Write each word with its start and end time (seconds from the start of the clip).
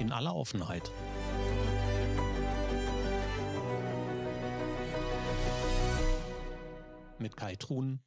in 0.00 0.12
aller 0.12 0.34
Offenheit. 0.34 0.90
Mit 7.18 7.36
Kai 7.36 7.54
Truhn 7.56 8.00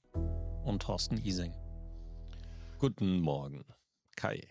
und 0.65 0.81
Thorsten 0.81 1.17
Ising. 1.23 1.53
Guten 2.79 3.21
Morgen, 3.21 3.63
Kai. 4.15 4.41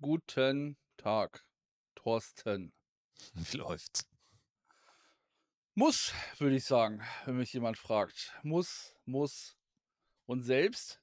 Guten 0.00 0.76
Tag, 0.96 1.44
Thorsten. 1.96 2.72
Wie 3.34 3.56
läuft's? 3.56 4.06
Muss, 5.74 6.12
würde 6.38 6.56
ich 6.56 6.64
sagen, 6.64 7.02
wenn 7.24 7.38
mich 7.38 7.52
jemand 7.52 7.76
fragt. 7.76 8.32
Muss, 8.42 8.94
muss. 9.04 9.56
Und 10.26 10.42
selbst? 10.42 11.00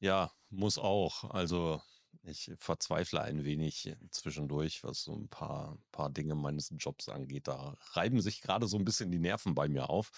Ja, 0.00 0.32
muss 0.50 0.76
auch. 0.76 1.24
Also 1.30 1.80
ich 2.22 2.52
verzweifle 2.58 3.22
ein 3.22 3.44
wenig 3.44 3.94
zwischendurch, 4.10 4.84
was 4.84 5.02
so 5.02 5.14
ein 5.14 5.28
paar, 5.28 5.78
paar 5.92 6.10
Dinge 6.10 6.34
meines 6.34 6.72
Jobs 6.78 7.08
angeht. 7.08 7.48
Da 7.48 7.76
reiben 7.92 8.20
sich 8.20 8.40
gerade 8.40 8.66
so 8.66 8.76
ein 8.76 8.84
bisschen 8.84 9.10
die 9.10 9.18
Nerven 9.18 9.54
bei 9.54 9.68
mir 9.68 9.90
auf. 9.90 10.10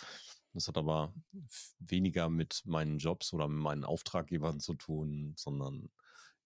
Das 0.53 0.67
hat 0.67 0.77
aber 0.79 1.15
weniger 1.79 2.29
mit 2.29 2.63
meinen 2.65 2.99
Jobs 2.99 3.33
oder 3.33 3.47
mit 3.47 3.63
meinen 3.63 3.85
Auftraggebern 3.85 4.59
zu 4.61 4.75
tun, 4.75 5.35
sondern 5.37 5.91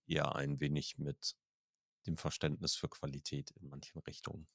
eher 0.06 0.34
ein 0.36 0.60
wenig 0.60 0.98
mit 0.98 1.36
dem 2.06 2.18
Verständnis 2.18 2.74
für 2.74 2.88
Qualität 2.88 3.50
in 3.52 3.68
manchen 3.68 3.98
Richtungen. 4.00 4.46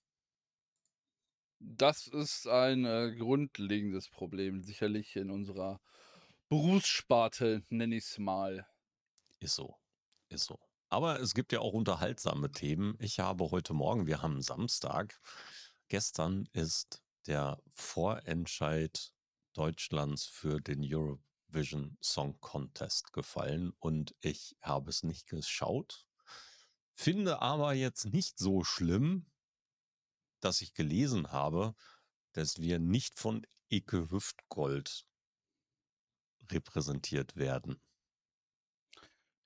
Das 1.60 2.08
ist 2.08 2.48
ein 2.48 2.86
äh, 2.86 3.16
grundlegendes 3.18 4.10
Problem, 4.10 4.64
sicherlich 4.64 5.16
in 5.16 5.30
unserer 5.30 5.82
Berufssparte, 6.48 7.64
nenne 7.70 7.96
ich 7.96 8.06
es 8.06 8.18
mal. 8.18 8.66
Ist 9.40 9.56
so, 9.56 9.76
ist 10.30 10.46
so. 10.46 10.60
Aber 10.90 11.20
es 11.20 11.36
gibt 11.36 11.52
ja 11.52 11.60
auch 11.60 11.74
unterhaltsame 11.74 12.52
Themen. 12.52 12.96
Ich 13.00 13.20
habe 13.20 13.52
heute 13.52 13.74
Morgen, 13.74 14.08
wir 14.08 14.24
haben 14.24 14.42
Samstag, 14.42 15.20
gestern 15.88 16.48
ist 16.52 17.04
der 17.28 17.62
Vorentscheid 17.74 19.14
Deutschlands 19.54 20.26
für 20.26 20.60
den 20.60 20.84
Eurovision 20.84 21.98
Song 22.02 22.40
Contest 22.40 23.14
gefallen 23.14 23.72
und 23.80 24.16
ich 24.22 24.56
habe 24.62 24.90
es 24.90 25.04
nicht 25.04 25.28
geschaut, 25.28 26.08
finde 26.96 27.42
aber 27.42 27.74
jetzt 27.74 28.06
nicht 28.06 28.40
so 28.40 28.64
schlimm, 28.64 29.28
dass 30.40 30.62
ich 30.62 30.74
gelesen 30.74 31.32
habe, 31.32 31.76
dass 32.32 32.60
wir 32.60 32.80
nicht 32.80 33.20
von 33.20 33.46
Ike 33.72 34.10
Hüftgold 34.10 35.06
repräsentiert 36.52 37.36
werden. 37.36 37.80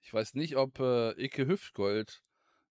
Ich 0.03 0.13
weiß 0.13 0.35
nicht, 0.35 0.57
ob 0.57 0.79
äh, 0.79 1.11
Ike 1.23 1.47
Hüftgold 1.47 2.21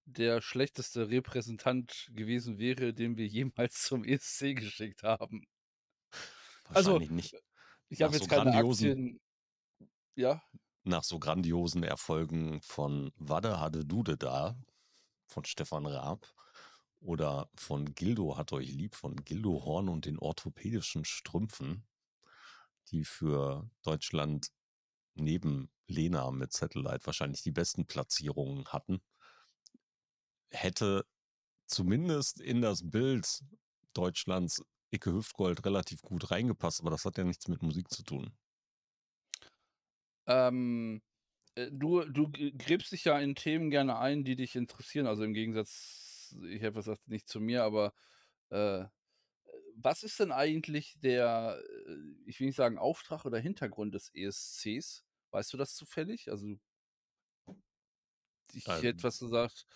der 0.05 0.43
schlechteste 0.43 1.09
Repräsentant 1.09 2.11
gewesen 2.13 2.59
wäre, 2.59 2.93
den 2.93 3.17
wir 3.17 3.27
jemals 3.27 3.83
zum 3.83 4.05
ESC 4.05 4.55
geschickt 4.55 5.03
haben. 5.03 5.47
Also, 6.69 6.99
nicht. 6.99 7.35
Ich 7.89 8.03
habe 8.03 8.15
jetzt 8.15 8.29
so 8.29 8.37
keine 8.37 8.55
Aktien. 8.55 9.21
Ja. 10.15 10.43
Nach 10.85 11.03
so 11.05 11.19
grandiosen 11.19 11.85
Erfolgen 11.85 12.61
von 12.63 13.13
Wade 13.17 13.59
Hade 13.59 13.85
Dude 13.87 14.17
da, 14.17 14.57
von 15.27 15.45
Stefan 15.45 15.87
Raab, 15.87 16.35
oder 17.01 17.51
von 17.55 17.95
Gildo 17.95 18.37
hat 18.37 18.53
euch 18.53 18.71
lieb, 18.73 18.95
von 18.95 19.17
Gildo 19.25 19.65
Horn 19.65 19.89
und 19.89 20.05
den 20.07 20.19
orthopädischen 20.19 21.05
Strümpfen, 21.05 21.85
die 22.91 23.05
für 23.05 23.69
Deutschland 23.83 24.49
neben 25.15 25.71
Lena 25.93 26.31
mit 26.31 26.53
Satellite 26.53 27.07
wahrscheinlich 27.07 27.43
die 27.43 27.51
besten 27.53 27.87
Platzierungen 27.87 28.67
hatten, 28.67 29.01
hätte 30.51 31.07
zumindest 31.67 32.41
in 32.41 32.61
das 32.61 32.91
Bild 32.91 33.43
Deutschlands 33.95 34.63
Icke 34.91 35.13
Hüftgold 35.13 35.65
relativ 35.65 36.03
gut 36.03 36.31
reingepasst, 36.31 36.81
aber 36.81 36.91
das 36.91 37.05
hat 37.05 37.17
ja 37.19 37.25
nichts 37.25 37.49
mit 37.49 37.63
Musik 37.63 37.91
zu 37.91 38.03
tun. 38.03 38.33
Ähm, 40.27 41.03
äh, 41.55 41.71
du, 41.71 42.05
du 42.05 42.31
gräbst 42.31 42.93
dich 42.93 43.05
ja 43.05 43.19
in 43.19 43.35
Themen 43.35 43.71
gerne 43.71 43.99
ein, 43.99 44.25
die 44.25 44.37
dich 44.37 44.55
interessieren, 44.57 45.07
also 45.07 45.25
im 45.25 45.33
Gegensatz 45.33 46.03
ich 46.49 46.63
habe 46.63 46.75
gesagt, 46.75 47.09
nicht 47.09 47.29
zu 47.29 47.41
mir, 47.41 47.65
aber 47.65 47.93
äh, 48.51 48.85
was 49.77 50.03
ist 50.03 50.21
denn 50.21 50.33
eigentlich 50.33 50.99
der, 51.01 51.61
äh, 51.87 51.97
ich 52.27 52.41
will 52.41 52.47
nicht 52.47 52.57
sagen 52.57 52.79
Auftrag 52.79 53.25
oder 53.25 53.39
Hintergrund 53.39 53.95
des 53.95 54.11
ESCs? 54.15 55.05
Weißt 55.33 55.53
du 55.53 55.57
das 55.57 55.75
zufällig? 55.75 56.31
Also, 56.31 56.57
ich 58.53 58.67
hätte 58.67 58.89
ähm. 58.89 59.03
was 59.03 59.19
gesagt. 59.19 59.67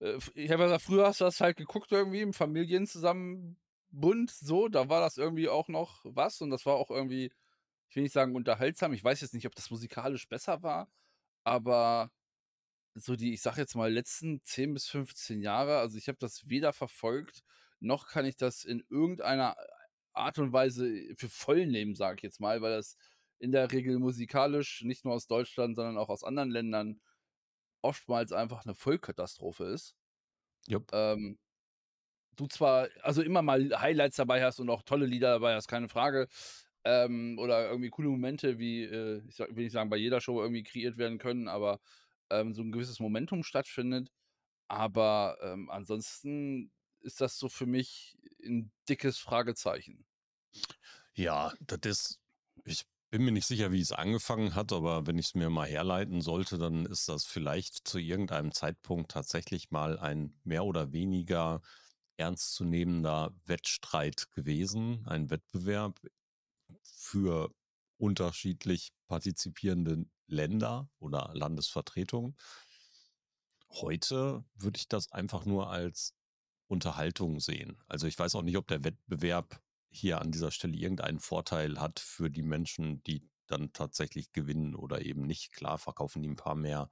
Äh, 0.00 0.18
ich 0.34 0.50
habe 0.50 0.64
gesagt, 0.64 0.82
früher 0.82 1.06
hast 1.06 1.20
du 1.20 1.24
das 1.24 1.40
halt 1.40 1.56
geguckt 1.56 1.92
irgendwie 1.92 2.20
im 2.20 2.32
Familienzusammenbund, 2.32 4.30
so, 4.30 4.68
da 4.68 4.88
war 4.88 5.00
das 5.00 5.18
irgendwie 5.18 5.48
auch 5.48 5.68
noch 5.68 6.00
was 6.04 6.40
und 6.40 6.50
das 6.50 6.64
war 6.66 6.74
auch 6.76 6.90
irgendwie, 6.90 7.32
ich 7.88 7.96
will 7.96 8.04
nicht 8.04 8.12
sagen 8.12 8.34
unterhaltsam. 8.36 8.92
Ich 8.92 9.04
weiß 9.04 9.20
jetzt 9.20 9.34
nicht, 9.34 9.46
ob 9.46 9.54
das 9.54 9.70
musikalisch 9.70 10.28
besser 10.28 10.62
war, 10.62 10.90
aber 11.44 12.10
so 12.94 13.16
die, 13.16 13.32
ich 13.34 13.42
sage 13.42 13.60
jetzt 13.60 13.74
mal, 13.74 13.92
letzten 13.92 14.44
10 14.44 14.74
bis 14.74 14.88
15 14.88 15.40
Jahre, 15.40 15.78
also 15.78 15.98
ich 15.98 16.08
habe 16.08 16.18
das 16.18 16.48
weder 16.48 16.72
verfolgt, 16.72 17.42
noch 17.80 18.06
kann 18.08 18.26
ich 18.26 18.36
das 18.36 18.64
in 18.64 18.84
irgendeiner 18.90 19.56
Art 20.12 20.38
und 20.38 20.52
Weise 20.52 21.14
für 21.16 21.28
voll 21.28 21.66
nehmen, 21.66 21.94
sage 21.94 22.16
ich 22.16 22.22
jetzt 22.22 22.40
mal, 22.40 22.60
weil 22.62 22.72
das 22.76 22.96
in 23.42 23.50
der 23.50 23.72
Regel 23.72 23.98
musikalisch 23.98 24.82
nicht 24.82 25.04
nur 25.04 25.14
aus 25.14 25.26
Deutschland, 25.26 25.74
sondern 25.74 25.98
auch 25.98 26.08
aus 26.08 26.22
anderen 26.22 26.50
Ländern 26.50 27.00
oftmals 27.82 28.32
einfach 28.32 28.64
eine 28.64 28.74
Vollkatastrophe 28.74 29.64
ist. 29.64 29.96
Jupp. 30.68 30.88
Ähm, 30.92 31.38
du 32.36 32.46
zwar, 32.46 32.88
also 33.02 33.20
immer 33.20 33.42
mal 33.42 33.68
Highlights 33.80 34.16
dabei 34.16 34.44
hast 34.44 34.60
und 34.60 34.70
auch 34.70 34.82
tolle 34.82 35.06
Lieder 35.06 35.32
dabei 35.32 35.54
hast, 35.54 35.66
keine 35.66 35.88
Frage. 35.88 36.28
Ähm, 36.84 37.36
oder 37.40 37.68
irgendwie 37.68 37.90
coole 37.90 38.08
Momente, 38.08 38.60
wie, 38.60 38.84
äh, 38.84 39.22
ich 39.28 39.38
will 39.40 39.64
nicht 39.64 39.72
sagen, 39.72 39.90
bei 39.90 39.96
jeder 39.96 40.20
Show 40.20 40.40
irgendwie 40.40 40.62
kreiert 40.62 40.96
werden 40.96 41.18
können, 41.18 41.48
aber 41.48 41.80
ähm, 42.30 42.54
so 42.54 42.62
ein 42.62 42.70
gewisses 42.70 43.00
Momentum 43.00 43.42
stattfindet. 43.42 44.12
Aber 44.68 45.36
ähm, 45.42 45.68
ansonsten 45.68 46.70
ist 47.00 47.20
das 47.20 47.38
so 47.38 47.48
für 47.48 47.66
mich 47.66 48.16
ein 48.44 48.70
dickes 48.88 49.18
Fragezeichen. 49.18 50.06
Ja, 51.14 51.52
das 51.60 51.80
ist, 51.84 52.20
ich 52.64 52.84
bin 53.12 53.26
mir 53.26 53.32
nicht 53.32 53.46
sicher, 53.46 53.72
wie 53.72 53.80
es 53.82 53.92
angefangen 53.92 54.54
hat, 54.54 54.72
aber 54.72 55.06
wenn 55.06 55.18
ich 55.18 55.26
es 55.26 55.34
mir 55.34 55.50
mal 55.50 55.68
herleiten 55.68 56.22
sollte, 56.22 56.56
dann 56.56 56.86
ist 56.86 57.10
das 57.10 57.26
vielleicht 57.26 57.86
zu 57.86 57.98
irgendeinem 57.98 58.52
Zeitpunkt 58.52 59.10
tatsächlich 59.10 59.70
mal 59.70 59.98
ein 59.98 60.34
mehr 60.44 60.64
oder 60.64 60.92
weniger 60.92 61.60
ernstzunehmender 62.16 63.34
Wettstreit 63.44 64.30
gewesen, 64.30 65.04
ein 65.06 65.28
Wettbewerb 65.28 66.00
für 66.82 67.54
unterschiedlich 67.98 68.94
partizipierende 69.08 70.06
Länder 70.26 70.88
oder 70.98 71.32
Landesvertretungen. 71.34 72.34
Heute 73.68 74.42
würde 74.54 74.78
ich 74.78 74.88
das 74.88 75.12
einfach 75.12 75.44
nur 75.44 75.68
als 75.68 76.14
Unterhaltung 76.66 77.40
sehen. 77.40 77.76
Also 77.88 78.06
ich 78.06 78.18
weiß 78.18 78.34
auch 78.36 78.42
nicht, 78.42 78.56
ob 78.56 78.68
der 78.68 78.84
Wettbewerb 78.84 79.60
hier 79.92 80.20
an 80.20 80.32
dieser 80.32 80.50
Stelle 80.50 80.76
irgendeinen 80.76 81.20
Vorteil 81.20 81.78
hat 81.80 82.00
für 82.00 82.30
die 82.30 82.42
Menschen, 82.42 83.02
die 83.04 83.28
dann 83.46 83.72
tatsächlich 83.72 84.32
gewinnen 84.32 84.74
oder 84.74 85.02
eben 85.02 85.26
nicht. 85.26 85.52
Klar, 85.52 85.78
verkaufen 85.78 86.22
die 86.22 86.30
ein 86.30 86.36
paar 86.36 86.54
mehr. 86.54 86.90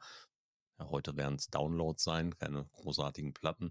Ja, 0.79 0.91
heute 0.91 1.17
werden 1.17 1.37
es 1.37 1.49
Downloads 1.49 2.05
sein, 2.05 2.37
keine 2.37 2.67
großartigen 2.73 3.33
Platten. 3.33 3.71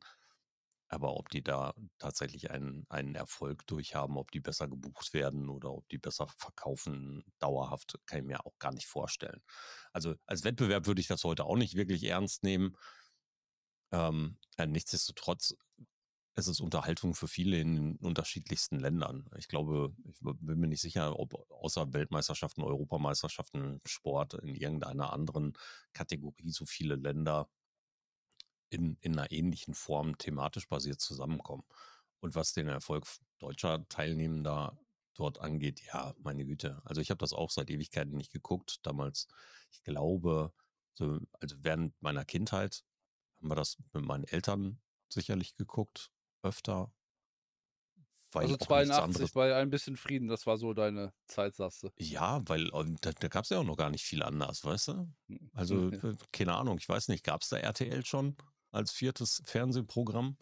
Aber 0.92 1.16
ob 1.18 1.30
die 1.30 1.44
da 1.44 1.76
tatsächlich 2.00 2.50
einen, 2.50 2.88
einen 2.90 3.14
Erfolg 3.14 3.68
durchhaben, 3.68 4.18
ob 4.18 4.32
die 4.32 4.40
besser 4.40 4.68
gebucht 4.68 5.14
werden 5.14 5.48
oder 5.48 5.72
ob 5.72 5.88
die 5.90 6.00
besser 6.00 6.28
verkaufen, 6.36 7.24
dauerhaft, 7.38 8.00
kann 8.08 8.20
ich 8.20 8.26
mir 8.26 8.44
auch 8.44 8.58
gar 8.58 8.74
nicht 8.74 8.88
vorstellen. 8.88 9.44
Also 9.94 10.16
als 10.26 10.44
Wettbewerb 10.44 10.88
würde 10.88 11.02
ich 11.02 11.08
das 11.08 11.24
heute 11.24 11.46
auch 11.46 11.58
nicht 11.58 11.76
wirklich 11.76 12.04
ernst 12.06 12.42
nehmen. 12.44 12.76
Ähm, 13.92 14.40
äh, 14.58 14.66
nichtsdestotrotz 14.66 15.56
es 16.40 16.48
ist 16.48 16.62
Unterhaltung 16.62 17.14
für 17.14 17.28
viele 17.28 17.60
in 17.60 17.96
unterschiedlichsten 17.98 18.80
Ländern. 18.80 19.30
Ich 19.38 19.48
glaube, 19.48 19.94
ich 20.06 20.20
bin 20.22 20.60
mir 20.60 20.68
nicht 20.68 20.82
sicher, 20.82 21.20
ob 21.20 21.34
außer 21.52 21.94
Weltmeisterschaften, 21.94 22.64
Europameisterschaften, 22.64 23.82
Sport 23.86 24.36
in 24.36 24.56
irgendeiner 24.56 25.14
anderen 25.14 25.54
Kategorie 25.94 26.52
so 26.52 26.66
viele 26.66 26.96
Länder 26.96 27.50
in, 28.70 28.98
in 29.02 29.18
einer 29.18 29.32
ähnlichen 29.32 29.74
Form 29.74 30.18
thematisch 30.18 30.68
basiert 30.68 31.02
zusammenkommen. 31.02 31.64
Und 32.20 32.36
was 32.36 32.54
den 32.54 32.68
Erfolg 32.68 33.06
deutscher 33.40 33.88
Teilnehmender 33.88 34.78
dort 35.16 35.40
angeht, 35.40 35.82
ja, 35.82 36.14
meine 36.20 36.46
Güte. 36.46 36.82
Also 36.86 37.02
ich 37.02 37.10
habe 37.10 37.20
das 37.20 37.34
auch 37.34 37.52
seit 37.52 37.70
Ewigkeiten 37.70 38.16
nicht 38.16 38.32
geguckt. 38.32 38.80
Damals, 38.84 39.28
ich 39.72 39.84
glaube, 39.84 40.54
so, 40.94 41.20
also 41.40 41.56
während 41.60 42.00
meiner 42.02 42.26
Kindheit 42.26 42.84
haben 43.38 43.50
wir 43.50 43.56
das 43.56 43.78
mit 43.94 44.06
meinen 44.06 44.26
Eltern 44.26 44.80
sicherlich 45.10 45.56
geguckt, 45.56 46.12
öfter. 46.42 46.92
also 48.34 48.58
82 48.58 49.34
bei 49.34 49.56
ein 49.56 49.70
bisschen 49.70 49.98
Frieden, 49.98 50.28
das 50.28 50.46
war 50.46 50.58
so 50.58 50.74
deine 50.74 51.14
Zeit, 51.28 51.56
sagst 51.56 51.84
du. 51.84 51.90
Ja, 51.98 52.42
weil 52.48 52.70
da, 53.02 53.12
da 53.12 53.28
gab 53.28 53.44
es 53.44 53.50
ja 53.50 53.60
auch 53.60 53.64
noch 53.64 53.78
gar 53.78 53.90
nicht 53.90 54.04
viel 54.04 54.24
anders, 54.24 54.64
weißt 54.64 54.88
du? 54.90 55.14
Hm, 55.28 55.52
also, 55.54 55.90
ja. 55.90 56.14
keine 56.32 56.56
Ahnung, 56.56 56.78
ich 56.78 56.88
weiß 56.88 57.08
nicht, 57.08 57.24
gab 57.24 57.42
es 57.42 57.50
da 57.50 57.58
RTL 57.58 58.06
schon? 58.06 58.36
als 58.72 58.92
viertes 58.92 59.42
Fernsehprogramm? 59.46 60.38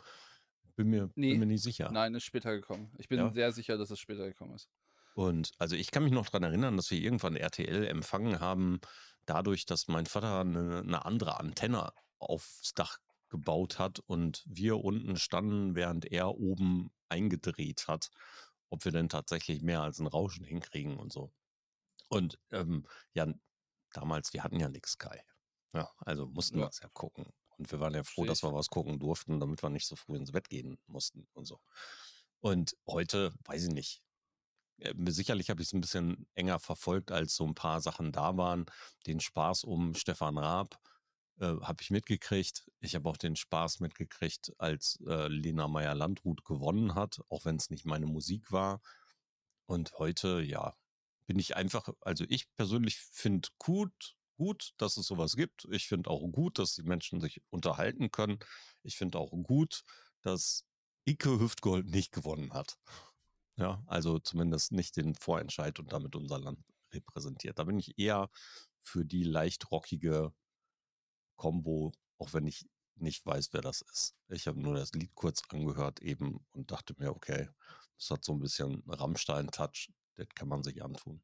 Bin 0.75 0.89
mir, 0.89 1.09
Nee. 1.15 1.31
bin 1.31 1.39
mir 1.39 1.45
nicht 1.47 1.63
sicher. 1.63 1.89
Nein, 1.91 2.13
ist 2.13 2.23
später 2.25 2.53
gekommen. 2.53 2.91
Ich 2.97 3.07
bin 3.07 3.19
Ja. 3.19 3.31
sehr 3.33 3.51
sicher, 3.51 3.77
dass 3.77 3.89
es 3.89 3.99
später 3.99 4.27
gekommen 4.27 4.55
ist. 4.55 4.69
Und 5.15 5.51
also 5.57 5.75
ich 5.75 5.89
kann 5.89 6.03
mich 6.03 6.13
noch 6.13 6.27
dran 6.27 6.43
erinnern, 6.43 6.77
dass 6.77 6.91
wir 6.91 6.99
irgendwann 6.99 7.35
RTL 7.35 7.87
empfangen 7.87 8.39
haben, 8.39 8.79
dadurch, 9.25 9.65
dass 9.65 9.87
mein 9.87 10.05
Vater 10.05 10.41
eine, 10.41 10.79
eine 10.79 11.05
andere 11.05 11.39
Antenne 11.39 11.91
aufs 12.19 12.73
Dach 12.73 12.99
gebaut 13.29 13.79
hat 13.79 13.99
und 13.99 14.43
wir 14.47 14.77
unten 14.83 15.17
standen, 15.17 15.75
während 15.75 16.05
er 16.05 16.35
oben 16.35 16.91
eingedreht 17.09 17.87
hat, 17.87 18.09
ob 18.69 18.85
wir 18.85 18.91
denn 18.91 19.09
tatsächlich 19.09 19.61
mehr 19.61 19.81
als 19.81 19.99
ein 19.99 20.07
Rauschen 20.07 20.45
hinkriegen 20.45 20.97
und 20.97 21.11
so. 21.13 21.31
Und 22.09 22.39
ähm, 22.51 22.85
ja, 23.13 23.27
damals, 23.93 24.33
wir 24.33 24.43
hatten 24.43 24.59
ja 24.59 24.69
nichts, 24.69 24.97
Kai. 24.97 25.23
Ja, 25.73 25.89
also 25.99 26.27
mussten 26.27 26.59
Ja. 26.59 26.65
wir 26.65 26.69
es 26.69 26.79
ja 26.79 26.89
gucken. 26.89 27.25
Und 27.57 27.71
wir 27.71 27.79
waren 27.79 27.93
ja 27.93 28.03
froh, 28.03 28.25
dass 28.25 28.43
wir 28.43 28.53
was 28.53 28.67
gucken 28.67 28.99
durften, 28.99 29.39
damit 29.39 29.63
wir 29.63 29.69
nicht 29.69 29.87
so 29.87 29.95
früh 29.95 30.15
ins 30.15 30.31
Bett 30.31 30.49
gehen 30.49 30.77
mussten 30.87 31.27
und 31.33 31.45
so. 31.45 31.59
Und 32.39 32.77
heute, 32.87 33.33
weiß 33.45 33.63
ich 33.63 33.73
nicht, 33.73 34.01
äh, 34.79 34.93
sicherlich 35.09 35.49
habe 35.49 35.61
ich 35.61 35.69
es 35.69 35.73
ein 35.73 35.81
bisschen 35.81 36.27
enger 36.35 36.59
verfolgt, 36.59 37.11
als 37.11 37.35
so 37.35 37.45
ein 37.45 37.55
paar 37.55 37.81
Sachen 37.81 38.11
da 38.11 38.37
waren. 38.37 38.65
Den 39.07 39.19
Spaß 39.19 39.63
um 39.63 39.95
Stefan 39.95 40.37
Raab 40.37 40.79
äh, 41.39 41.55
habe 41.61 41.81
ich 41.81 41.91
mitgekriegt. 41.91 42.69
Ich 42.79 42.95
habe 42.95 43.07
auch 43.09 43.17
den 43.17 43.35
Spaß 43.35 43.79
mitgekriegt, 43.79 44.53
als 44.57 44.99
äh, 45.07 45.27
Lena 45.27 45.67
Meyer-Landrut 45.67 46.45
gewonnen 46.45 46.95
hat, 46.95 47.21
auch 47.29 47.45
wenn 47.45 47.57
es 47.57 47.69
nicht 47.69 47.85
meine 47.85 48.07
Musik 48.07 48.51
war. 48.51 48.81
Und 49.65 49.93
heute, 49.99 50.41
ja, 50.41 50.75
bin 51.25 51.39
ich 51.39 51.55
einfach, 51.55 51.89
also 52.01 52.25
ich 52.29 52.51
persönlich 52.55 52.97
finde 52.97 53.49
gut, 53.59 54.15
gut, 54.37 54.71
dass 54.77 54.97
es 54.97 55.07
sowas 55.07 55.35
gibt. 55.35 55.67
Ich 55.71 55.87
finde 55.87 56.09
auch 56.09 56.25
gut, 56.31 56.59
dass 56.59 56.75
die 56.75 56.83
Menschen 56.83 57.19
sich 57.19 57.41
unterhalten 57.49 58.11
können. 58.11 58.39
Ich 58.83 58.97
finde 58.97 59.19
auch 59.19 59.31
gut, 59.31 59.83
dass 60.21 60.65
Ike 61.07 61.39
Hüftgold 61.39 61.87
nicht 61.87 62.11
gewonnen 62.11 62.53
hat. 62.53 62.77
Ja, 63.57 63.83
also 63.87 64.19
zumindest 64.19 64.71
nicht 64.71 64.95
den 64.97 65.15
Vorentscheid 65.15 65.79
und 65.79 65.91
damit 65.91 66.15
unser 66.15 66.39
Land 66.39 66.59
repräsentiert. 66.93 67.59
Da 67.59 67.63
bin 67.63 67.79
ich 67.79 67.97
eher 67.97 68.29
für 68.81 69.05
die 69.05 69.23
leicht 69.23 69.71
rockige 69.71 70.33
Combo, 71.37 71.93
auch 72.17 72.33
wenn 72.33 72.47
ich 72.47 72.67
nicht 72.95 73.25
weiß, 73.25 73.53
wer 73.53 73.61
das 73.61 73.81
ist. 73.81 74.15
Ich 74.29 74.47
habe 74.47 74.59
nur 74.59 74.75
das 74.75 74.91
Lied 74.93 75.13
kurz 75.15 75.43
angehört 75.49 76.01
eben 76.01 76.45
und 76.51 76.71
dachte 76.71 76.95
mir, 76.97 77.11
okay, 77.11 77.49
das 77.97 78.11
hat 78.11 78.25
so 78.25 78.33
ein 78.33 78.39
bisschen 78.39 78.83
Rammstein-Touch, 78.87 79.91
das 80.15 80.27
kann 80.35 80.49
man 80.49 80.63
sich 80.63 80.83
antun. 80.83 81.21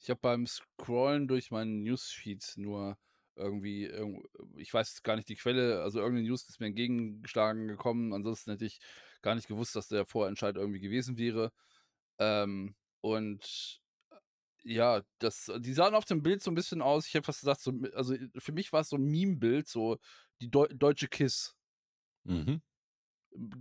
Ich 0.00 0.10
habe 0.10 0.20
beim 0.20 0.46
Scrollen 0.46 1.28
durch 1.28 1.50
meinen 1.50 1.82
Newsfeed 1.82 2.54
nur 2.56 2.98
irgendwie, 3.36 3.84
irgend- 3.84 4.26
ich 4.56 4.72
weiß 4.74 5.02
gar 5.02 5.16
nicht 5.16 5.28
die 5.28 5.36
Quelle, 5.36 5.82
also 5.82 6.00
irgendeine 6.00 6.28
News 6.28 6.48
ist 6.48 6.60
mir 6.60 6.66
entgegengeschlagen 6.66 7.68
gekommen. 7.68 8.12
Ansonsten 8.12 8.50
hätte 8.50 8.64
ich 8.64 8.80
gar 9.22 9.34
nicht 9.34 9.48
gewusst, 9.48 9.76
dass 9.76 9.88
der 9.88 10.04
Vorentscheid 10.06 10.56
irgendwie 10.56 10.80
gewesen 10.80 11.16
wäre. 11.18 11.52
Ähm, 12.18 12.76
und 13.00 13.81
ja, 14.64 15.02
das, 15.18 15.50
die 15.58 15.72
sahen 15.72 15.94
auf 15.94 16.04
dem 16.04 16.22
Bild 16.22 16.42
so 16.42 16.50
ein 16.50 16.54
bisschen 16.54 16.82
aus. 16.82 17.06
Ich 17.06 17.14
habe 17.16 17.24
fast 17.24 17.40
gesagt, 17.40 17.60
so, 17.60 17.72
also 17.94 18.14
für 18.38 18.52
mich 18.52 18.72
war 18.72 18.80
es 18.80 18.88
so 18.88 18.96
ein 18.96 19.04
Meme-Bild, 19.04 19.68
so 19.68 19.98
die 20.40 20.50
Deu 20.50 20.66
deutsche 20.68 21.08
Kiss, 21.08 21.56
Mhm. 22.24 22.62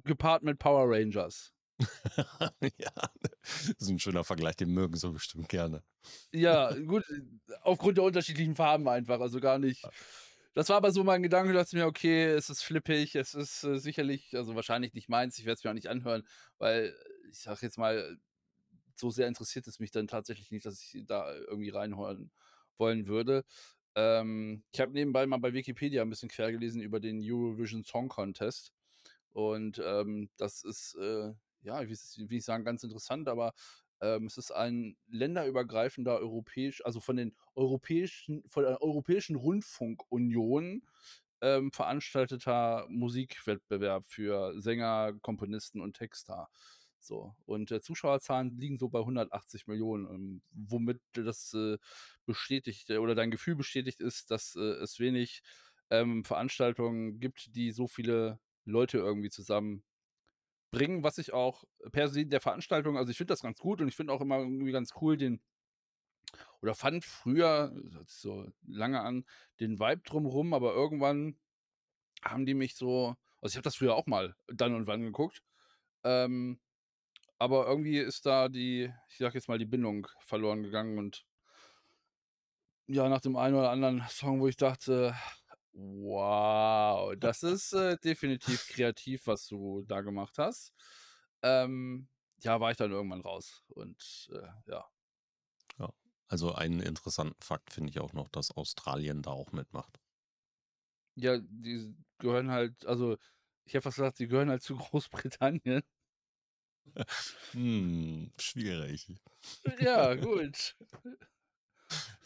gepaart 0.04 0.44
mit 0.44 0.60
Power 0.60 0.86
Rangers. 0.90 1.54
ja, 2.78 2.92
das 3.32 3.76
ist 3.80 3.90
ein 3.90 4.00
schöner 4.00 4.24
Vergleich, 4.24 4.56
den 4.56 4.70
mögen 4.70 4.96
sie 4.96 5.10
bestimmt 5.12 5.50
gerne. 5.50 5.84
Ja, 6.34 6.74
gut, 6.74 7.04
äh, 7.10 7.22
aufgrund 7.62 7.98
der 7.98 8.04
unterschiedlichen 8.04 8.56
Farben 8.56 8.88
einfach, 8.88 9.20
also 9.20 9.40
gar 9.40 9.58
nicht. 9.58 9.84
Das 10.54 10.70
war 10.70 10.78
aber 10.78 10.92
so 10.92 11.04
mein 11.04 11.24
Gedanke, 11.24 11.54
dachte 11.54 11.78
mir, 11.78 11.86
okay, 11.86 12.26
es 12.26 12.50
ist 12.50 12.64
flippig, 12.64 13.16
es 13.16 13.34
ist 13.34 13.64
äh, 13.64 13.80
sicherlich, 13.80 14.36
also 14.36 14.56
wahrscheinlich 14.56 14.94
nicht 14.94 15.10
meins, 15.10 15.40
ich 15.40 15.46
werde 15.46 15.58
es 15.58 15.64
mir 15.64 15.70
auch 15.72 15.76
nicht 15.76 15.90
anhören, 15.90 16.24
weil 16.58 16.88
äh, 16.88 17.30
ich 17.32 17.40
sag 17.40 17.62
jetzt 17.62 17.78
mal, 17.78 18.18
so 18.96 19.10
sehr 19.10 19.28
interessiert 19.28 19.68
es 19.68 19.80
mich 19.80 19.92
dann 19.92 20.08
tatsächlich 20.08 20.52
nicht, 20.52 20.66
dass 20.66 20.82
ich 20.82 21.04
da 21.06 21.34
irgendwie 21.36 21.70
reinhören 21.70 22.32
wollen 22.78 23.08
würde. 23.08 23.44
Ähm, 23.96 24.64
ich 24.72 24.80
habe 24.80 24.94
nebenbei 24.94 25.26
mal 25.26 25.38
bei 25.40 25.54
Wikipedia 25.54 26.02
ein 26.02 26.10
bisschen 26.10 26.30
quer 26.30 26.52
gelesen 26.52 26.82
über 26.82 27.00
den 27.00 27.22
Eurovision 27.22 27.84
Song 27.84 28.10
Contest. 28.10 28.74
Und 29.34 29.82
ähm, 29.84 30.30
das 30.38 30.64
ist, 30.64 30.96
äh, 30.96 31.34
ja, 31.64 31.82
wie 31.88 31.90
will 32.30 32.38
ich 32.38 32.46
sagen, 32.46 32.66
ganz 32.66 32.84
interessant, 32.84 33.28
aber 33.28 33.54
ähm, 34.02 34.26
es 34.26 34.38
ist 34.38 34.52
ein 34.52 34.98
länderübergreifender 35.10 36.18
europäisch, 36.20 36.84
also 36.84 37.00
von 37.00 37.16
den 37.18 37.36
europäischen, 37.56 38.44
von 38.50 38.64
der 38.64 38.82
Europäischen 38.82 39.36
Rundfunkunion 39.36 40.84
ähm, 41.42 41.72
veranstalteter 41.72 42.86
Musikwettbewerb 42.90 44.06
für 44.08 44.60
Sänger, 44.60 45.14
Komponisten 45.22 45.82
und 45.82 45.96
Texter. 45.96 46.50
So, 47.04 47.36
und 47.46 47.72
äh, 47.72 47.82
Zuschauerzahlen 47.82 48.58
liegen 48.58 48.78
so 48.78 48.88
bei 48.88 49.00
180 49.00 49.66
Millionen, 49.68 50.06
ähm, 50.08 50.42
womit 50.52 51.02
das 51.14 51.54
äh, 51.54 51.78
bestätigt 52.26 52.90
äh, 52.92 52.98
oder 52.98 53.16
dein 53.16 53.32
Gefühl 53.32 53.56
bestätigt 53.56 54.02
ist, 54.02 54.30
dass 54.30 54.56
äh, 54.56 54.60
es 54.60 55.00
wenig 55.00 55.42
ähm, 55.90 56.24
Veranstaltungen 56.24 57.20
gibt, 57.20 57.56
die 57.56 57.72
so 57.72 57.88
viele 57.88 58.40
Leute 58.66 59.00
irgendwie 59.00 59.32
zusammen 59.32 59.84
bringen, 60.72 61.04
was 61.04 61.18
ich 61.18 61.34
auch 61.34 61.64
per 61.92 62.08
se 62.08 62.26
der 62.26 62.40
Veranstaltung, 62.40 62.98
also 62.98 63.12
ich 63.12 63.18
finde 63.18 63.34
das 63.34 63.42
ganz 63.42 63.60
gut 63.60 63.82
und 63.82 63.88
ich 63.88 63.96
finde 63.96 64.14
auch 64.14 64.22
immer 64.22 64.38
irgendwie 64.38 64.72
ganz 64.72 64.92
cool 65.02 65.18
den, 65.18 65.42
oder 66.62 66.76
fand 66.76 67.04
früher, 67.04 67.76
so 68.06 68.48
lange 68.68 69.02
an, 69.02 69.26
den 69.60 69.80
Vibe 69.80 70.02
drumherum, 70.04 70.54
aber 70.54 70.74
irgendwann 70.74 71.38
haben 72.24 72.46
die 72.46 72.54
mich 72.54 72.76
so, 72.76 73.16
also 73.42 73.54
ich 73.54 73.58
habe 73.58 73.64
das 73.64 73.76
früher 73.76 73.96
auch 73.96 74.06
mal 74.06 74.36
dann 74.48 74.76
und 74.76 74.88
wann 74.88 75.02
geguckt, 75.02 75.42
ähm, 76.04 76.60
aber 77.42 77.66
irgendwie 77.66 77.98
ist 77.98 78.28
da 78.28 78.50
die, 78.50 78.94
ich 79.10 79.18
sag 79.18 79.34
jetzt 79.34 79.48
mal, 79.48 79.58
die 79.58 79.66
Bindung 79.66 80.08
verloren 80.20 80.62
gegangen 80.62 81.00
und 81.00 81.26
ja, 82.86 83.10
nach 83.10 83.22
dem 83.22 83.36
einen 83.36 83.56
oder 83.56 83.72
anderen 83.72 84.04
Song, 84.10 84.42
wo 84.42 84.48
ich 84.48 84.58
dachte, 84.58 85.16
wow, 85.74 87.16
das 87.18 87.42
ist 87.42 87.74
äh, 87.74 87.98
definitiv 87.98 88.68
kreativ, 88.68 89.26
was 89.26 89.48
du 89.48 89.84
da 89.88 90.02
gemacht 90.02 90.38
hast. 90.38 90.72
Ähm, 91.42 92.10
ja, 92.42 92.60
war 92.60 92.70
ich 92.70 92.78
dann 92.78 92.92
irgendwann 92.92 93.22
raus. 93.22 93.64
Und 93.70 94.30
äh, 94.34 94.72
ja. 94.72 94.86
Ja. 95.80 95.90
Also 96.28 96.54
einen 96.54 96.80
interessanten 96.80 97.42
Fakt 97.42 97.74
finde 97.74 97.90
ich 97.90 98.00
auch 98.00 98.14
noch, 98.14 98.30
dass 98.30 98.56
Australien 98.56 99.24
da 99.24 99.32
auch 99.32 99.52
mitmacht. 99.52 100.00
Ja, 101.16 101.40
die 101.40 101.96
gehören 102.20 102.52
halt, 102.52 102.86
also 102.86 103.18
ich 103.66 103.74
hätte 103.74 103.82
fast 103.82 103.98
gesagt, 103.98 104.20
die 104.20 104.28
gehören 104.28 104.52
halt 104.52 104.62
zu 104.62 104.76
Großbritannien. 104.78 105.82
Hm, 107.54 108.32
schwierig. 108.40 109.08
Ja, 109.80 110.16
gut. 110.16 110.76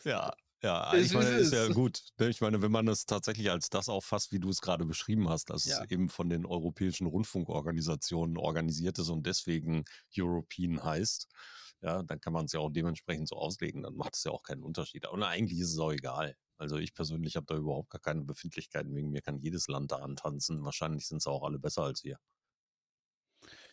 Ja, 0.04 0.34
ja, 0.64 0.98
Ist, 0.98 1.12
ich 1.12 1.14
meine, 1.14 1.30
ist 1.32 1.52
ja 1.52 1.68
gut. 1.70 2.00
ne? 2.20 2.30
Ich 2.30 2.42
meine, 2.42 2.62
wenn 2.62 2.72
man 2.72 2.88
es 2.88 3.06
tatsächlich 3.06 3.50
als 3.52 3.70
das 3.70 3.90
auffasst, 3.90 4.32
wie 4.32 4.40
du 4.40 4.50
es 4.50 4.62
gerade 4.62 4.86
beschrieben 4.86 5.30
hast, 5.30 5.50
dass 5.50 5.66
Ja. 5.66 5.80
es 5.80 5.90
eben 5.90 6.10
von 6.10 6.30
den 6.30 6.46
europäischen 6.46 7.08
Rundfunkorganisationen 7.08 8.38
organisiert 8.38 8.98
ist 9.00 9.10
und 9.10 9.26
deswegen 9.26 9.84
European 10.18 10.84
heißt, 10.84 11.28
ja, 11.82 12.04
dann 12.04 12.20
kann 12.20 12.34
man 12.34 12.46
es 12.46 12.54
ja 12.54 12.60
auch 12.60 12.70
dementsprechend 12.72 13.28
so 13.28 13.36
auslegen. 13.36 13.84
Dann 13.84 13.96
macht 13.96 14.16
es 14.16 14.24
ja 14.24 14.32
auch 14.32 14.44
keinen 14.44 14.64
Unterschied. 14.64 15.08
Und 15.08 15.24
eigentlich 15.24 15.60
ist 15.60 15.72
es 15.74 15.80
auch 15.80 15.92
egal. 15.92 16.36
Also 16.58 16.78
ich 16.78 16.94
persönlich 16.94 17.36
habe 17.36 17.46
da 17.48 17.56
überhaupt 17.58 17.90
gar 17.90 18.00
keine 18.02 18.24
Befindlichkeiten. 18.24 18.96
Wegen 18.96 19.10
mir 19.12 19.22
kann 19.22 19.40
jedes 19.40 19.68
Land 19.68 19.92
da 19.92 19.98
antanzen. 19.98 20.64
Wahrscheinlich 20.64 21.06
sind 21.08 21.18
es 21.18 21.28
auch 21.28 21.44
alle 21.44 21.60
besser 21.60 21.84
als 21.84 22.04
wir. 22.04 22.18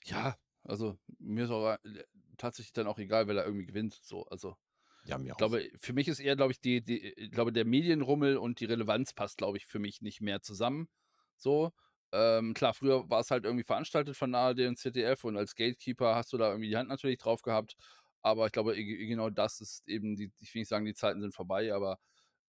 Ja, 0.05 0.37
also 0.65 0.99
mir 1.19 1.45
ist 1.45 1.51
auch 1.51 1.75
äh, 1.85 2.05
tatsächlich 2.39 2.73
dann 2.73 2.87
auch 2.87 2.99
egal, 2.99 3.27
wer 3.29 3.35
da 3.35 3.45
irgendwie 3.45 3.67
gewinnt. 3.67 3.99
So, 4.03 4.25
also 4.27 4.57
Ja, 5.05 5.19
mir 5.19 5.35
ich 5.35 5.39
auch. 5.39 5.49
glaube, 5.49 5.71
für 5.77 5.93
mich 5.93 6.09
ist 6.09 6.21
eher, 6.21 6.37
glaube 6.37 6.53
ich, 6.53 6.61
die, 6.61 6.83
die, 6.85 7.01
ich 7.15 7.31
glaube, 7.31 7.53
der 7.53 7.65
Medienrummel 7.65 8.37
und 8.37 8.61
die 8.61 8.67
Relevanz 8.67 9.13
passt, 9.15 9.39
glaube 9.39 9.59
ich, 9.59 9.67
für 9.67 9.79
mich 9.79 10.03
nicht 10.03 10.21
mehr 10.21 10.43
zusammen. 10.43 10.89
So. 11.37 11.73
Ähm, 12.13 12.55
klar, 12.55 12.75
früher 12.75 13.09
war 13.11 13.21
es 13.21 13.31
halt 13.31 13.45
irgendwie 13.45 13.65
veranstaltet 13.65 14.17
von 14.17 14.35
ARD 14.35 14.69
und 14.69 14.77
ZDF 14.79 15.25
und 15.25 15.37
als 15.39 15.55
Gatekeeper 15.55 16.15
hast 16.15 16.33
du 16.33 16.39
da 16.39 16.49
irgendwie 16.51 16.69
die 16.69 16.77
Hand 16.77 16.89
natürlich 16.91 17.19
drauf 17.19 17.43
gehabt. 17.43 17.77
Aber 18.23 18.47
ich 18.47 18.53
glaube, 18.53 18.75
genau 18.77 19.31
das 19.31 19.61
ist 19.61 19.89
eben 19.89 20.17
die, 20.17 20.33
ich 20.41 20.55
will 20.55 20.61
nicht 20.63 20.69
sagen, 20.69 20.85
die 20.85 20.95
Zeiten 20.95 21.21
sind 21.23 21.35
vorbei, 21.35 21.73
aber 21.75 21.99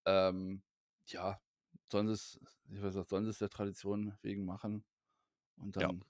ähm, 0.05 0.63
ja, 1.07 1.39
sollen 1.91 2.07
sie 2.07 2.13
es, 2.13 2.39
ich 2.69 2.81
weiß 2.83 2.95
nicht, 2.95 3.09
sollen 3.09 3.25
sie 3.25 3.31
es 3.31 3.39
der 3.39 3.49
Tradition 3.49 4.17
wegen 4.21 4.45
machen. 4.45 4.85
Und 5.57 5.75
Ja. 5.79 5.93
dann, 5.93 6.05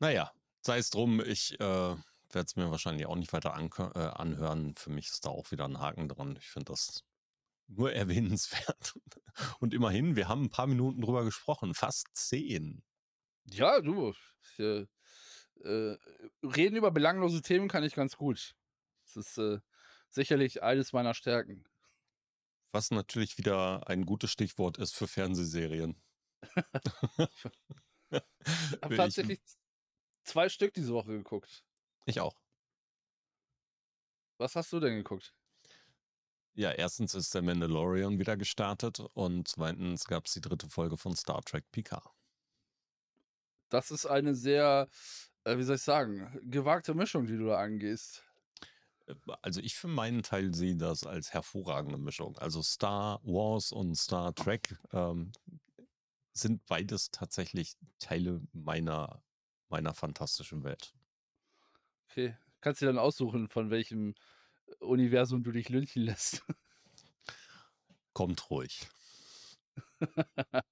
Naja, 0.00 0.32
sei 0.62 0.78
es 0.78 0.90
drum, 0.90 1.20
ich 1.20 1.54
äh, 1.60 1.60
werde 1.60 2.46
es 2.46 2.56
mir 2.56 2.70
wahrscheinlich 2.70 3.06
auch 3.06 3.16
nicht 3.16 3.32
weiter 3.32 3.50
äh, 3.94 3.98
anhören. 3.98 4.74
Für 4.76 4.90
mich 4.90 5.08
ist 5.08 5.24
da 5.26 5.30
auch 5.30 5.50
wieder 5.50 5.64
ein 5.66 5.80
Haken 5.80 6.08
dran. 6.08 6.36
Ich 6.36 6.48
finde 6.50 6.72
das 6.72 7.04
nur 7.68 7.92
erwähnenswert. 7.94 8.94
Und 9.60 9.74
immerhin, 9.74 10.16
wir 10.16 10.28
haben 10.28 10.44
ein 10.44 10.50
paar 10.50 10.66
Minuten 10.66 11.02
drüber 11.02 11.24
gesprochen, 11.24 11.74
fast 11.74 12.08
zehn. 12.14 12.84
ja, 13.44 13.80
du, 13.80 14.12
ich, 14.12 14.58
äh, 14.58 14.86
reden 16.42 16.76
über 16.76 16.90
belanglose 16.90 17.42
Themen 17.42 17.68
kann 17.68 17.84
ich 17.84 17.94
ganz 17.94 18.16
gut. 18.16 18.54
Das 19.04 19.16
ist 19.16 19.38
äh, 19.38 19.60
sicherlich 20.10 20.62
eines 20.62 20.92
meiner 20.92 21.14
Stärken. 21.14 21.64
Was 22.72 22.90
natürlich 22.90 23.38
wieder 23.38 23.86
ein 23.88 24.04
gutes 24.06 24.30
Stichwort 24.30 24.78
ist 24.78 24.94
für 24.94 25.06
Fernsehserien. 25.08 26.02
Ich 28.72 28.82
habe 28.82 28.94
Ich- 28.94 28.96
tatsächlich 28.96 29.40
zwei 30.24 30.48
Stück 30.48 30.74
diese 30.74 30.92
Woche 30.92 31.12
geguckt. 31.12 31.64
Ich 32.06 32.20
auch. 32.20 32.36
Was 34.38 34.56
hast 34.56 34.72
du 34.72 34.80
denn 34.80 34.96
geguckt? 34.96 35.34
Ja, 36.54 36.70
erstens 36.72 37.14
ist 37.14 37.34
der 37.34 37.42
Mandalorian 37.42 38.18
wieder 38.18 38.36
gestartet 38.36 39.00
und 39.14 39.48
zweitens 39.48 40.04
gab 40.04 40.26
es 40.26 40.34
die 40.34 40.40
dritte 40.40 40.68
Folge 40.68 40.98
von 40.98 41.16
Star 41.16 41.40
Trek 41.42 41.64
Picard. 41.70 42.06
Das 43.70 43.90
ist 43.90 44.04
eine 44.04 44.34
sehr, 44.34 44.88
äh, 45.44 45.56
wie 45.56 45.62
soll 45.62 45.76
ich 45.76 45.82
sagen, 45.82 46.38
gewagte 46.42 46.92
Mischung, 46.92 47.26
die 47.26 47.38
du 47.38 47.46
da 47.46 47.58
angehst. 47.58 48.22
Äh, 49.06 49.14
Also 49.40 49.60
ich 49.60 49.76
für 49.76 49.88
meinen 49.88 50.22
Teil 50.22 50.54
sehe 50.54 50.76
das 50.76 51.04
als 51.06 51.32
hervorragende 51.32 51.96
Mischung. 51.96 52.36
Also 52.38 52.62
Star 52.62 53.20
Wars 53.24 53.72
und 53.72 53.94
Star 53.96 54.34
Trek 54.34 54.76
ähm, 54.92 55.32
sind 56.34 56.66
beides 56.66 57.10
tatsächlich 57.10 57.76
Teile 57.98 58.42
meiner, 58.52 59.22
meiner 59.72 59.94
fantastischen 59.94 60.62
Welt. 60.62 60.94
Okay. 62.08 62.36
Kannst 62.60 62.80
du 62.80 62.86
dann 62.86 62.98
aussuchen, 62.98 63.48
von 63.48 63.70
welchem 63.70 64.14
Universum 64.78 65.42
du 65.42 65.50
dich 65.50 65.68
lynchen 65.68 66.02
lässt. 66.02 66.44
Kommt 68.12 68.50
ruhig. 68.50 68.88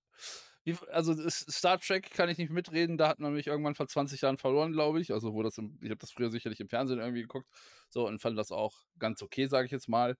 Also 0.92 1.16
Star 1.28 1.80
Trek 1.80 2.10
kann 2.10 2.28
ich 2.28 2.38
nicht 2.38 2.50
mitreden, 2.50 2.98
da 2.98 3.08
hat 3.08 3.18
man 3.18 3.32
mich 3.32 3.46
irgendwann 3.46 3.74
vor 3.74 3.88
20 3.88 4.20
Jahren 4.20 4.36
verloren, 4.36 4.72
glaube 4.72 5.00
ich. 5.00 5.10
Also 5.12 5.32
wo 5.32 5.42
das 5.42 5.58
im, 5.58 5.78
ich 5.82 5.90
habe 5.90 5.98
das 5.98 6.12
früher 6.12 6.30
sicherlich 6.30 6.60
im 6.60 6.68
Fernsehen 6.68 7.00
irgendwie 7.00 7.22
geguckt. 7.22 7.48
So 7.88 8.06
und 8.06 8.20
fand 8.20 8.38
das 8.38 8.52
auch 8.52 8.84
ganz 8.98 9.22
okay, 9.22 9.46
sage 9.46 9.66
ich 9.66 9.72
jetzt 9.72 9.88
mal. 9.88 10.16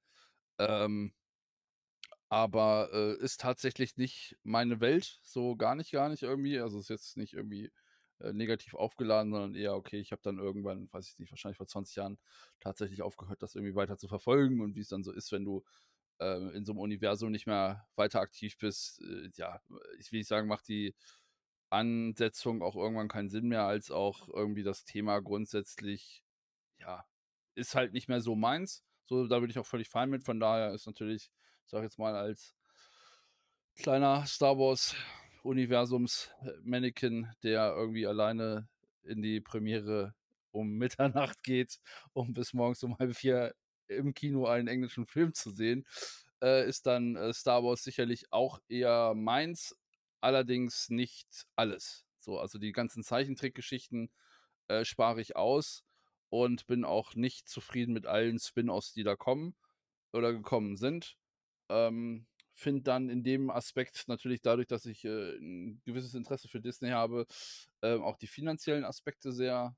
Ähm, 0.59 1.13
aber 2.31 2.91
äh, 2.93 3.23
ist 3.23 3.41
tatsächlich 3.41 3.97
nicht 3.97 4.39
meine 4.43 4.81
Welt, 4.81 5.21
so 5.23 5.57
gar 5.57 5.75
nicht, 5.75 5.93
gar 5.93 6.09
nicht 6.09 6.23
irgendwie. 6.23 6.59
Also 6.59 6.81
ist 6.81 6.89
jetzt 6.89 7.17
nicht 7.17 7.35
irgendwie 7.35 7.71
äh, 8.21 8.33
negativ 8.33 8.75
aufgeladen, 8.75 9.33
sondern 9.33 9.55
eher, 9.55 9.75
okay, 9.75 9.99
ich 9.99 10.12
habe 10.12 10.23
dann 10.23 10.39
irgendwann, 10.39 10.93
weiß 10.93 11.09
ich 11.09 11.19
nicht, 11.19 11.31
wahrscheinlich 11.33 11.57
vor 11.57 11.67
20 11.67 11.97
Jahren 11.97 12.19
tatsächlich 12.61 13.03
aufgehört, 13.03 13.43
das 13.43 13.55
irgendwie 13.55 13.75
weiter 13.75 13.99
zu 13.99 14.09
verfolgen 14.09 14.61
und 14.61 14.75
wie 14.77 14.81
es 14.81 14.89
dann 14.89 15.03
so 15.03 15.12
ist, 15.12 15.33
wenn 15.33 15.45
du 15.45 15.65
äh, 16.21 16.57
in 16.57 16.65
so 16.65 16.73
einem 16.73 16.81
Universum 16.81 17.31
nicht 17.31 17.47
mehr 17.47 17.89
weiter 17.97 18.21
aktiv 18.21 18.57
bist. 18.59 19.00
Äh, 19.03 19.31
ja, 19.35 19.61
ich 19.99 20.12
will 20.12 20.21
nicht 20.21 20.29
sagen, 20.29 20.49
macht 20.49 20.69
die 20.69 20.95
Ansetzung 21.71 22.62
auch 22.62 22.77
irgendwann 22.77 23.09
keinen 23.09 23.31
Sinn 23.31 23.49
mehr, 23.49 23.65
als 23.65 23.91
auch 23.91 24.29
irgendwie 24.29 24.62
das 24.62 24.85
Thema 24.85 25.21
grundsätzlich, 25.21 26.25
ja, 26.79 27.05
ist 27.55 27.75
halt 27.75 27.93
nicht 27.93 28.09
mehr 28.09 28.21
so 28.21 28.35
meins. 28.37 28.85
So, 29.07 29.27
da 29.27 29.41
bin 29.41 29.50
ich 29.50 29.59
auch 29.59 29.67
völlig 29.67 29.89
fein 29.89 30.11
mit. 30.11 30.25
Von 30.25 30.41
daher 30.41 30.73
ist 30.73 30.87
natürlich, 30.87 31.31
ich 31.65 31.71
sag 31.71 31.83
jetzt 31.83 31.99
mal, 31.99 32.15
als 32.15 32.55
kleiner 33.77 34.27
Star 34.27 34.59
Wars 34.59 34.95
Universums-Mannequin, 35.43 37.29
der 37.43 37.75
irgendwie 37.77 38.07
alleine 38.07 38.69
in 39.03 39.23
die 39.23 39.41
Premiere 39.41 40.15
um 40.53 40.71
Mitternacht 40.79 41.43
geht, 41.43 41.81
um 42.13 42.33
bis 42.33 42.53
morgens 42.53 42.83
um 42.83 42.99
halb 42.99 43.15
vier 43.15 43.55
im 43.89 44.15
Kino 44.15 44.47
einen 44.47 44.69
englischen 44.69 45.07
Film 45.07 45.35
zu 45.35 45.51
sehen, 45.51 45.87
äh, 46.43 46.69
ist 46.69 46.87
dann 46.87 47.17
äh, 47.17 47.33
Star 47.33 47.65
Wars 47.65 47.83
sicherlich 47.83 48.33
auch 48.33 48.61
eher 48.69 49.15
meins, 49.15 49.77
allerdings 50.21 50.89
nicht 50.91 51.47
alles. 51.57 52.07
So, 52.19 52.39
also 52.39 52.59
die 52.59 52.73
ganzen 52.73 53.03
Zeichentrickgeschichten 53.03 54.11
äh, 54.69 54.85
spare 54.85 55.21
ich 55.21 55.37
aus 55.37 55.85
und 56.29 56.67
bin 56.67 56.85
auch 56.85 57.15
nicht 57.15 57.49
zufrieden 57.49 57.93
mit 57.93 58.07
allen 58.07 58.39
Spin-offs, 58.39 58.93
die 58.93 59.03
da 59.03 59.17
kommen 59.17 59.55
oder 60.13 60.33
gekommen 60.33 60.77
sind. 60.77 61.17
Ähm, 61.69 62.27
Finde 62.61 62.83
dann 62.83 63.09
in 63.09 63.23
dem 63.23 63.49
Aspekt 63.50 64.07
natürlich 64.07 64.43
dadurch, 64.43 64.67
dass 64.67 64.85
ich 64.85 65.05
äh, 65.07 65.37
ein 65.38 65.81
gewisses 65.87 66.14
Interesse 66.14 66.47
für 66.49 66.61
Disney 66.61 66.90
habe, 66.90 67.26
ähm, 67.81 68.02
auch 68.02 68.19
die 68.19 68.26
finanziellen 68.26 68.85
Aspekte 68.85 69.33
sehr 69.33 69.75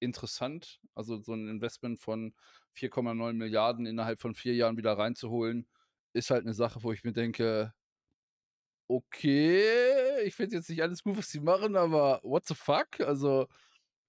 interessant. 0.00 0.80
Also 0.94 1.18
so 1.22 1.32
ein 1.34 1.48
Investment 1.48 2.00
von 2.00 2.34
4,9 2.74 3.32
Milliarden 3.32 3.86
innerhalb 3.86 4.20
von 4.20 4.34
vier 4.34 4.54
Jahren 4.54 4.76
wieder 4.76 4.98
reinzuholen, 4.98 5.66
ist 6.12 6.30
halt 6.30 6.42
eine 6.44 6.52
Sache, 6.54 6.82
wo 6.82 6.92
ich 6.92 7.02
mir 7.02 7.14
denke, 7.14 7.72
okay, 8.88 10.22
ich 10.24 10.34
finde 10.34 10.56
jetzt 10.56 10.70
nicht 10.70 10.82
alles 10.82 11.02
gut, 11.02 11.16
was 11.16 11.30
sie 11.30 11.40
machen, 11.40 11.76
aber 11.76 12.20
what 12.22 12.46
the 12.46 12.54
fuck? 12.54 13.00
Also 13.00 13.46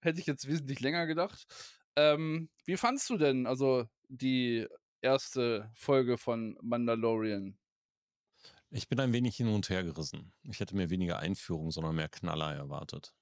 hätte 0.02 0.20
ich 0.20 0.26
jetzt 0.26 0.48
wesentlich 0.48 0.80
länger 0.80 1.06
gedacht. 1.06 1.46
Ähm, 1.96 2.50
wie 2.66 2.76
fandst 2.76 3.10
du 3.10 3.18
denn 3.18 3.46
also 3.46 3.86
die 4.08 4.66
erste 5.02 5.70
Folge 5.74 6.18
von 6.18 6.58
Mandalorian? 6.62 7.59
Ich 8.70 8.88
bin 8.88 9.00
ein 9.00 9.12
wenig 9.12 9.36
hin 9.36 9.48
und 9.48 9.68
her 9.68 9.82
gerissen. 9.82 10.32
Ich 10.44 10.60
hätte 10.60 10.76
mir 10.76 10.90
weniger 10.90 11.18
Einführung, 11.18 11.72
sondern 11.72 11.96
mehr 11.96 12.08
Knaller 12.08 12.54
erwartet. 12.54 13.12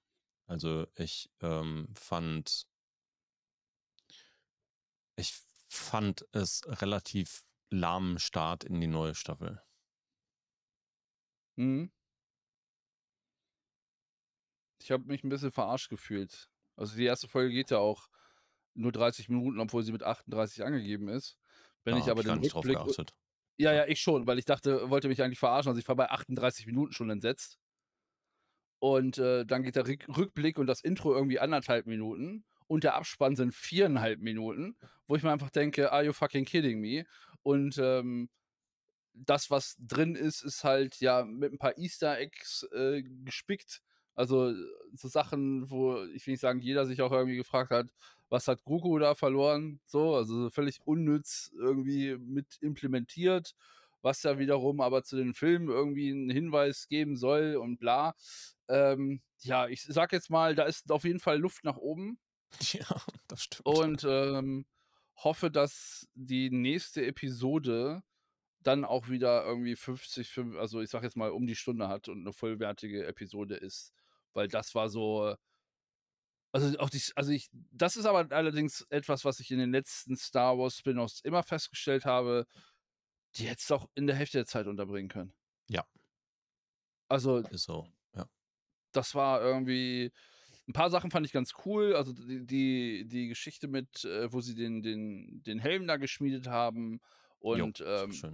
Also 0.46 0.86
ich 0.94 1.30
ähm, 1.40 1.88
fand, 1.94 2.66
ich 5.16 5.34
fand 5.68 6.26
es 6.32 6.62
relativ 6.66 7.44
lahmen 7.70 8.18
Start 8.18 8.64
in 8.64 8.80
die 8.80 8.86
neue 8.86 9.14
Staffel. 9.14 9.62
Mhm. 11.56 11.90
Ich 14.80 14.90
habe 14.90 15.04
mich 15.04 15.24
ein 15.24 15.28
bisschen 15.28 15.52
verarscht 15.52 15.88
gefühlt. 15.88 16.50
Also 16.76 16.96
die 16.96 17.04
erste 17.04 17.26
Folge 17.26 17.52
geht 17.52 17.70
ja 17.70 17.78
auch 17.78 18.08
nur 18.74 18.92
30 18.92 19.28
Minuten, 19.28 19.60
obwohl 19.60 19.82
sie 19.82 19.92
mit 19.92 20.02
38 20.02 20.64
angegeben 20.64 21.08
ist. 21.08 21.36
Wenn 21.84 21.94
Da 21.94 22.00
ich 22.00 22.10
aber 22.10 22.22
gar 22.22 22.36
den 22.36 22.42
nicht 22.42 22.54
drauf 22.54 22.64
Rückblick 22.64 22.84
geachtet. 22.84 23.14
Ja, 23.60 23.72
ja, 23.72 23.86
ich 23.88 24.00
schon, 24.00 24.24
weil 24.28 24.38
ich 24.38 24.44
dachte 24.44 24.88
wollte 24.88 25.08
mich 25.08 25.20
eigentlich 25.20 25.40
verarschen. 25.40 25.70
Also, 25.70 25.80
ich 25.80 25.88
war 25.88 25.96
bei 25.96 26.08
38 26.10 26.66
Minuten 26.66 26.92
schon 26.92 27.10
entsetzt. 27.10 27.56
Und, 28.82 29.18
äh, 29.18 29.44
dann 29.44 29.62
geht 29.64 29.76
der 29.76 29.86
Rückblick 29.86 30.58
und 30.58 30.66
das 30.66 30.80
Intro 30.80 31.12
irgendwie 31.14 31.40
1,5 31.40 31.86
Minuten 31.86 32.44
und 32.68 32.84
der 32.84 32.94
Abspann 32.94 33.34
sind 33.34 33.52
4,5 33.54 34.20
Minuten, 34.20 34.76
wo 35.08 35.16
ich 35.16 35.22
mir 35.24 35.32
einfach 35.32 35.50
denke: 35.50 35.90
„Are 35.92 36.04
you 36.04 36.12
fucking 36.12 36.44
kidding 36.44 36.80
me?“ 36.80 37.04
Und, 37.42 37.76
ähm, 37.78 38.28
das, 39.14 39.50
was 39.50 39.76
drin 39.80 40.16
ist, 40.16 40.42
ist 40.42 40.64
halt, 40.64 41.00
ja, 41.00 41.24
mit 41.24 41.52
ein 41.52 41.58
paar 41.58 41.78
Easter 41.78 42.18
Eggs, 42.18 42.64
äh, 42.72 43.02
gespickt. 43.24 43.82
Also, 44.14 44.54
so 44.94 45.08
Sachen, 45.08 45.70
wo 45.70 46.04
ich 46.06 46.26
will 46.26 46.32
nicht 46.34 46.40
sagen, 46.42 46.60
jeder 46.60 46.86
sich 46.86 47.02
auch 47.02 47.12
irgendwie 47.12 47.36
gefragt 47.38 47.70
hat: 47.72 47.88
„Was 48.30 48.48
hat 48.48 48.64
Grogu 48.64 48.98
da 48.98 49.14
verloren?“ 49.14 49.80
So, 49.86 50.14
also, 50.16 50.50
völlig 50.50 50.80
unnütz 50.86 51.50
irgendwie 51.56 52.16
mit 52.18 52.58
implementiert, 52.62 53.54
was 54.02 54.22
ja 54.24 54.38
wiederum 54.38 54.80
aber 54.80 55.02
zu 55.04 55.16
den 55.16 55.34
Filmen 55.34 55.68
irgendwie 55.68 56.10
'n 56.10 56.30
Hinweis 56.30 56.88
geben 56.88 57.16
soll 57.16 57.56
und 57.56 57.78
bla. 57.78 58.14
Ähm, 58.68 59.22
ja, 59.40 59.68
ich 59.68 59.82
sage 59.84 60.16
jetzt 60.16 60.30
mal, 60.30 60.54
da 60.54 60.64
ist 60.64 60.90
auf 60.92 61.04
jeden 61.04 61.20
Fall 61.20 61.38
Luft 61.38 61.64
nach 61.64 61.76
oben. 61.78 62.18
Ja, 62.72 63.00
das 63.28 63.42
stimmt. 63.42 63.64
Und, 63.66 64.04
ähm, 64.04 64.66
hoffe, 65.16 65.50
dass 65.50 66.06
die 66.14 66.50
nächste 66.50 67.04
Episode 67.04 68.02
dann 68.62 68.84
auch 68.84 69.08
wieder 69.10 69.44
irgendwie 69.46 69.76
50, 69.76 70.30
fünf 70.30 70.56
also, 70.56 70.80
ich 70.82 70.90
sage 70.90 71.06
jetzt 71.06 71.16
mal, 71.16 71.30
um 71.32 71.46
die 71.46 71.56
Stunde 71.56 71.88
hat 71.88 72.08
und 72.08 72.24
'ne 72.24 72.32
vollwertige 72.32 73.06
Episode 73.06 73.56
ist, 73.56 73.94
weil 74.34 74.48
das 74.48 74.74
war 74.74 74.90
so 74.90 75.36
also, 76.52 76.78
auch 76.78 76.90
dies 76.90 77.12
also, 77.16 77.30
ich 77.32 77.48
das 77.52 77.96
ist 77.96 78.06
aber 78.06 78.32
allerdings 78.34 78.82
etwas, 78.90 79.24
was 79.24 79.40
ich 79.40 79.50
in 79.50 79.58
den 79.58 79.72
letzten 79.72 80.16
Star 80.16 80.58
Wars 80.58 80.76
Spin-offs 80.78 81.20
immer 81.22 81.42
festgestellt 81.42 82.04
habe, 82.06 82.46
die 83.36 83.46
hättest 83.48 83.70
du 83.70 83.76
auch 83.76 83.90
in 83.96 84.06
der 84.08 84.16
Hälfte 84.16 84.38
der 84.38 84.46
Zeit 84.46 84.66
unterbringen 84.68 85.08
können. 85.10 85.34
Ja. 85.68 85.84
Also 87.10 87.42
Ist 87.50 87.64
so, 87.64 87.86
ja. 88.14 88.28
das 88.94 89.14
war 89.14 89.42
irgendwie 89.42 90.12
'n 90.68 90.72
paar 90.72 90.90
Sachen 90.90 91.10
fand 91.10 91.26
ich 91.26 91.32
ganz 91.32 91.54
cool. 91.66 91.94
Also, 91.96 92.12
d 92.12 92.44
die 92.46 93.06
die 93.08 93.28
Geschichte 93.28 93.68
mit, 93.68 94.04
äh, 94.04 94.32
wo 94.32 94.40
sie 94.40 94.54
den 94.54 94.82
den 94.82 95.42
den 95.42 95.58
Helm 95.60 95.86
da 95.86 95.96
geschmiedet 95.98 96.46
haben 96.48 97.00
Jo, 97.52 97.66
und, 97.66 97.80
war 97.90 98.08
ähm, 98.14 98.24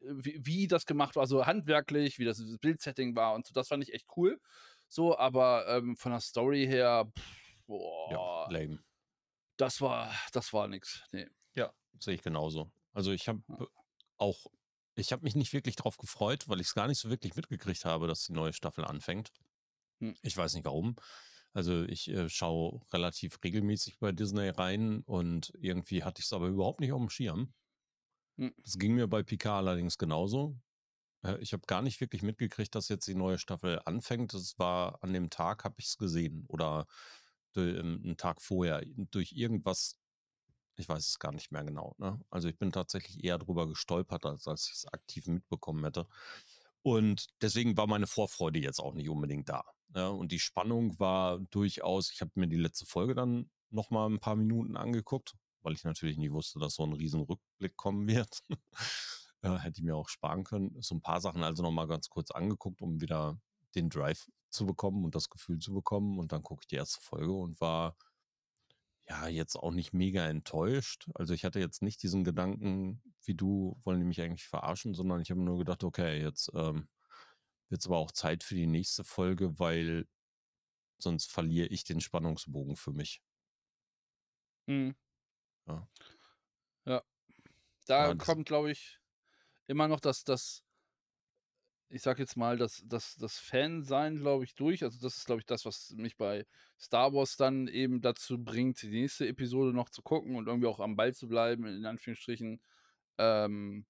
wie 0.00 0.40
wie 0.44 0.68
das 0.68 0.86
gemacht 0.86 1.16
war, 1.16 1.22
also, 1.22 1.46
handwerklich, 1.46 2.18
wie 2.18 2.24
das 2.26 2.42
Bildsetting 2.60 3.16
war 3.16 3.34
und 3.34 3.46
so, 3.46 3.54
das 3.54 3.68
fand 3.68 3.82
ich 3.84 3.94
echt 3.94 4.06
cool. 4.16 4.40
So, 4.88 5.18
aber, 5.18 5.66
ähm, 5.68 5.96
von 5.96 6.12
der 6.12 6.20
Story 6.22 6.66
her, 6.66 7.12
Ja, 7.16 7.24
boah, 7.66 8.48
lame. 8.50 8.84
das 9.56 9.80
war 9.80 10.12
das 10.32 10.52
war 10.52 10.68
nix, 10.68 11.02
ne. 11.12 11.30
Ja, 11.54 11.72
sehe 11.98 12.14
ich 12.14 12.22
genauso. 12.22 12.72
Also, 12.92 13.12
ich 13.12 13.28
habe 13.28 13.42
Ja. 13.48 13.66
auch 14.18 14.46
ich 14.96 15.12
habe 15.12 15.22
mich 15.24 15.34
nicht 15.34 15.52
wirklich 15.52 15.74
drauf 15.76 15.96
gefreut, 15.98 16.48
weil 16.48 16.60
ich's 16.60 16.74
gar 16.74 16.86
nicht 16.86 17.00
so 17.00 17.10
wirklich 17.10 17.34
mitgekriegt 17.34 17.84
habe, 17.84 18.06
dass 18.06 18.24
die 18.26 18.32
neue 18.32 18.52
Staffel 18.52 18.84
anfängt. 18.84 19.32
Hm. 20.00 20.14
Ich 20.22 20.36
weiß 20.36 20.54
nicht 20.54 20.64
warum. 20.66 20.94
Also, 21.52 21.82
ich, 21.84 22.08
äh, 22.10 22.28
schaue 22.28 22.80
relativ 22.92 23.38
regelmäßig 23.44 23.98
bei 23.98 24.12
Disney 24.12 24.48
rein 24.50 25.02
und 25.04 25.52
irgendwie 25.60 26.04
hatte 26.04 26.20
ich's 26.20 26.32
aber 26.32 26.46
überhaupt 26.48 26.80
nicht 26.80 26.92
aufm 26.92 27.10
Schirm. 27.10 27.54
Hm. 28.38 28.54
Das 28.64 28.78
ging 28.78 28.94
mir 28.94 29.08
bei 29.08 29.22
Picard 29.24 29.58
allerdings 29.58 29.98
genauso. 29.98 30.56
Äh, 31.24 31.38
ich 31.38 31.52
habe 31.52 31.62
gar 31.66 31.82
nicht 31.82 32.00
wirklich 32.00 32.22
mitgekriegt, 32.22 32.74
dass 32.74 32.88
jetzt 32.88 33.06
die 33.08 33.14
neue 33.14 33.38
Staffel 33.38 33.80
anfängt. 33.84 34.34
Das 34.34 34.58
war 34.58 35.02
an 35.02 35.12
dem 35.12 35.30
Tag 35.30 35.64
habe 35.64 35.76
ich's 35.78 35.96
gesehen 35.96 36.44
oder 36.48 36.86
ähm, 37.62 38.02
'n 38.04 38.16
Tag 38.16 38.42
vorher 38.42 38.82
durch 39.10 39.32
irgendwas 39.32 39.98
ich 40.76 40.88
weiß 40.88 41.06
es 41.08 41.18
gar 41.20 41.32
nicht 41.32 41.52
mehr 41.52 41.64
genau, 41.64 41.94
ne? 41.98 42.20
Also, 42.30 42.48
ich 42.48 42.58
bin 42.58 42.72
tatsächlich 42.72 43.22
eher 43.24 43.38
drüber 43.38 43.68
gestolpert, 43.68 44.26
als 44.26 44.48
als 44.48 44.68
ich's 44.70 44.86
aktiv 44.86 45.26
mitbekommen 45.28 45.84
hätte. 45.84 46.06
Und 46.82 47.28
deswegen 47.42 47.76
war 47.76 47.86
meine 47.86 48.06
Vorfreude 48.06 48.58
jetzt 48.58 48.80
auch 48.80 48.94
nicht 48.94 49.08
unbedingt 49.08 49.48
da. 49.48 49.64
Ja, 49.94 50.08
und 50.08 50.32
die 50.32 50.40
Spannung 50.40 50.98
war 50.98 51.38
durchaus, 51.50 52.10
ich 52.10 52.20
habe 52.20 52.32
mir 52.34 52.48
die 52.48 52.56
letzte 52.56 52.86
Folge 52.86 53.14
dann 53.14 53.50
noch 53.70 53.90
mal 53.90 54.06
ein 54.08 54.20
paar 54.20 54.36
Minuten 54.36 54.76
angeguckt, 54.76 55.34
weil 55.62 55.72
ich 55.74 55.84
natürlich 55.84 56.18
nie 56.18 56.30
wusste, 56.32 56.58
dass 56.58 56.74
so 56.74 56.84
ein 56.84 56.92
riesen 56.92 57.22
Rückblick 57.22 57.76
kommen 57.76 58.06
wird. 58.08 58.40
ja, 59.42 59.58
hätte 59.58 59.78
ich 59.80 59.84
mir 59.84 59.96
auch 59.96 60.08
sparen 60.08 60.44
können. 60.44 60.76
So 60.80 60.94
ein 60.94 61.02
paar 61.02 61.20
Sachen 61.20 61.42
also 61.42 61.62
noch 61.62 61.70
mal 61.70 61.86
ganz 61.86 62.10
kurz 62.10 62.30
angeguckt, 62.30 62.82
um 62.82 63.00
wieder 63.00 63.38
den 63.74 63.88
Drive 63.90 64.28
zu 64.54 64.66
bekommen 64.66 65.04
und 65.04 65.14
das 65.14 65.30
Gefühl 65.30 65.58
zu 65.58 65.74
bekommen. 65.74 66.18
Und 66.18 66.32
dann 66.32 66.42
gucke 66.42 66.62
ich 66.62 66.68
die 66.68 66.76
erste 66.76 67.00
Folge 67.00 67.32
und 67.32 67.60
war 67.60 67.96
ja 69.08 69.28
jetzt 69.28 69.56
auch 69.56 69.70
nicht 69.70 69.92
mega 69.92 70.26
enttäuscht. 70.26 71.08
Also 71.14 71.34
ich 71.34 71.44
hatte 71.44 71.60
jetzt 71.60 71.82
nicht 71.82 72.02
diesen 72.02 72.24
Gedanken, 72.24 73.02
wie 73.24 73.34
du, 73.34 73.78
wollen 73.84 74.00
die 74.00 74.06
mich 74.06 74.20
eigentlich 74.22 74.46
verarschen, 74.46 74.94
sondern 74.94 75.20
ich 75.20 75.30
habe 75.30 75.40
nur 75.42 75.58
gedacht, 75.58 75.84
okay, 75.84 76.20
jetzt 76.22 76.50
ähm, 76.54 76.88
wird 77.70 77.82
es 77.82 77.86
aber 77.86 77.98
auch 77.98 78.12
Zeit 78.12 78.44
für 78.44 78.54
die 78.54 78.66
nächste 78.66 79.04
Folge, 79.04 79.58
weil 79.58 80.06
sonst 80.98 81.32
verliere 81.32 81.68
ich 81.68 81.84
den 81.84 82.00
Spannungsbogen 82.00 82.76
für 82.76 82.92
mich. 82.92 83.22
Mhm. 84.68 84.94
Ja. 85.66 85.88
Ja. 86.86 87.02
Da 87.86 88.10
Ja, 88.10 88.14
kommt, 88.14 88.46
glaube 88.46 88.72
ich, 88.72 89.00
immer 89.68 89.88
noch 89.88 90.00
das, 90.00 90.24
das, 90.24 90.63
ich 91.94 92.02
sag 92.02 92.18
jetzt 92.18 92.36
mal, 92.36 92.58
das, 92.58 92.82
das, 92.86 93.14
das 93.16 93.38
Fan-Sein, 93.38 94.16
glaube 94.16 94.42
ich, 94.42 94.54
durch. 94.56 94.82
Also, 94.82 95.00
das 95.00 95.16
ist, 95.16 95.26
glaube 95.26 95.40
ich, 95.40 95.46
das, 95.46 95.64
was 95.64 95.92
mich 95.96 96.16
bei 96.16 96.44
Star 96.78 97.12
Wars 97.12 97.36
dann 97.36 97.68
eben 97.68 98.00
dazu 98.00 98.42
bringt, 98.42 98.82
die 98.82 98.90
nächste 98.90 99.28
Episode 99.28 99.72
noch 99.72 99.88
zu 99.88 100.02
gucken 100.02 100.34
und 100.34 100.48
irgendwie 100.48 100.66
auch 100.66 100.80
am 100.80 100.96
Ball 100.96 101.14
zu 101.14 101.28
bleiben, 101.28 101.66
in 101.66 101.86
Anführungsstrichen. 101.86 102.60
Ähm, 103.18 103.86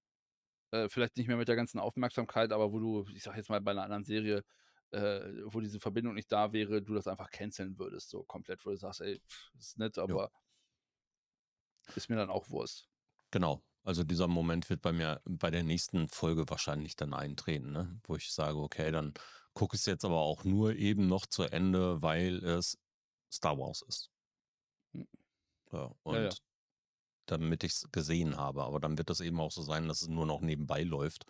äh, 0.69 0.87
vielleicht 0.87 1.17
nicht 1.17 1.27
mehr 1.27 1.37
mit 1.37 1.47
der 1.47 1.55
ganzen 1.55 1.79
Aufmerksamkeit, 1.79 2.51
aber 2.51 2.71
wo 2.71 2.79
du, 2.79 3.05
ich 3.15 3.23
sag 3.23 3.35
jetzt 3.37 3.49
mal, 3.49 3.59
bei 3.61 3.71
einer 3.71 3.83
anderen 3.83 4.03
Serie, 4.03 4.43
äh, 4.91 5.21
wo 5.45 5.59
diese 5.59 5.79
Verbindung 5.79 6.13
nicht 6.13 6.31
da 6.31 6.53
wäre, 6.53 6.83
du 6.83 6.93
das 6.93 7.07
einfach 7.07 7.31
canceln 7.31 7.79
würdest, 7.79 8.11
so 8.11 8.23
komplett, 8.23 8.63
wo 8.67 8.69
du 8.69 8.77
sagst, 8.77 9.01
ey, 9.01 9.19
pff, 9.19 9.51
ist 9.57 9.79
nett, 9.79 9.97
aber 9.97 10.31
ist 11.95 12.09
mir 12.09 12.17
dann 12.17 12.29
auch 12.29 12.49
Wurst. 12.51 12.87
Genau. 13.31 13.63
Also 13.85 14.03
dieser 14.03 14.27
Moment 14.27 14.67
wird 14.71 14.81
bei 14.81 14.91
mir 14.91 15.21
bei 15.25 15.51
der 15.51 15.63
nächsten 15.63 16.09
Folge 16.09 16.49
wahrscheinlich 16.49 16.95
dann 16.95 17.13
eintreten, 17.13 17.71
ne? 17.71 17.99
wo 18.05 18.15
ich 18.15 18.31
sage, 18.33 18.57
okay, 18.57 18.91
dann 18.91 19.13
gucke 19.53 19.75
ich 19.75 19.81
es 19.81 19.85
jetzt 19.85 20.03
aber 20.03 20.21
auch 20.21 20.43
nur 20.43 20.75
eben 20.75 21.07
noch 21.07 21.27
zu 21.27 21.43
Ende, 21.43 22.01
weil 22.01 22.43
es 22.43 22.79
Star 23.31 23.59
Wars 23.59 23.83
ist. 23.83 24.09
Hm. 24.93 25.07
Ja, 25.71 25.95
und 26.01 26.15
Ja, 26.15 26.23
ja. 26.23 26.31
damit 27.27 27.63
ich 27.63 27.73
es 27.73 27.91
gesehen 27.91 28.37
habe. 28.37 28.63
Aber 28.63 28.79
dann 28.79 28.97
wird 28.97 29.11
das 29.11 29.19
eben 29.19 29.39
auch 29.39 29.51
so 29.51 29.61
sein, 29.61 29.87
dass 29.87 30.01
es 30.01 30.07
nur 30.07 30.25
noch 30.25 30.41
nebenbei 30.41 30.81
läuft, 30.81 31.27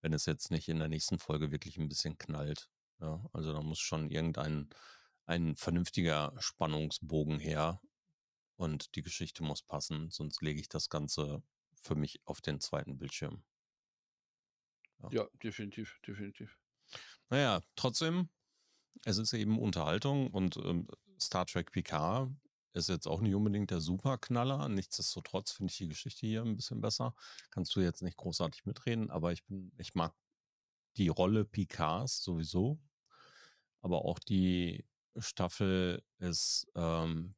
wenn 0.00 0.12
es 0.12 0.26
jetzt 0.26 0.52
nicht 0.52 0.68
in 0.68 0.78
der 0.78 0.88
nächsten 0.88 1.18
Folge 1.18 1.50
wirklich 1.50 1.76
ein 1.76 1.88
bisschen 1.88 2.18
knallt. 2.18 2.70
Ja, 3.00 3.24
also 3.32 3.52
da 3.52 3.62
muss 3.62 3.80
schon 3.80 4.10
irgendein 4.10 4.70
ein 5.26 5.56
vernünftiger 5.56 6.34
Spannungsbogen 6.38 7.40
her 7.40 7.80
und 8.56 8.94
die 8.94 9.02
Geschichte 9.02 9.42
muss 9.42 9.62
passen, 9.62 10.10
sonst 10.10 10.40
lege 10.42 10.60
ich 10.60 10.68
das 10.68 10.88
Ganze 10.88 11.42
für 11.80 11.94
mich 11.94 12.20
auf 12.24 12.40
den 12.40 12.60
zweiten 12.60 12.98
Bildschirm. 12.98 13.42
Ja, 15.10 15.26
definitiv, 15.42 15.98
definitiv. 16.06 16.58
Naja, 17.30 17.62
trotzdem, 17.74 18.28
es 19.04 19.18
ist 19.18 19.32
eben 19.32 19.58
Unterhaltung 19.58 20.30
und 20.30 20.56
ähm, 20.58 20.88
Star 21.20 21.46
Trek 21.46 21.72
Picard 21.72 22.30
ist 22.72 22.88
jetzt 22.88 23.06
auch 23.06 23.20
nicht 23.20 23.34
unbedingt 23.34 23.70
der 23.70 23.80
Superknaller. 23.80 24.68
Nichtsdestotrotz 24.68 25.52
finde 25.52 25.70
ich 25.70 25.78
die 25.78 25.88
Geschichte 25.88 26.26
hier 26.26 26.42
ein 26.42 26.56
bisschen 26.56 26.80
besser. 26.80 27.14
Kannst 27.50 27.74
du 27.74 27.80
jetzt 27.80 28.02
nicht 28.02 28.16
großartig 28.16 28.64
mitreden, 28.64 29.10
aber 29.10 29.32
ich 29.32 29.44
bin, 29.44 29.72
ich 29.78 29.94
mag 29.94 30.14
die 30.96 31.08
Rolle 31.08 31.44
Picards 31.44 32.22
sowieso. 32.22 32.78
Aber 33.80 34.04
auch 34.04 34.18
die 34.18 34.86
Staffel 35.18 36.02
ist 36.18 36.70
ähm, 36.74 37.34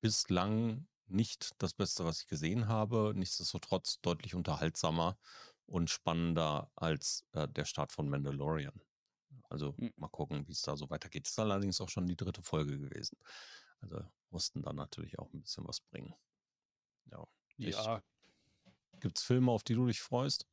bislang 0.00 0.88
nicht 1.12 1.50
das 1.58 1.74
Beste, 1.74 2.04
was 2.04 2.20
ich 2.22 2.26
gesehen 2.28 2.68
habe. 2.68 3.12
Nichtsdestotrotz 3.16 4.00
deutlich 4.02 4.34
unterhaltsamer 4.34 5.18
und 5.66 5.90
spannender 5.90 6.70
als 6.76 7.26
äh, 7.32 7.48
der 7.48 7.64
Start 7.64 7.92
von 7.92 8.08
Mandalorian. 8.08 8.80
Also 9.50 9.76
Mhm. 9.78 9.92
mal 9.96 10.08
gucken, 10.08 10.48
wie 10.48 10.52
es 10.52 10.62
da 10.62 10.76
so 10.76 10.90
weitergeht. 10.90 11.28
Ist 11.28 11.38
allerdings 11.38 11.80
auch 11.80 11.88
schon 11.90 12.06
die 12.06 12.16
dritte 12.16 12.42
Folge 12.42 12.78
gewesen. 12.78 13.18
Also 13.80 14.04
mussten 14.30 14.62
dann 14.62 14.76
natürlich 14.76 15.18
auch 15.18 15.32
ein 15.34 15.42
bisschen 15.42 15.66
was 15.68 15.80
bringen. 15.80 16.14
Ja. 17.12 17.26
Ja, 17.58 18.02
Gibt 19.00 19.18
es 19.18 19.24
Filme, 19.24 19.52
auf 19.52 19.64
die 19.64 19.74
du 19.74 19.86
dich 19.86 20.00
freust? 20.00 20.46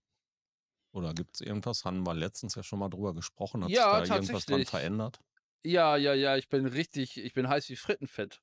Oder 0.91 1.15
gibt 1.15 1.35
es 1.35 1.41
irgendwas? 1.41 1.83
Haben 1.85 2.05
wir 2.05 2.13
letztens 2.13 2.53
ja 2.55 2.61
schon 2.63 2.77
mal 2.79 2.89
drüber 2.89 3.15
gesprochen. 3.15 3.63
Hat 3.63 3.75
Ja, 3.75 3.75
sich 3.75 4.05
da 4.05 4.05
irgendwas 4.05 4.45
dran 4.45 4.65
verändert? 4.65 5.19
ja, 5.63 5.97
ja, 5.97 6.13
ja, 6.13 6.37
ich 6.37 6.49
bin 6.49 6.65
richtig, 6.65 7.17
ich 7.17 7.33
bin 7.33 7.49
heiß 7.49 7.69
wie 7.69 7.75
Frittenfett. 7.75 8.41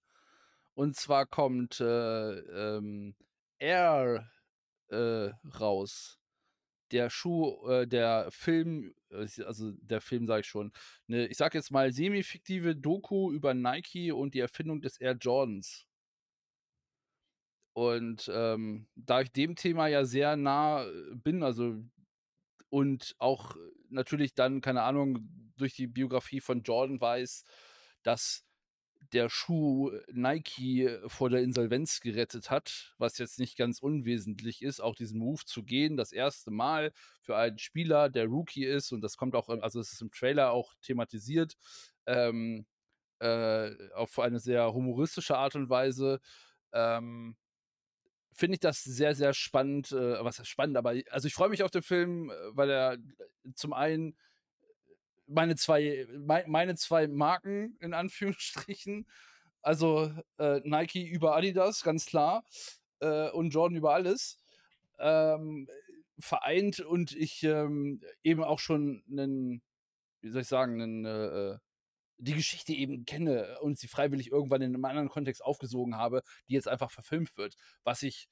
Und 0.77 0.95
zwar 0.95 1.25
kommt 1.25 1.81
äh, 1.81 2.33
ähm, 2.77 3.15
Air 3.59 4.31
äh, 4.89 5.31
raus. 5.59 6.19
Der 6.93 7.09
Schuh, 7.09 7.67
äh, 7.67 7.87
der 7.89 8.31
Film, 8.31 8.95
äh, 9.11 9.27
also 9.45 9.73
der 9.81 10.03
Film 10.03 10.27
sage 10.27 10.43
ich 10.43 10.47
schon, 10.47 10.73
ne, 11.07 11.27
ich 11.29 11.39
sag 11.39 11.55
jetzt 11.55 11.71
mal 11.71 11.93
semi-fiktive 11.93 12.77
Doku 12.77 13.33
über 13.33 13.55
Nike 13.55 14.13
und 14.13 14.35
die 14.35 14.41
Erfindung 14.41 14.83
des 14.83 14.99
Air 14.99 15.17
Jordans. 15.19 15.87
Und 17.73 18.31
ähm, 18.33 18.87
da 18.97 19.23
ich 19.23 19.33
dem 19.33 19.57
Thema 19.57 19.87
ja 19.87 20.05
sehr 20.05 20.37
nah 20.37 20.85
äh, 20.85 21.15
bin, 21.15 21.43
also 21.43 21.83
und 22.69 23.15
auch 23.19 23.57
äh, 23.57 23.59
natürlich 23.89 24.35
dann, 24.35 24.61
keine 24.61 24.83
Ahnung, 24.83 25.29
durch 25.57 25.75
die 25.75 25.87
Biografie 25.87 26.41
von 26.41 26.63
Jordan 26.63 27.01
weiß, 27.01 27.45
dass 28.03 28.46
der 29.13 29.29
Schuh 29.29 29.93
Nike 30.13 30.85
äh, 30.87 31.09
vor 31.09 31.31
der 31.31 31.43
Insolvenz 31.43 32.01
gerettet 32.01 32.51
hat, 32.51 32.95
was 32.99 33.19
jetzt 33.19 33.39
nicht 33.39 33.57
ganz 33.57 33.81
unwesentlich 33.81 34.63
ist, 34.63 34.81
auch 34.81 34.95
diesen 34.95 35.19
Move 35.19 35.45
zu 35.45 35.63
gehen, 35.63 35.97
das 35.97 36.13
erste 36.13 36.51
Mal 36.51 36.93
für 37.23 37.37
einen 37.37 37.59
Spieler, 37.59 38.09
der 38.09 38.27
Rookie 38.27 38.65
ist, 38.65 38.93
und 38.93 39.01
das 39.01 39.17
kommt 39.17 39.35
auch, 39.35 39.49
also 39.49 39.81
es 39.81 39.93
ist 39.93 40.03
im 40.03 40.11
Trailer 40.11 40.53
auch 40.53 40.75
thematisiert, 40.83 41.55
ähm, 42.07 42.67
äh, 43.21 43.73
auf 43.95 44.19
eine 44.19 44.41
sehr 44.41 44.73
humoristische 44.73 45.37
Art 45.37 45.55
und 45.57 45.71
Weise. 45.71 46.21
Ähm, 46.73 47.37
Finde 48.33 48.55
ich 48.55 48.61
das 48.61 48.85
sehr, 48.85 49.15
sehr 49.15 49.33
spannend. 49.33 49.93
Äh, 49.93 50.23
was 50.23 50.47
spannend, 50.47 50.77
aber 50.77 50.95
also 51.11 51.27
ich 51.27 51.35
freue 51.35 51.49
mich 51.49 51.63
auf 51.63 51.71
den 51.71 51.83
Film, 51.83 52.31
äh, 52.31 52.35
weil 52.51 52.71
er 52.71 52.93
äh, 52.95 52.99
zum 53.55 53.73
einen 53.73 54.17
meine 55.27 55.57
zwei, 55.57 56.07
mei- 56.19 56.45
meine 56.47 56.77
zwei 56.77 57.09
Marken 57.09 57.77
in 57.81 57.95
Anführungsstrichen, 57.95 59.07
also 59.63 60.13
äh, 60.39 60.61
Nike 60.65 61.05
über 61.07 61.37
Adidas, 61.37 61.83
ganz 61.83 62.07
klar, 62.07 62.45
äh, 63.01 63.31
und 63.31 63.51
Jordan 63.51 63.77
über 63.77 63.95
alles, 63.95 64.39
ähm, 64.99 65.69
vereint 66.19 66.81
und 66.81 67.13
ich 67.15 67.43
ähm, 67.43 68.01
eben 68.23 68.43
auch 68.45 68.59
schon 68.61 69.03
einen, 69.11 69.63
wie 70.23 70.31
soll 70.31 70.43
ich 70.43 70.49
sagen, 70.49 70.81
einen, 70.83 71.05
äh, 71.05 71.53
äh, 71.55 71.59
die 72.19 72.35
Geschichte 72.35 72.73
eben 72.73 73.05
kenne 73.05 73.59
und 73.61 73.79
sie 73.79 73.89
freiwillig 73.89 74.31
irgendwann 74.33 74.63
in 74.63 74.75
einem 74.75 74.85
anderen 74.87 75.09
Kontext 75.11 75.45
aufgesogen 75.45 75.97
habe, 75.97 76.23
die 76.49 76.55
jetzt 76.55 76.69
einfach 76.69 76.91
verfilmt 76.91 77.37
wird. 77.37 77.57
Was 77.85 78.03
ich, 78.03 78.29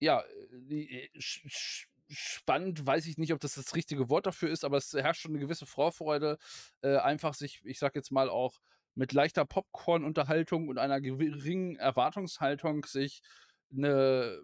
ja, 0.00 0.22
äh, 0.68 1.08
sch- 1.18 1.46
sch- 1.48 1.86
spannend, 2.08 2.86
weiß 2.86 3.06
ich 3.06 3.18
nicht, 3.18 3.32
ob 3.32 3.40
das 3.40 3.54
das 3.54 3.74
richtige 3.74 4.08
Wort 4.08 4.26
dafür 4.26 4.50
ist, 4.50 4.64
aber 4.64 4.76
es 4.76 4.92
herrscht 4.92 5.22
schon 5.22 5.32
eine 5.32 5.40
gewisse 5.40 5.66
Vorfreude, 5.66 6.38
äh, 6.82 6.96
einfach 6.96 7.34
sich, 7.34 7.60
ich 7.64 7.78
sag 7.78 7.94
jetzt 7.94 8.12
mal 8.12 8.28
auch 8.28 8.60
mit 8.94 9.12
leichter 9.12 9.44
Popcorn-Unterhaltung 9.44 10.68
und 10.68 10.78
einer 10.78 11.00
geringen 11.00 11.76
Erwartungshaltung 11.76 12.84
sich 12.86 13.22
eine 13.70 14.42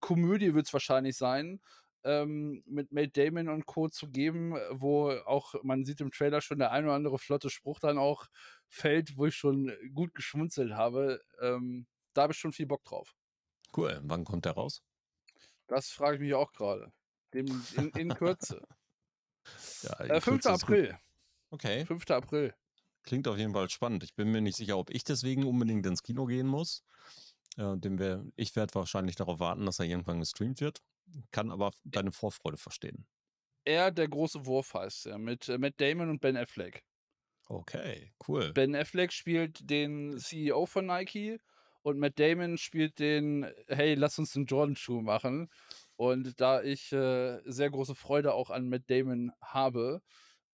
Komödie 0.00 0.54
wird 0.54 0.66
es 0.66 0.72
wahrscheinlich 0.72 1.16
sein, 1.16 1.60
ähm, 2.04 2.62
mit 2.66 2.92
Matt 2.92 3.16
Damon 3.16 3.48
und 3.48 3.66
Co. 3.66 3.88
zu 3.88 4.10
geben, 4.10 4.54
wo 4.70 5.10
auch, 5.10 5.54
man 5.62 5.84
sieht 5.84 6.00
im 6.00 6.10
Trailer 6.10 6.40
schon 6.40 6.58
der 6.58 6.72
ein 6.72 6.84
oder 6.84 6.94
andere 6.94 7.18
flotte 7.18 7.50
Spruch 7.50 7.78
dann 7.78 7.98
auch 7.98 8.26
fällt, 8.68 9.16
wo 9.16 9.26
ich 9.26 9.36
schon 9.36 9.72
gut 9.94 10.14
geschmunzelt 10.14 10.72
habe. 10.72 11.20
Ähm, 11.40 11.86
da 12.14 12.22
habe 12.22 12.32
ich 12.32 12.38
schon 12.38 12.52
viel 12.52 12.66
Bock 12.66 12.84
drauf. 12.84 13.14
Cool. 13.76 14.00
Wann 14.02 14.24
kommt 14.24 14.44
der 14.44 14.52
raus? 14.52 14.82
Das 15.72 15.88
frage 15.88 16.16
ich 16.16 16.20
mich 16.20 16.34
auch 16.34 16.52
gerade. 16.52 16.92
In, 17.32 17.48
in 17.96 18.10
Kürze. 18.14 18.60
Ja, 19.82 20.00
äh, 20.00 20.20
5. 20.20 20.24
Kürze 20.24 20.52
ist 20.52 20.66
gut. 20.66 20.76
April. 20.76 20.98
Okay. 21.50 21.86
5. 21.86 22.10
April. 22.10 22.54
Klingt 23.04 23.26
auf 23.26 23.38
jeden 23.38 23.54
Fall 23.54 23.70
spannend. 23.70 24.04
Ich 24.04 24.14
bin 24.14 24.30
mir 24.30 24.42
nicht 24.42 24.56
sicher, 24.56 24.76
ob 24.76 24.90
ich 24.90 25.02
deswegen 25.02 25.46
unbedingt 25.46 25.86
ins 25.86 26.02
Kino 26.02 26.26
gehen 26.26 26.46
muss. 26.46 26.84
Dem 27.56 27.98
wär, 27.98 28.24
ich 28.36 28.54
werde 28.54 28.74
wahrscheinlich 28.74 29.16
darauf 29.16 29.40
warten, 29.40 29.64
dass 29.64 29.78
er 29.78 29.86
irgendwann 29.86 30.20
gestreamt 30.20 30.60
wird. 30.60 30.82
Kann 31.30 31.50
aber 31.50 31.72
deine 31.84 32.12
Vorfreude 32.12 32.58
verstehen. 32.58 33.06
Er, 33.64 33.90
der 33.90 34.08
große 34.08 34.44
Wurf 34.46 34.74
heißt 34.74 35.06
er, 35.06 35.18
mit 35.18 35.48
äh, 35.48 35.58
Matt 35.58 35.80
Damon 35.80 36.10
und 36.10 36.20
Ben 36.20 36.36
Affleck. 36.36 36.84
Okay, 37.48 38.12
cool. 38.28 38.52
Ben 38.52 38.74
Affleck 38.74 39.12
spielt 39.12 39.68
den 39.68 40.18
CEO 40.18 40.66
von 40.66 40.86
Nike 40.86 41.38
und 41.82 41.98
Matt 41.98 42.18
Damon 42.18 42.58
spielt 42.58 42.98
den, 42.98 43.46
hey, 43.68 43.94
lass 43.94 44.18
uns 44.18 44.36
einen 44.36 44.46
Jordan-Schuh 44.46 45.00
machen. 45.02 45.50
Und 45.96 46.40
da 46.40 46.62
ich 46.62 46.92
äh, 46.92 47.40
sehr 47.44 47.70
große 47.70 47.94
Freude 47.94 48.34
auch 48.34 48.50
an 48.50 48.68
Matt 48.68 48.84
Damon 48.88 49.32
habe, 49.40 50.02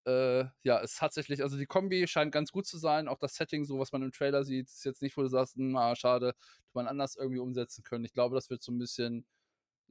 äh, 0.05 0.45
ja, 0.63 0.77
ist 0.79 0.97
tatsächlich, 0.97 1.43
also 1.43 1.57
die 1.57 1.65
Kombi 1.65 2.07
scheint 2.07 2.31
ganz 2.31 2.51
gut 2.51 2.65
zu 2.65 2.77
sein. 2.77 3.07
Auch 3.07 3.19
das 3.19 3.35
Setting, 3.35 3.65
so 3.65 3.79
was 3.79 3.91
man 3.91 4.03
im 4.03 4.11
Trailer 4.11 4.43
sieht, 4.43 4.67
ist 4.67 4.85
jetzt 4.85 5.01
nicht, 5.01 5.17
wo 5.17 5.21
du 5.21 5.27
sagst, 5.27 5.55
na, 5.57 5.95
schade, 5.95 6.27
hätte 6.29 6.69
man 6.73 6.87
anders 6.87 7.15
irgendwie 7.15 7.39
umsetzen 7.39 7.83
können. 7.83 8.05
Ich 8.05 8.13
glaube, 8.13 8.35
das 8.35 8.49
wird 8.49 8.63
so 8.63 8.71
ein 8.71 8.79
bisschen 8.79 9.25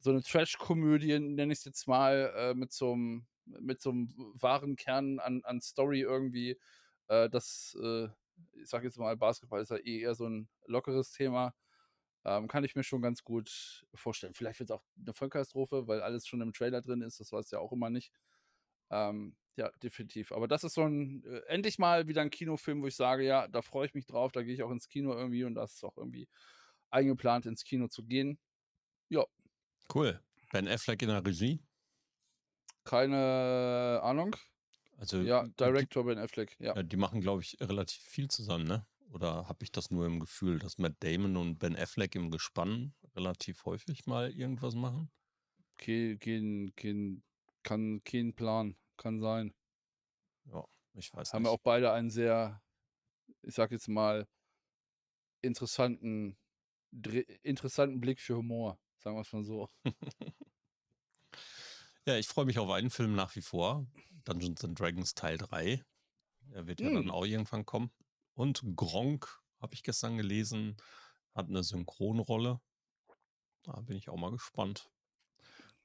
so 0.00 0.10
eine 0.10 0.22
Trash-Komödie, 0.22 1.18
nenne 1.18 1.52
ich 1.52 1.60
es 1.60 1.64
jetzt 1.64 1.88
mal, 1.88 2.32
äh, 2.36 2.54
mit 2.54 2.72
so 2.72 2.92
einem 2.92 3.26
mit 3.60 3.80
so 3.80 3.90
einem 3.90 4.14
wahren 4.34 4.76
Kern 4.76 5.18
an, 5.20 5.42
an 5.44 5.60
Story 5.60 6.00
irgendwie. 6.02 6.58
Äh, 7.08 7.30
das, 7.30 7.76
äh, 7.82 8.08
ich 8.52 8.68
sag 8.68 8.84
jetzt 8.84 8.98
mal, 8.98 9.16
Basketball 9.16 9.60
ist 9.60 9.70
ja 9.70 9.76
eh 9.78 10.00
eher 10.00 10.14
so 10.14 10.26
ein 10.28 10.48
lockeres 10.66 11.12
Thema. 11.12 11.54
Ähm, 12.24 12.48
kann 12.48 12.64
ich 12.64 12.74
mir 12.76 12.82
schon 12.82 13.02
ganz 13.02 13.22
gut 13.22 13.86
vorstellen. 13.94 14.34
Vielleicht 14.34 14.60
wird 14.60 14.70
es 14.70 14.76
auch 14.76 14.84
eine 15.00 15.14
Vollkatastrophe, 15.14 15.86
weil 15.86 16.02
alles 16.02 16.26
schon 16.26 16.40
im 16.40 16.52
Trailer 16.52 16.82
drin 16.82 17.02
ist. 17.02 17.20
Das 17.20 17.32
weiß 17.32 17.50
ja 17.52 17.58
auch 17.58 17.72
immer 17.72 17.90
nicht. 17.90 18.12
Ähm, 18.90 19.36
ja, 19.56 19.70
definitiv. 19.82 20.32
Aber 20.32 20.46
das 20.46 20.64
ist 20.64 20.74
so 20.74 20.82
ein, 20.84 21.24
äh, 21.24 21.40
endlich 21.48 21.78
mal 21.78 22.06
wieder 22.06 22.22
ein 22.22 22.30
Kinofilm, 22.30 22.82
wo 22.82 22.86
ich 22.86 22.96
sage, 22.96 23.24
ja, 23.24 23.48
da 23.48 23.62
freue 23.62 23.86
ich 23.86 23.94
mich 23.94 24.06
drauf, 24.06 24.32
da 24.32 24.42
gehe 24.42 24.54
ich 24.54 24.62
auch 24.62 24.70
ins 24.70 24.88
Kino 24.88 25.12
irgendwie 25.12 25.44
und 25.44 25.54
das 25.54 25.74
ist 25.74 25.84
auch 25.84 25.96
irgendwie 25.96 26.28
eingeplant, 26.90 27.46
ins 27.46 27.64
Kino 27.64 27.88
zu 27.88 28.04
gehen. 28.04 28.38
Ja. 29.08 29.24
Cool. 29.92 30.20
Ben 30.52 30.68
Affleck 30.68 31.02
in 31.02 31.08
der 31.08 31.24
Regie? 31.24 31.60
Keine 32.84 34.00
Ahnung. 34.02 34.34
Also, 34.98 35.20
ja, 35.20 35.46
Director 35.60 36.04
Ben 36.04 36.18
Affleck, 36.18 36.56
ja. 36.58 36.74
ja 36.74 36.82
die 36.82 36.96
machen, 36.96 37.20
glaube 37.20 37.42
ich, 37.42 37.56
relativ 37.60 38.02
viel 38.02 38.28
zusammen, 38.28 38.66
ne? 38.66 38.84
Oder 39.10 39.48
habe 39.48 39.64
ich 39.64 39.70
das 39.70 39.92
nur 39.92 40.06
im 40.06 40.18
Gefühl, 40.18 40.58
dass 40.58 40.76
Matt 40.76 40.96
Damon 41.00 41.36
und 41.36 41.58
Ben 41.58 41.76
Affleck 41.76 42.16
im 42.16 42.30
Gespann 42.32 42.92
relativ 43.14 43.64
häufig 43.64 44.06
mal 44.06 44.30
irgendwas 44.30 44.74
machen? 44.74 45.08
Kein, 45.76 46.18
kein, 46.18 46.72
kein, 46.74 47.22
kann 47.62 48.02
kein 48.02 48.34
Plan, 48.34 48.76
kann 48.96 49.20
sein. 49.20 49.54
Ja, 50.46 50.64
ich 50.94 51.14
weiß 51.14 51.32
Haben 51.32 51.42
nicht. 51.42 51.50
wir 51.50 51.54
auch 51.54 51.62
beide 51.62 51.92
einen 51.92 52.10
sehr, 52.10 52.60
ich 53.42 53.54
sag 53.54 53.70
jetzt 53.70 53.88
mal, 53.88 54.26
interessanten, 55.42 56.36
interessanten 57.42 58.00
Blick 58.00 58.20
für 58.20 58.36
Humor, 58.36 58.80
sagen 58.98 59.16
wir 59.16 59.22
es 59.22 59.32
mal 59.32 59.44
so. 59.44 59.68
ja, 62.04 62.16
ich 62.16 62.26
freue 62.26 62.46
mich 62.46 62.58
auf 62.58 62.68
einen 62.70 62.90
Film 62.90 63.14
nach 63.14 63.36
wie 63.36 63.42
vor. 63.42 63.86
Dungeons 64.28 64.62
and 64.62 64.78
Dragons 64.78 65.14
Teil 65.14 65.38
3. 65.38 65.82
Er 66.50 66.66
wird 66.66 66.80
ja 66.80 66.88
hm. 66.88 66.96
dann 66.96 67.10
auch 67.10 67.24
irgendwann 67.24 67.64
kommen. 67.64 67.90
Und 68.34 68.62
Gronk, 68.76 69.40
habe 69.58 69.74
ich 69.74 69.82
gestern 69.82 70.18
gelesen, 70.18 70.76
hat 71.34 71.48
eine 71.48 71.62
Synchronrolle. 71.62 72.60
Da 73.62 73.80
bin 73.80 73.96
ich 73.96 74.10
auch 74.10 74.18
mal 74.18 74.30
gespannt, 74.30 74.90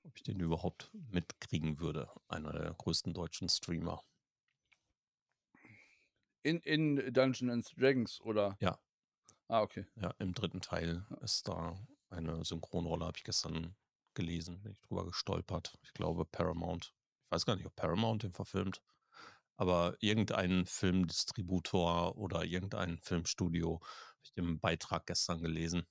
ob 0.03 0.15
ich 0.17 0.23
den 0.23 0.39
überhaupt 0.39 0.91
mitkriegen 0.93 1.79
würde. 1.79 2.09
Einer 2.27 2.51
der 2.51 2.73
größten 2.73 3.13
deutschen 3.13 3.47
Streamer. 3.47 4.03
In, 6.43 6.59
in 6.59 7.13
Dungeons 7.13 7.73
Dragons, 7.77 8.19
oder? 8.21 8.57
Ja. 8.59 8.77
Ah, 9.47 9.61
okay. 9.61 9.85
Ja, 9.95 10.13
im 10.19 10.33
dritten 10.33 10.59
Teil 10.59 11.05
ist 11.21 11.47
da 11.47 11.77
eine 12.09 12.43
Synchronrolle, 12.43 13.05
habe 13.05 13.17
ich 13.17 13.23
gestern 13.23 13.75
gelesen, 14.13 14.61
bin 14.61 14.73
ich 14.73 14.81
drüber 14.81 15.05
gestolpert. 15.05 15.77
Ich 15.81 15.93
glaube 15.93 16.25
Paramount. 16.25 16.93
Weiß 17.33 17.45
gar 17.45 17.55
nicht, 17.55 17.65
ob 17.65 17.75
Paramount 17.75 18.23
den 18.23 18.33
verfilmt 18.33 18.81
aber 19.55 19.95
irgendein 19.99 20.65
Filmdistributor 20.65 22.17
oder 22.17 22.43
irgendein 22.43 22.97
Filmstudio, 22.99 23.79
habe 23.81 24.19
ich 24.23 24.33
den 24.33 24.59
Beitrag 24.59 25.05
gestern 25.05 25.41
gelesen. 25.41 25.85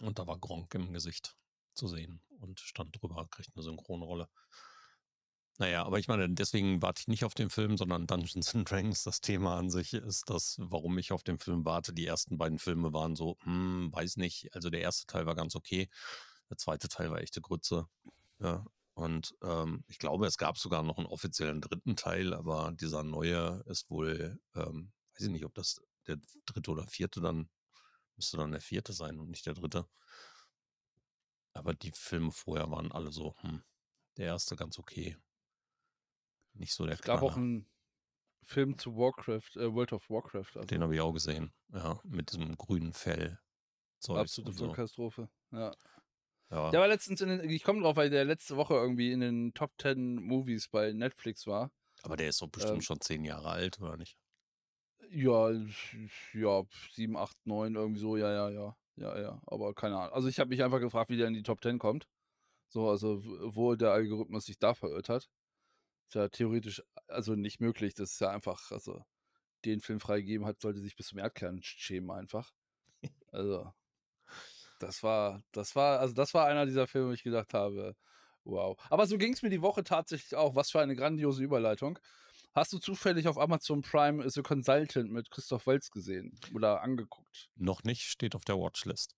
Und 0.00 0.18
da 0.18 0.26
war 0.26 0.38
Gronk 0.38 0.74
im 0.74 0.92
Gesicht 0.92 1.36
zu 1.74 1.88
sehen 1.88 2.20
und 2.40 2.60
stand 2.60 3.00
drüber, 3.00 3.26
kriegt 3.30 3.50
eine 3.54 3.62
Synchronrolle. 3.62 4.28
Naja, 5.60 5.84
aber 5.84 5.98
ich 5.98 6.06
meine, 6.06 6.30
deswegen 6.30 6.82
warte 6.82 7.00
ich 7.00 7.08
nicht 7.08 7.24
auf 7.24 7.34
den 7.34 7.50
Film, 7.50 7.76
sondern 7.76 8.06
Dungeons 8.06 8.54
and 8.54 8.70
Dragons. 8.70 9.02
Das 9.02 9.20
Thema 9.20 9.58
an 9.58 9.70
sich 9.70 9.92
ist 9.92 10.30
das, 10.30 10.56
warum 10.60 10.96
ich 10.98 11.10
auf 11.10 11.24
den 11.24 11.38
Film 11.38 11.64
warte. 11.64 11.92
Die 11.92 12.06
ersten 12.06 12.38
beiden 12.38 12.60
Filme 12.60 12.92
waren 12.92 13.16
so, 13.16 13.36
hm, 13.42 13.92
weiß 13.92 14.18
nicht. 14.18 14.54
Also 14.54 14.70
der 14.70 14.82
erste 14.82 15.06
Teil 15.06 15.26
war 15.26 15.34
ganz 15.34 15.56
okay. 15.56 15.88
Der 16.48 16.58
zweite 16.58 16.88
Teil 16.88 17.10
war 17.10 17.20
echte 17.20 17.40
Grütze. 17.40 17.88
Ja, 18.38 18.64
und 18.98 19.32
ähm, 19.42 19.84
ich 19.86 20.00
glaube, 20.00 20.26
es 20.26 20.38
gab 20.38 20.58
sogar 20.58 20.82
noch 20.82 20.98
einen 20.98 21.06
offiziellen 21.06 21.60
dritten 21.60 21.94
Teil, 21.94 22.34
aber 22.34 22.72
dieser 22.72 23.04
neue 23.04 23.62
ist 23.66 23.88
wohl, 23.90 24.40
ähm, 24.56 24.92
weiß 25.14 25.26
ich 25.26 25.30
nicht, 25.30 25.44
ob 25.44 25.54
das 25.54 25.80
der 26.08 26.18
dritte 26.46 26.72
oder 26.72 26.84
vierte 26.88 27.20
dann, 27.20 27.48
müsste 28.16 28.38
dann 28.38 28.50
der 28.50 28.60
vierte 28.60 28.92
sein 28.92 29.20
und 29.20 29.30
nicht 29.30 29.46
der 29.46 29.54
dritte. 29.54 29.88
Aber 31.52 31.74
die 31.74 31.92
Filme 31.92 32.32
vorher 32.32 32.72
waren 32.72 32.90
alle 32.90 33.12
so, 33.12 33.36
hm, 33.42 33.62
der 34.16 34.26
erste 34.26 34.56
ganz 34.56 34.80
okay. 34.80 35.16
Nicht 36.54 36.74
so 36.74 36.84
der 36.84 36.94
Es 36.94 37.02
gab 37.02 37.22
auch 37.22 37.36
einen 37.36 37.70
Film 38.42 38.78
zu 38.78 38.96
Warcraft, 38.96 39.60
äh, 39.60 39.72
World 39.72 39.92
of 39.92 40.10
Warcraft. 40.10 40.56
Also. 40.56 40.66
Den 40.66 40.82
habe 40.82 40.96
ich 40.96 41.00
auch 41.00 41.12
gesehen, 41.12 41.52
ja, 41.68 42.00
mit 42.02 42.32
diesem 42.32 42.56
grünen 42.56 42.92
Fell. 42.92 43.38
Absolute 44.08 44.56
so. 44.56 44.72
Katastrophe, 44.72 45.28
ja. 45.52 45.72
Ja. 46.50 46.70
Der 46.70 46.80
war 46.80 46.88
letztens 46.88 47.20
in 47.20 47.28
den, 47.28 47.50
ich 47.50 47.62
komme 47.62 47.82
drauf, 47.82 47.96
weil 47.96 48.10
der 48.10 48.24
letzte 48.24 48.56
Woche 48.56 48.74
irgendwie 48.74 49.12
in 49.12 49.20
den 49.20 49.52
Top 49.54 49.72
10 49.80 50.16
Movies 50.16 50.68
bei 50.68 50.92
Netflix 50.92 51.46
war. 51.46 51.70
Aber 52.02 52.16
der 52.16 52.28
ist 52.28 52.40
doch 52.40 52.48
bestimmt 52.48 52.76
ähm, 52.76 52.82
schon 52.82 53.00
zehn 53.00 53.24
Jahre 53.24 53.50
alt, 53.50 53.80
oder 53.80 53.96
nicht? 53.96 54.16
Ja, 55.10 55.50
ja, 56.32 56.62
7, 56.92 57.16
8, 57.16 57.36
9, 57.44 57.74
irgendwie 57.74 58.00
so, 58.00 58.16
ja, 58.16 58.32
ja, 58.32 58.50
ja. 58.50 58.76
Ja, 58.96 59.18
ja, 59.18 59.40
aber 59.46 59.74
keine 59.74 59.96
Ahnung. 59.96 60.12
Also 60.12 60.26
ich 60.26 60.40
habe 60.40 60.50
mich 60.50 60.62
einfach 60.62 60.80
gefragt, 60.80 61.08
wie 61.10 61.16
der 61.16 61.28
in 61.28 61.34
die 61.34 61.44
Top 61.44 61.62
10 61.62 61.78
kommt. 61.78 62.08
So, 62.68 62.88
also 62.88 63.22
wo 63.54 63.74
der 63.76 63.92
Algorithmus 63.92 64.46
sich 64.46 64.58
da 64.58 64.74
verirrt 64.74 65.08
hat. 65.08 65.28
Ist 66.08 66.14
ja 66.14 66.28
theoretisch 66.28 66.82
also 67.06 67.34
nicht 67.34 67.60
möglich. 67.60 67.94
Das 67.94 68.12
ist 68.12 68.20
ja 68.20 68.30
einfach, 68.30 68.72
also 68.72 69.04
den 69.64 69.80
Film 69.80 70.00
freigegeben 70.00 70.46
hat, 70.46 70.60
sollte 70.60 70.80
sich 70.80 70.96
bis 70.96 71.08
zum 71.08 71.18
Erdkern 71.18 71.60
schämen 71.62 72.10
einfach. 72.10 72.52
Also 73.30 73.70
das 74.78 75.02
war, 75.02 75.42
das 75.52 75.76
war, 75.76 76.00
also 76.00 76.14
das 76.14 76.34
war 76.34 76.46
einer 76.46 76.66
dieser 76.66 76.86
Filme, 76.86 77.08
wo 77.08 77.12
ich 77.12 77.22
gedacht 77.22 77.54
habe, 77.54 77.94
wow. 78.44 78.76
Aber 78.90 79.06
so 79.06 79.18
ging 79.18 79.32
es 79.32 79.42
mir 79.42 79.50
die 79.50 79.62
Woche 79.62 79.84
tatsächlich 79.84 80.34
auch. 80.34 80.54
Was 80.54 80.70
für 80.70 80.80
eine 80.80 80.96
grandiose 80.96 81.42
Überleitung. 81.42 81.98
Hast 82.54 82.72
du 82.72 82.78
zufällig 82.78 83.28
auf 83.28 83.38
Amazon 83.38 83.82
Prime 83.82 84.28
The 84.28 84.42
Consultant 84.42 85.10
mit 85.10 85.30
Christoph 85.30 85.66
Waltz 85.66 85.90
gesehen 85.90 86.38
oder 86.54 86.80
angeguckt? 86.82 87.50
Noch 87.56 87.84
nicht, 87.84 88.02
steht 88.02 88.34
auf 88.34 88.44
der 88.44 88.56
Watchlist. 88.58 89.14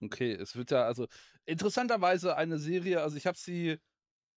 Okay, 0.00 0.32
es 0.32 0.56
wird 0.56 0.70
ja, 0.70 0.84
also 0.84 1.06
interessanterweise 1.44 2.36
eine 2.36 2.58
Serie, 2.58 3.02
also 3.02 3.16
ich 3.16 3.26
habe 3.26 3.36
sie, 3.36 3.78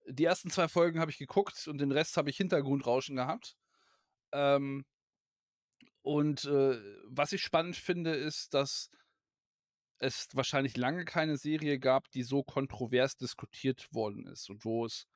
die 0.07 0.25
ersten 0.25 0.49
zwei 0.49 0.67
Folgen 0.67 0.99
habe 0.99 1.11
ich 1.11 1.17
geguckt 1.17 1.67
und 1.67 1.77
den 1.77 1.91
Rest 1.91 2.17
habe 2.17 2.29
ich 2.29 2.37
Hintergrundrauschen 2.37 3.15
gehabt. 3.15 3.55
Ähm, 4.33 4.83
und 6.01 6.43
äh, 6.43 6.81
was 7.05 7.31
ich 7.31 7.41
spannend 7.41 7.77
finde, 7.77 8.13
ist, 8.13 8.53
dass 8.53 8.89
es 10.03 10.27
wahrscheinlich 10.33 10.77
lange 10.77 11.05
keine 11.05 11.37
Serie 11.37 11.79
gab, 11.79 12.11
die 12.11 12.23
so 12.23 12.43
kontrovers 12.43 13.17
diskutiert 13.17 13.87
worden 13.93 14.27
ist 14.27 14.49
und 14.49 14.65
wo 14.65 14.85
es 14.85 15.07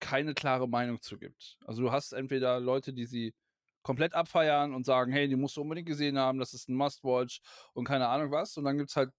keine 0.00 0.34
klare 0.34 0.68
Meinung 0.68 1.00
zu 1.00 1.16
gibt. 1.16 1.56
Also 1.64 1.82
du 1.82 1.92
hast 1.92 2.12
entweder 2.12 2.58
Leute, 2.58 2.92
die 2.92 3.06
sie 3.06 3.34
komplett 3.82 4.14
abfeiern 4.14 4.74
und 4.74 4.84
sagen, 4.84 5.12
hey, 5.12 5.28
die 5.28 5.36
musst 5.36 5.56
du 5.56 5.62
unbedingt 5.62 5.88
gesehen 5.88 6.18
haben, 6.18 6.38
das 6.38 6.54
ist 6.54 6.68
ein 6.68 6.74
Must-Watch 6.74 7.40
und 7.72 7.84
keine 7.84 8.08
Ahnung 8.08 8.30
was. 8.32 8.56
Und 8.56 8.64
dann 8.64 8.78
gibt 8.78 8.90
es 8.90 8.96
halt 8.96 9.10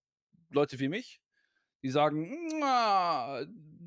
Leute 0.50 0.80
wie 0.80 0.90
mich, 0.90 1.22
die 1.84 1.90
sagen, 1.90 2.30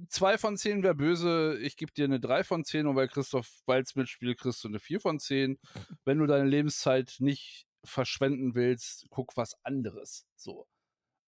zwei 0.09 0.38
von 0.38 0.57
zehn 0.57 0.83
wäre 0.83 0.94
böse, 0.94 1.59
ich 1.61 1.77
gebe 1.77 1.92
dir 1.92 2.05
eine 2.05 2.20
drei 2.20 2.44
von 2.44 2.64
zehn 2.64 2.87
und 2.87 2.96
weil 2.96 3.09
Christoph 3.09 3.49
Walz 3.66 3.94
mitspielt, 3.94 4.38
kriegst 4.38 4.64
du 4.64 4.68
eine 4.68 4.81
vier 4.81 5.01
von 5.01 5.18
zehn. 5.18 5.59
Wenn 6.05 6.18
du 6.18 6.27
deine 6.27 6.49
Lebenszeit 6.49 7.16
nicht 7.18 7.66
verschwenden 7.85 8.55
willst, 8.55 9.07
guck 9.11 9.37
was 9.37 9.55
anderes. 9.62 10.27
So. 10.35 10.66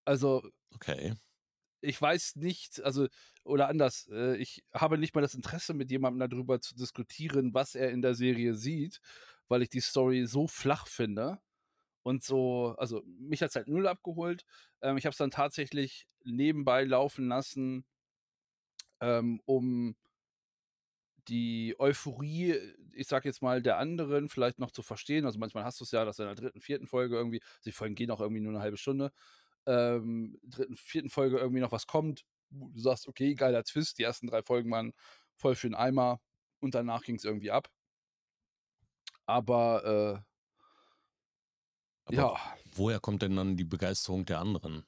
Also, 0.09 0.43
okay. 0.75 1.13
Ich 1.83 2.01
weiß 2.01 2.37
nicht, 2.37 2.83
also, 2.83 3.09
oder 3.45 3.69
anders, 3.69 4.09
äh, 4.11 4.37
ich 4.39 4.65
habe 4.73 4.97
nicht 4.97 5.15
mal 5.15 5.21
das 5.21 5.35
Interesse, 5.35 5.75
mit 5.75 5.91
jemandem 5.91 6.31
darüber 6.31 6.63
zu 6.63 6.75
diskutieren, 6.75 7.53
was 7.53 7.75
er 7.75 7.91
in 7.91 8.01
der 8.01 8.15
Serie 8.15 8.55
sieht, 8.55 9.01
weil 9.49 9.61
ich 9.61 9.69
die 9.69 9.81
Story 9.81 10.27
so 10.27 10.47
flach 10.49 10.89
finde. 10.89 11.41
Und 12.05 12.25
so, 12.25 12.75
also 12.79 13.03
mich 13.07 13.43
hat 13.43 13.51
es 13.51 13.57
halt 13.57 13.69
null 13.69 13.87
abgeholt. 13.87 14.45
Ähm, 14.83 14.97
ich 14.97 15.05
habe 15.05 15.13
es 15.13 15.19
dann 15.19 15.31
tatsächlich 15.31 16.07
nebenbei 16.25 16.85
laufen 16.85 17.29
lassen, 17.29 17.85
ähm, 19.01 19.41
um 19.45 19.95
die 21.29 21.77
Euphorie, 21.79 22.57
ich 22.93 23.07
sag 23.07 23.25
jetzt 23.25 23.43
mal, 23.43 23.63
der 23.63 23.79
anderen 23.79 24.29
vielleicht 24.29 24.59
noch 24.59 24.71
zu 24.71 24.83
verstehen. 24.83 25.27
Also 25.27 25.39
manchmal 25.39 25.65
hast 25.65 25.81
du 25.81 25.85
es 25.85 25.91
ja, 25.91 26.05
dass 26.05 26.19
in 26.19 26.25
der 26.27 26.35
dritten, 26.35 26.61
vierten 26.61 26.87
Folge 26.87 27.17
irgendwie, 27.17 27.41
also 27.43 27.65
die 27.67 27.73
Folgen 27.73 27.95
gehen 27.95 28.11
auch 28.11 28.21
irgendwie 28.21 28.41
nur 28.41 28.53
eine 28.53 28.63
halbe 28.63 28.79
Stunde, 28.79 29.13
ähm, 29.69 30.39
dritten, 30.45 30.77
vierten 30.77 31.11
Folge 31.11 31.39
irgendwie 31.39 31.61
noch 31.61 31.73
was 31.73 31.87
kommt, 31.87 32.25
du 32.51 32.81
sagst, 32.81 33.07
okay, 33.07 33.35
geiler 33.35 33.63
Twist, 33.65 33.99
die 33.99 34.03
ersten 34.03 34.27
drei 34.27 34.43
Folgen 34.43 34.71
waren 34.71 34.93
voll 35.37 35.55
für 35.55 35.69
den 35.69 35.75
Eimer 35.75 36.21
und 36.61 36.75
danach 36.75 37.03
ging 37.03 37.17
es 37.17 37.25
irgendwie 37.25 37.51
ab. 37.51 37.71
Aber, 39.27 39.85
äh, 39.85 40.23
Aber 42.07 42.17
ja. 42.17 42.37
Woher 42.75 43.01
kommt 43.01 43.23
denn 43.23 43.37
dann 43.37 43.57
die 43.57 43.65
Begeisterung 43.65 44.25
der 44.25 44.41
anderen? 44.41 44.87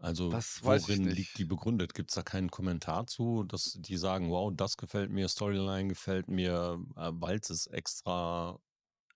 Also 0.00 0.28
Das 0.30 0.62
weiß 0.62 0.82
ich 0.82 0.88
worin 0.88 1.08
liegt 1.08 1.38
die 1.38 1.44
begründet? 1.44 1.94
Gibt 1.94 2.10
es 2.10 2.16
da 2.16 2.22
keinen 2.22 2.50
Kommentar 2.50 3.06
zu, 3.06 3.44
dass 3.44 3.78
die 3.78 3.96
sagen, 3.96 4.30
wow, 4.30 4.52
das 4.54 4.76
gefällt 4.76 5.10
mir, 5.10 5.28
Storyline 5.28 5.88
gefällt 5.88 6.28
mir, 6.28 6.84
äh, 6.96 7.10
Walz 7.14 7.50
ist 7.50 7.68
extra. 7.68 8.58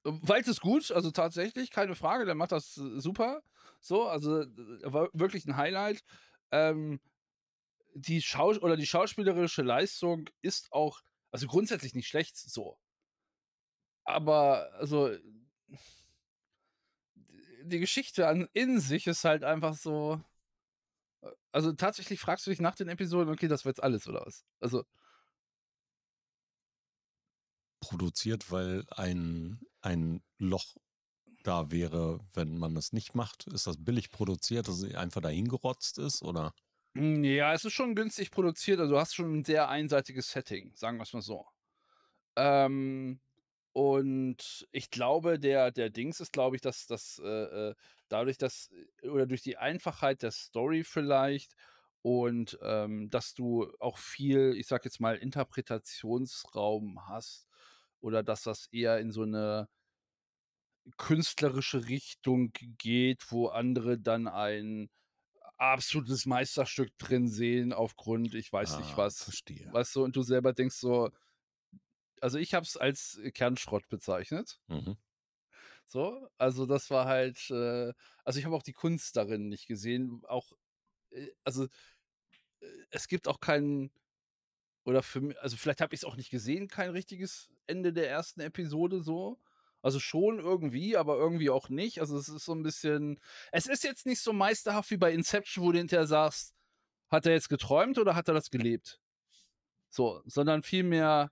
Walz 0.04 0.48
ist 0.48 0.60
gut, 0.60 0.90
also 0.90 1.10
tatsächlich, 1.10 1.70
keine 1.70 1.94
Frage, 1.94 2.24
der 2.24 2.34
macht 2.34 2.52
das 2.52 2.78
äh, 2.78 3.00
super. 3.00 3.42
So, 3.80 4.06
also 4.08 4.42
äh, 4.42 4.48
war 4.92 5.10
wirklich 5.12 5.46
ein 5.46 5.56
Highlight. 5.56 6.02
Ähm, 6.52 7.00
die 7.94 8.22
Schau 8.22 8.50
oder 8.50 8.76
die 8.76 8.86
schauspielerische 8.86 9.62
Leistung 9.62 10.28
ist 10.42 10.72
auch, 10.72 11.00
also 11.32 11.46
grundsätzlich 11.46 11.94
nicht 11.94 12.08
schlecht 12.08 12.36
so. 12.36 12.78
Aber 14.04 14.72
also 14.78 15.10
die 17.62 17.78
Geschichte 17.80 18.26
an 18.28 18.48
in 18.52 18.80
sich 18.80 19.06
ist 19.06 19.24
halt 19.24 19.44
einfach 19.44 19.74
so. 19.74 20.20
äh, 21.22 21.30
Also 21.52 21.72
tatsächlich 21.72 22.20
fragst 22.20 22.46
du 22.46 22.50
dich 22.50 22.60
nach 22.60 22.74
den 22.76 22.88
Episoden, 22.88 23.32
okay, 23.32 23.48
das 23.48 23.64
war 23.64 23.70
jetzt 23.70 23.82
alles 23.82 24.08
oder 24.08 24.22
was? 24.26 24.44
Also 24.60 24.84
produziert, 27.80 28.50
weil 28.50 28.84
ein, 28.90 29.60
ein 29.80 30.22
Loch 30.38 30.76
da 31.42 31.70
wäre, 31.70 32.20
wenn 32.34 32.58
man 32.58 32.76
es 32.76 32.92
nicht 32.92 33.14
macht? 33.14 33.46
Ist 33.46 33.66
das 33.66 33.82
billig 33.84 34.10
produziert, 34.10 34.68
dass 34.68 34.82
es 34.82 34.94
einfach 34.94 35.20
dahin 35.22 35.48
gerotzt 35.48 35.98
ist? 35.98 36.22
Oder? 36.22 36.54
Hm, 36.96 37.22
ja, 37.24 37.52
es 37.54 37.64
ist 37.64 37.72
schon 37.72 37.94
günstig 37.94 38.30
produziert, 38.32 38.80
also 38.80 38.94
du 38.94 39.00
hast 39.00 39.14
schon 39.14 39.32
ein 39.40 39.44
sehr 39.44 39.68
einseitiges 39.68 40.30
Setting, 40.30 40.72
sagen 40.74 40.96
wir 40.98 41.04
es 41.04 41.12
mal 41.12 41.22
so. 41.22 41.46
Ähm, 42.36 43.20
und 43.72 44.68
ich 44.72 44.90
glaube, 44.90 45.38
der 45.40 45.70
der 45.72 45.90
Dings 45.90 46.20
ist, 46.20 46.32
glaube 46.32 46.56
ich, 46.56 46.62
dass 46.62 46.86
dass, 46.86 47.20
äh, 47.24 47.70
äh, 47.70 47.74
dadurch, 48.08 48.38
dass 48.38 48.70
äh, 49.02 49.08
oder 49.08 49.26
durch 49.26 49.42
die 49.42 49.58
Einfachheit 49.58 50.22
der 50.22 50.32
Story 50.32 50.84
vielleicht 50.84 51.54
und, 52.02 52.58
ähm, 52.62 53.10
dass 53.10 53.34
du 53.34 53.72
auch 53.80 53.98
viel, 53.98 54.54
ich 54.56 54.66
sage 54.68 54.84
jetzt 54.86 55.00
mal, 55.00 55.16
Interpretationsraum 55.16 57.08
hast 57.08 57.48
oder 58.00 58.22
dass 58.24 58.42
das 58.44 58.66
eher 58.72 58.98
in 59.00 59.12
so 59.12 59.22
eine 59.22 59.68
künstlerische 60.96 61.88
Richtung 61.88 62.52
geht, 62.78 63.30
wo 63.30 63.48
andere 63.48 63.98
dann 63.98 64.28
ein 64.28 64.90
absolutes 65.58 66.26
Meisterstück 66.26 66.90
drin 66.98 67.28
sehen 67.28 67.72
aufgrund 67.72 68.34
ich 68.34 68.52
weiß 68.52 68.78
nicht 68.78 68.96
Ah, 68.96 68.98
was. 68.98 69.30
verstehe. 69.30 69.72
Weißt 69.72 69.96
du, 69.96 70.04
und 70.04 70.16
du 70.16 70.22
selber 70.22 70.52
denkst 70.54 70.76
so 70.76 71.10
also, 72.20 72.38
ich 72.38 72.54
habe 72.54 72.64
es 72.64 72.76
als 72.76 73.18
äh, 73.18 73.30
Kernschrott 73.30 73.88
bezeichnet. 73.88 74.60
Mhm. 74.68 74.96
So, 75.86 76.28
also 76.38 76.66
das 76.66 76.90
war 76.90 77.06
halt, 77.06 77.50
äh 77.50 77.92
also, 78.24 78.38
ich 78.38 78.44
habe 78.44 78.54
auch 78.56 78.62
die 78.62 78.72
Kunst 78.72 79.16
darin 79.16 79.48
nicht 79.48 79.66
gesehen, 79.66 80.22
auch, 80.26 80.52
äh 81.10 81.28
also, 81.44 81.66
äh, 82.60 82.66
es 82.90 83.08
gibt 83.08 83.28
auch 83.28 83.40
keinen 83.40 83.92
oder 84.84 85.02
für 85.02 85.20
mi 85.20 85.36
also, 85.38 85.56
vielleicht 85.56 85.80
habe 85.80 85.94
ich's 85.94 86.04
auch 86.04 86.16
nicht 86.16 86.30
gesehen, 86.30 86.68
kein 86.68 86.90
richtiges 86.90 87.50
Ende 87.66 87.92
der 87.92 88.10
ersten 88.10 88.40
Episode 88.40 89.02
so. 89.02 89.40
Also, 89.82 89.98
schon 90.00 90.38
irgendwie, 90.40 90.96
aber 90.96 91.16
irgendwie 91.16 91.50
auch 91.50 91.68
nicht. 91.70 92.00
Also, 92.00 92.18
es 92.18 92.28
ist 92.28 92.44
so 92.44 92.52
'n 92.52 92.62
bisschen 92.62 93.20
es 93.52 93.66
ist 93.66 93.84
jetzt 93.84 94.06
nicht 94.06 94.20
so 94.20 94.32
meisterhaft 94.32 94.90
wie 94.90 94.96
bei 94.98 95.12
Inception, 95.12 95.64
wo 95.64 95.72
du 95.72 95.78
hinterher 95.78 96.06
sagst: 96.06 96.54
„Hat 97.10 97.26
er 97.26 97.32
jetzt 97.34 97.48
geträumt 97.50 97.98
oder 97.98 98.14
hat 98.16 98.28
er 98.28 98.34
das 98.34 98.50
gelebt?“ 98.50 99.00
So, 99.90 100.22
sondern 100.26 100.62
vielmehr 100.64 101.30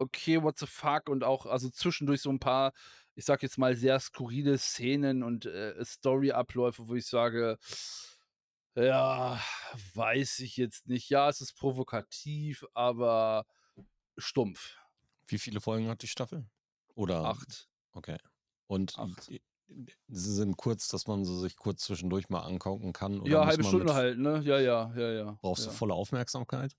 okay, 0.00 0.42
what 0.42 0.58
the 0.58 0.66
fuck 0.66 1.08
und 1.08 1.24
auch 1.24 1.46
also 1.46 1.68
zwischendurch 1.70 2.20
so 2.22 2.30
ein 2.30 2.40
paar, 2.40 2.72
ich 3.14 3.24
sage 3.24 3.42
jetzt 3.46 3.58
mal, 3.58 3.76
sehr 3.76 4.00
skurrile 4.00 4.58
Szenen 4.58 5.22
und, 5.22 5.46
äh, 5.46 5.74
Storyabläufe, 5.84 6.88
wo 6.88 6.94
ich 6.96 7.06
sage: 7.06 7.58
„Ja, 8.76 9.40
weiß 9.94 10.40
ich 10.40 10.56
jetzt 10.56 10.88
nicht. 10.88 11.08
Ja, 11.10 11.28
es 11.28 11.40
ist 11.40 11.54
provokativ, 11.54 12.64
aber 12.74 13.46
stumpf.“ 14.18 14.78
Wie 15.28 15.38
viele 15.38 15.60
Folgen 15.60 15.88
hat 15.88 16.02
die 16.02 16.08
Staffel? 16.08 16.46
Oder? 16.94 17.24
8. 17.24 17.68
Okay. 17.92 18.18
Und 18.66 18.98
8. 18.98 19.30
i- 19.30 19.42
sie 20.08 20.34
sind 20.34 20.56
kurz, 20.56 20.88
dass 20.88 21.06
man 21.06 21.24
sie 21.24 21.38
sich 21.40 21.56
kurz 21.56 21.84
zwischendurch 21.84 22.28
mal 22.28 22.40
angucken 22.40 22.92
kann? 22.92 23.20
Oder 23.20 23.30
Ja, 23.30 23.46
halbe 23.46 23.64
Stunde 23.64 23.86
mit, 23.86 23.94
halt, 23.94 24.18
ne? 24.18 24.40
Ja, 24.44 24.58
ja, 24.60 24.92
ja, 24.94 25.12
ja. 25.12 25.38
brauchst 25.40 25.64
du 25.64 25.70
ja. 25.70 25.74
volle 25.76 25.94
Aufmerksamkeit? 25.94 26.76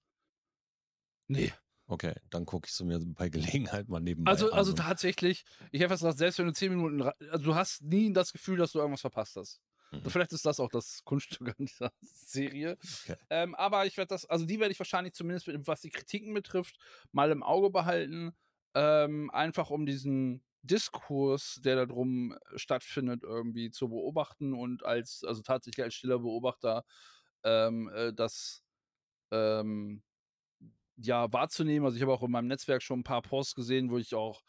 Ne. 1.28 1.52
Okay, 1.88 2.16
dann 2.32 2.46
gucke 2.48 2.68
ich 2.68 2.74
sie 2.74 2.84
mir 2.84 3.00
bei 3.00 3.30
Gelegenheit 3.30 3.88
mal 3.90 4.00
nebenbei 4.00 4.32
Also 4.32 4.52
an. 4.52 4.58
also 4.58 4.74
tatsächlich, 4.74 5.44
ich 5.72 5.82
habe 5.82 5.90
fast 5.90 6.02
gesagt, 6.02 6.18
selbst 6.18 6.40
wenn 6.40 6.48
du 6.48 6.54
10 6.54 6.76
Minuten 6.76 7.02
also 7.30 7.44
du 7.46 7.54
hast 7.56 7.84
nie 7.84 8.12
das 8.12 8.32
Gefühl, 8.34 8.58
dass 8.58 8.72
du 8.72 8.80
irgendwas 8.80 9.02
verpasst 9.02 9.36
hast. 9.36 9.62
Mhm. 9.92 10.02
Vielleicht 10.10 10.34
ist 10.34 10.46
das 10.48 10.60
auch 10.60 10.70
das 10.70 11.04
Kunststück 11.04 11.48
an 11.50 11.56
dieser 11.66 11.92
Serie. 12.02 12.78
Okay. 13.04 13.18
Ähm, 13.30 13.54
aber 13.54 13.86
ich 13.86 13.98
werde 13.98 14.10
das 14.10 14.26
also 14.26 14.46
die 14.46 14.60
werde 14.60 14.72
ich 14.72 14.80
wahrscheinlich 14.80 15.14
zumindest 15.14 15.46
mit 15.48 15.68
was 15.68 15.82
die 15.82 15.92
Kritiken 15.92 16.34
betrifft, 16.34 16.76
mal 17.12 17.30
im 17.30 17.44
Auge 17.44 17.70
behalten, 17.70 18.36
ähm, 18.76 19.32
einfach 19.32 19.72
um 19.72 19.86
diesen 19.88 20.44
Diskurs, 20.64 21.62
der 21.64 21.78
da 21.78 21.88
drum 21.88 22.38
stattfindet, 22.56 23.24
irgendwie 23.24 23.72
zu 23.72 23.90
beobachten 23.90 24.54
und 24.54 24.86
als 24.86 25.24
also 25.26 25.42
tatsächlich 25.44 25.84
als 25.86 25.96
stiller 25.96 26.20
Beobachter, 26.20 26.86
ähm, 27.44 27.90
äh, 27.96 28.14
das, 28.14 28.64
ähm, 29.32 30.04
ja, 30.98 31.32
wahrzunehmen. 31.34 31.86
Also, 31.86 31.98
ich 31.98 32.04
habe 32.04 32.14
auch 32.14 32.24
in 32.24 32.32
meinem 32.32 32.48
Netzwerk 32.48 32.84
schon 32.84 33.02
ein 33.02 33.04
paar 33.04 33.22
Posts 33.22 33.56
gesehen, 33.56 33.92
wo 33.92 33.98
ich 33.98 34.16
auch 34.16 34.44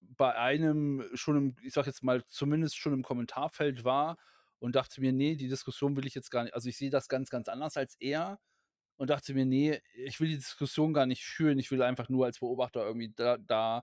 bei 0.00 0.34
einem 0.36 1.04
schon 1.14 1.36
im 1.36 1.56
ich 1.62 1.72
sage 1.74 1.88
jetzt 1.88 2.02
mal, 2.02 2.24
zumindest 2.28 2.76
schon 2.76 2.92
im 2.92 3.02
Kommentarfeld 3.02 3.84
war 3.84 4.16
und 4.58 4.74
dachte 4.76 5.00
mir: 5.00 5.12
„Ne, 5.12 5.36
die 5.36 5.48
Diskussion 5.48 5.96
will 5.96 6.06
ich 6.06 6.14
jetzt 6.14 6.30
gar 6.30 6.44
nicht“ 6.44 6.54
also, 6.54 6.68
ich 6.68 6.76
sehe 6.76 6.90
das 6.90 7.08
ganz, 7.08 7.30
ganz 7.30 7.48
anders 7.48 7.76
als 7.76 7.96
er 8.00 8.38
und 8.96 9.10
dachte 9.10 9.34
mir: 9.34 9.46
„Ne, 9.46 9.80
ich 9.94 10.20
will 10.20 10.28
die 10.28 10.36
Diskussion 10.36 10.92
gar 10.94 11.06
nicht 11.06 11.24
führen. 11.24 11.58
Ich 11.58 11.70
will 11.70 11.82
einfach 11.82 12.08
nur 12.08 12.26
als 12.26 12.40
Beobachter 12.40 12.84
irgendwie 12.86 13.12
da 13.14 13.38
da, 13.38 13.82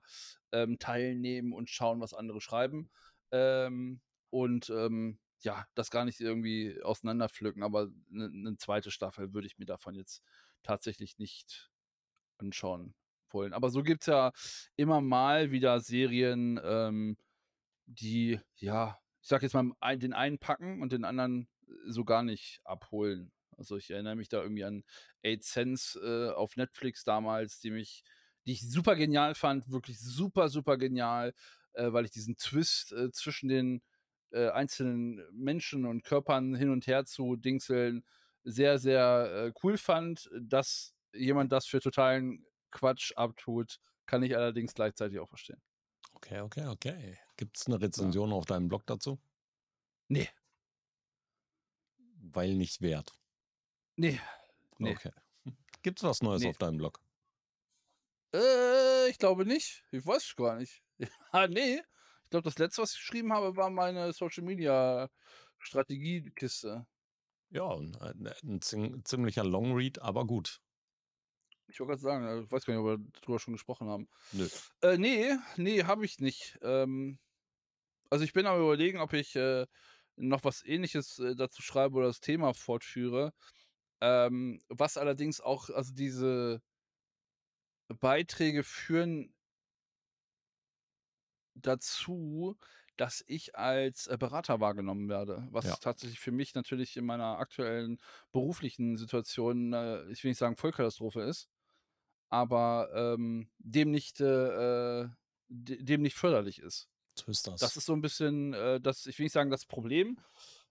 ähm, 0.52 0.78
teilnehmen 0.78 1.52
und 1.52 1.70
schauen, 1.70 2.00
was 2.00 2.14
andere 2.14 2.40
schreiben.“ 2.40 2.90
Ähm, 3.32 4.00
und, 4.30 4.70
ähm, 4.70 5.18
ja, 5.42 5.66
das 5.74 5.90
gar 5.90 6.04
nicht 6.04 6.20
irgendwie 6.20 6.80
auseinanderpflücken, 6.82 7.62
aber 7.62 7.88
'ne 8.08 8.28
'ne 8.30 8.56
2. 8.58 8.90
Staffel 8.90 9.34
würde 9.34 9.46
ich 9.46 9.58
mir 9.58 9.66
davon 9.66 9.94
jetzt 9.94 10.22
tatsächlich 10.62 11.18
nicht 11.18 11.70
anschauen 12.38 12.94
wollen. 13.30 13.52
Aber 13.54 13.70
so 13.70 13.82
gibt's 13.82 14.06
ja 14.06 14.32
immer 14.76 15.00
mal 15.00 15.50
wieder 15.52 15.80
Serien, 15.80 16.60
ähm, 16.64 17.16
die, 17.86 18.40
ja, 18.56 19.00
ich 19.22 19.28
sage 19.28 19.46
jetzt 19.46 19.54
mal, 19.54 19.72
den 19.98 20.14
einen 20.14 20.38
packen 20.40 20.82
und 20.82 20.92
den 20.92 21.04
anderen 21.06 21.48
äh, 21.68 21.72
so 21.92 22.04
gar 22.06 22.22
nicht 22.24 22.60
abholen. 22.64 23.32
Also, 23.58 23.76
ich 23.76 23.90
erinnere 23.90 24.16
mich 24.16 24.28
da 24.28 24.42
irgendwie 24.42 24.64
an 24.64 24.84
Eight 25.22 25.44
Sense, 25.44 25.98
äh, 25.98 26.32
auf 26.34 26.56
Netflix 26.56 27.04
damals, 27.04 27.60
die 27.60 27.70
mich 27.70 28.04
die 28.46 28.52
ich 28.52 28.70
super 28.70 28.94
genial 28.96 29.34
fand, 29.34 29.70
wirklich 29.70 29.98
super, 29.98 30.48
super 30.48 30.76
genial, 30.76 31.32
äh, 31.72 31.92
weil 31.92 32.04
ich 32.04 32.10
diesen 32.10 32.36
Twist, 32.36 32.92
äh, 32.92 33.10
zwischen 33.10 33.48
den, 33.48 33.82
äh, 34.32 34.50
einzelnen 34.50 35.22
Menschen 35.32 35.86
und 35.86 36.04
Körpern 36.04 36.54
hin 36.54 36.70
und 36.70 36.86
her 36.86 37.04
zu 37.06 37.36
dingseln 37.36 38.04
sehr, 38.42 38.78
sehr, 38.78 39.46
äh, 39.46 39.52
cool 39.62 39.78
fand. 39.78 40.28
Dass 40.38 40.94
jemand 41.14 41.52
das 41.52 41.66
für 41.66 41.80
totalen 41.80 42.44
Quatsch 42.70 43.12
abtut, 43.16 43.78
kann 44.06 44.22
ich 44.22 44.36
allerdings 44.36 44.74
gleichzeitig 44.74 45.18
auch 45.20 45.28
verstehen. 45.28 45.62
Okay, 46.14 46.40
okay, 46.40 46.66
okay. 46.66 47.18
Gibt 47.36 47.56
es 47.56 47.66
eine 47.66 47.80
Rezension 47.80 48.32
auf 48.32 48.46
deinem 48.46 48.68
Blog 48.68 48.86
dazu? 48.86 49.18
Ne, 50.08 50.28
Weil 52.20 52.54
nicht 52.54 52.80
wert. 52.80 53.12
Ne, 53.96 54.20
ne. 54.78 54.90
Okay. 54.92 55.10
Gibt 55.82 55.98
es 55.98 56.04
was 56.04 56.22
Neues 56.22 56.42
Nee. 56.42 56.48
auf 56.50 56.58
deinem 56.58 56.76
Blog? 56.78 57.00
Äh, 58.34 59.08
ich 59.10 59.18
glaube 59.18 59.44
nicht. 59.46 59.84
Ich 59.90 60.04
weiß 60.06 60.34
gar 60.36 60.56
nicht. 60.56 60.82
Ah, 61.32 61.46
ne. 61.48 61.82
Ich 62.24 62.30
glaube, 62.30 62.44
das 62.44 62.58
Letzte, 62.58 62.82
was 62.82 62.92
ich 62.92 62.98
geschrieben 62.98 63.32
habe, 63.32 63.56
war 63.56 63.70
meine 63.70 64.12
Social-Media-Strategiekiste. 64.12 66.86
Ja, 67.50 67.68
ein, 67.70 67.96
ein, 68.00 68.26
ein 68.42 68.60
zing- 68.60 69.04
ziemlicher 69.04 69.44
Longread, 69.44 70.00
aber 70.00 70.26
gut. 70.26 70.60
Ich 71.68 71.78
wollte 71.80 71.90
gerade 71.90 72.02
sagen, 72.02 72.26
äh, 72.26 72.40
ich 72.42 72.50
weiß 72.50 72.64
gar 72.64 72.74
nicht, 72.74 72.80
ob 72.82 72.86
wir 72.86 72.98
drüber 73.22 73.38
schon 73.38 73.54
gesprochen 73.54 73.88
haben. 73.88 74.08
Nö. 74.32 74.48
Äh, 74.82 74.98
ne, 74.98 75.38
ne, 75.56 75.86
habe 75.86 76.04
ich 76.04 76.18
nicht. 76.18 76.58
Ähm, 76.62 77.18
also, 78.10 78.24
ich 78.24 78.32
bin 78.32 78.46
am 78.46 78.60
Überlegen, 78.60 78.98
ob 79.00 79.12
ich, 79.12 79.36
äh, 79.36 79.66
noch 80.16 80.44
was 80.44 80.64
Ähnliches, 80.64 81.18
äh, 81.18 81.34
dazu 81.36 81.62
schreibe 81.62 81.96
oder 81.96 82.06
das 82.08 82.20
Thema 82.20 82.54
fortführe. 82.54 83.32
Ähm, 84.04 84.60
was 84.68 84.98
allerdings 84.98 85.40
auch 85.40 85.70
also, 85.70 85.94
diese 85.94 86.62
Beiträge 87.88 88.62
führen 88.62 89.34
dazu, 91.54 92.56
dass 92.96 93.24
ich 93.26 93.56
als, 93.56 94.06
äh, 94.06 94.16
Berater 94.18 94.60
wahrgenommen 94.60 95.08
werde, 95.08 95.48
was 95.50 95.78
Ja. 95.78 95.80
tatsächlich 95.80 96.20
für 96.20 96.32
mich 96.32 96.54
natürlich 96.54 96.96
in 96.96 97.04
meiner 97.06 97.38
aktuellen 97.38 97.98
beruflichen 98.32 98.96
Situation, 98.96 99.72
äh, 99.72 100.04
ich 100.10 100.22
will 100.24 100.30
nicht 100.30 100.38
sagen 100.38 100.56
Vollkatastrophe 100.56 101.22
ist, 101.22 101.48
aber, 102.30 102.90
ähm, 102.94 103.50
dem 103.58 103.90
nicht, 103.92 104.20
äh, 104.20 105.02
äh, 105.04 105.08
de 105.48 105.82
dem 105.84 106.02
nicht 106.02 106.16
förderlich 106.16 106.60
ist. 106.60 106.88
So 107.16 107.30
ist 107.30 107.46
das. 107.46 107.60
Das 107.60 107.76
ist 107.76 107.86
so 107.86 107.94
'n 107.94 108.02
bisschen, 108.02 108.54
äh, 108.54 108.80
das 108.80 109.06
ich 109.06 109.18
will 109.18 109.24
nicht 109.26 109.32
sagen 109.34 109.50
das 109.50 109.66
Problem, 109.66 110.18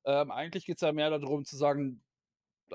Ähm, 0.05 0.31
eigentlich 0.31 0.65
geht's 0.67 0.81
ja 0.81 0.93
mehr 0.93 1.09
darum 1.11 1.45
zu 1.45 1.57
sagen: 1.57 2.03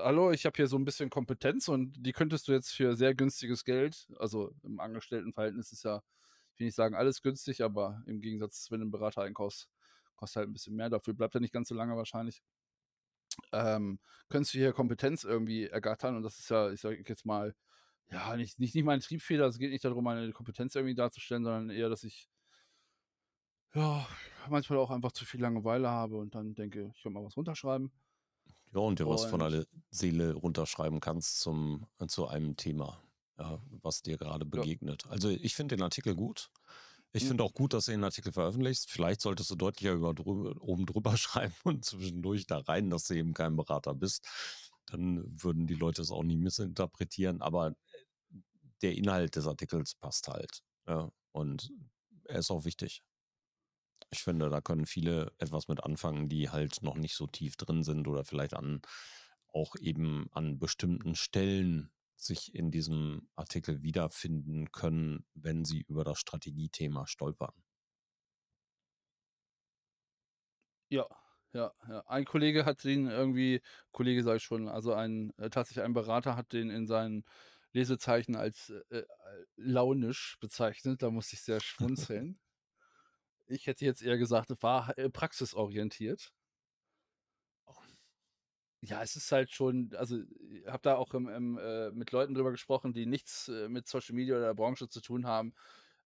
„Hallo, 0.03 0.31
ich 0.31 0.45
habe 0.45 0.55
hier 0.57 0.67
so 0.67 0.77
'n 0.77 0.85
bisschen 0.85 1.09
Kompetenz 1.09 1.67
und 1.67 1.93
die 2.05 2.11
könntest 2.13 2.47
du 2.47 2.51
jetzt 2.53 2.71
für 2.71 2.95
sehr 2.95 3.13
günstiges 3.15 3.63
Geld“ 3.65 4.07
also, 4.17 4.51
im 4.63 4.79
Angestelltenverhältnis 4.79 5.71
ist 5.71 5.83
ja 5.83 6.01
ich 6.55 6.61
nicht 6.65 6.75
sagen, 6.75 6.95
alles 6.95 7.21
günstig, 7.21 7.63
aber 7.63 8.03
im 8.07 8.21
Gegensatz, 8.21 8.69
wenn 8.71 8.79
du 8.81 8.85
'n 8.87 8.91
Berater 8.91 9.21
einkaufst, 9.23 9.69
kostet 10.15 10.37
halt 10.41 10.49
'n 10.49 10.53
bisschen 10.53 10.75
mehr. 10.75 10.89
Dafür 10.89 11.13
bleibt 11.13 11.35
er 11.35 11.41
nicht 11.41 11.53
ganz 11.53 11.69
so 11.69 11.75
lange 11.75 11.95
wahrscheinlich. 11.97 12.41
Ähm, 13.53 13.99
könntest 14.29 14.53
du 14.53 14.59
hier 14.59 14.73
Kompetenz 14.73 15.23
irgendwie 15.23 15.65
ergattern 15.67 16.15
und 16.15 16.23
das 16.23 16.39
ist 16.39 16.49
ja, 16.49 16.71
ich 16.71 16.81
sage 16.81 17.03
jetzt 17.07 17.25
mal, 17.25 17.55
ja, 18.11 18.35
nicht 18.37 18.59
nicht 18.59 18.75
nicht 18.75 18.85
meine 18.85 19.01
Triebfeder. 19.01 19.47
Es 19.47 19.59
geht 19.59 19.71
nicht 19.71 19.85
darum, 19.85 20.03
meine 20.03 20.31
Kompetenz 20.33 20.75
irgendwie 20.75 20.95
darzustellen, 20.95 21.43
sondern 21.43 21.69
eher, 21.71 21.89
dass 21.89 22.03
ich 22.03 22.27
ja, 23.75 24.07
manchmal 24.49 24.79
auch 24.79 24.89
einfach 24.89 25.11
zu 25.11 25.25
viel 25.25 25.41
Langeweile 25.41 25.89
habe 25.89 26.17
und 26.17 26.33
dann 26.35 26.55
denke, 26.55 26.91
ich 26.95 27.03
könnte 27.03 27.19
mal 27.19 27.25
was 27.25 27.37
runterschreiben. 27.37 27.91
Ja, 28.73 28.81
und 28.81 28.99
dir 28.99 29.09
was 29.09 29.23
von 29.23 29.39
Und 29.39 29.49
der 29.49 29.65
Seele 29.89 30.33
runterschreiben 30.33 30.99
kannst 30.99 31.39
zum 31.39 31.87
zu 32.07 32.27
einem 32.27 32.55
Thema, 32.55 33.01
ja, 33.37 33.59
was 33.81 34.01
dir 34.03 34.17
gerade 34.17 34.45
Ja. 34.53 34.65
begegnet. 34.67 35.07
Also, 35.07 35.29
ich 35.29 35.55
finde 35.55 35.75
den 35.75 35.83
Artikel 35.83 36.15
gut. 36.15 36.51
Ich 37.11 37.25
Mhm. 37.25 37.27
finde 37.27 37.43
auch 37.43 37.53
gut, 37.53 37.73
dass 37.73 37.85
du 37.85 37.91
den 37.91 38.03
Artikel 38.03 38.31
veröffentlichst. 38.31 38.91
Vielleicht 38.91 39.21
solltest 39.21 39.49
du 39.51 39.55
deutlicher 39.55 39.93
über 39.93 40.13
drü 40.13 40.51
oben 40.59 40.85
drüber 40.85 41.17
schreiben 41.17 41.55
und 41.63 41.83
zwischendurch 41.85 42.45
da 42.47 42.59
rein, 42.59 42.89
dass 42.91 43.05
du 43.07 43.15
eben 43.15 43.33
kein 43.33 43.55
Berater 43.55 43.95
bist. 43.95 44.27
Dann 44.85 45.23
würden 45.43 45.65
die 45.67 45.75
Leute 45.75 46.01
es 46.03 46.11
auch 46.11 46.23
nie 46.23 46.37
missinterpretieren, 46.37 47.41
aber, 47.41 47.69
äh, 47.69 47.73
der 48.81 48.95
Inhalt 48.95 49.35
des 49.35 49.47
Artikels 49.47 49.95
passt 49.95 50.27
halt, 50.27 50.61
ja, 50.87 51.11
und 51.31 51.71
er 52.25 52.39
ist 52.39 52.51
auch 52.51 52.65
wichtig. 52.65 53.03
Ich 54.11 54.23
finde, 54.23 54.49
da 54.49 54.61
können 54.61 54.85
viele 54.85 55.31
etwas 55.37 55.67
mit 55.67 55.83
anfangen, 55.83 56.29
die 56.29 56.49
halt 56.49 56.81
noch 56.81 56.95
nicht 56.95 57.15
so 57.15 57.27
tief 57.27 57.55
drin 57.57 57.83
sind 57.83 58.07
oder 58.07 58.23
vielleicht 58.25 58.53
an 58.55 58.81
auch 59.53 59.75
eben 59.79 60.27
an 60.31 60.59
bestimmten 60.59 61.15
Stellen 61.15 61.91
sich 62.15 62.53
in 62.53 62.71
diesem 62.71 63.29
Artikel 63.35 63.81
wiederfinden 63.81 64.71
können, 64.71 65.25
wenn 65.33 65.65
sie 65.65 65.81
über 65.81 66.03
das 66.03 66.19
Strategiethema 66.19 67.07
stolpern. 67.07 67.53
Ja, 70.91 71.05
ja, 71.53 71.71
ja. 71.87 72.03
Ein 72.07 72.25
Kollege 72.25 72.65
hat 72.65 72.83
den 72.83 73.07
irgendwie 73.07 73.61
Kollege 73.91 74.23
sage 74.23 74.37
ich 74.37 74.43
schon, 74.43 74.67
also 74.67 74.93
ein 74.93 75.31
äh, 75.37 75.49
tatsächlich 75.49 75.83
ein 75.83 75.93
Berater 75.93 76.35
hat 76.35 76.51
den 76.53 76.69
in 76.69 76.87
seinen 76.87 77.23
Lesezeichen 77.73 78.35
als, 78.35 78.69
äh, 78.89 78.97
äh, 78.99 79.05
launisch 79.55 80.37
bezeichnet. 80.39 81.01
Da 81.03 81.11
musste 81.11 81.35
ich 81.35 81.41
sehr 81.41 81.59
schmunzeln. 81.61 82.39
Ich 83.49 83.67
hätte 83.67 83.83
jetzt 83.83 84.01
eher 84.01 84.17
gesagt, 84.17 84.49
es 84.49 84.63
war, 84.63 84.97
äh, 84.97 85.09
praxisorientiert. 85.09 86.33
Ja, 88.81 89.01
es 89.03 89.15
ist 89.17 89.31
halt 89.33 89.51
schon 89.51 89.91
also, 89.95 90.19
ich 90.39 90.65
habe 90.65 90.79
da 90.83 90.95
auch 90.95 91.13
im 91.13 91.27
im 91.27 91.57
äh, 91.57 91.91
mit 91.91 92.11
Leuten 92.13 92.33
drüber 92.33 92.51
gesprochen, 92.51 92.93
die 92.93 93.05
nichts, 93.05 93.49
äh, 93.49 93.67
mit 93.67 93.87
Social 93.89 94.15
Media 94.15 94.37
oder 94.37 94.45
der 94.47 94.53
Branche 94.53 94.87
zu 94.87 95.01
tun 95.01 95.25
haben, 95.27 95.53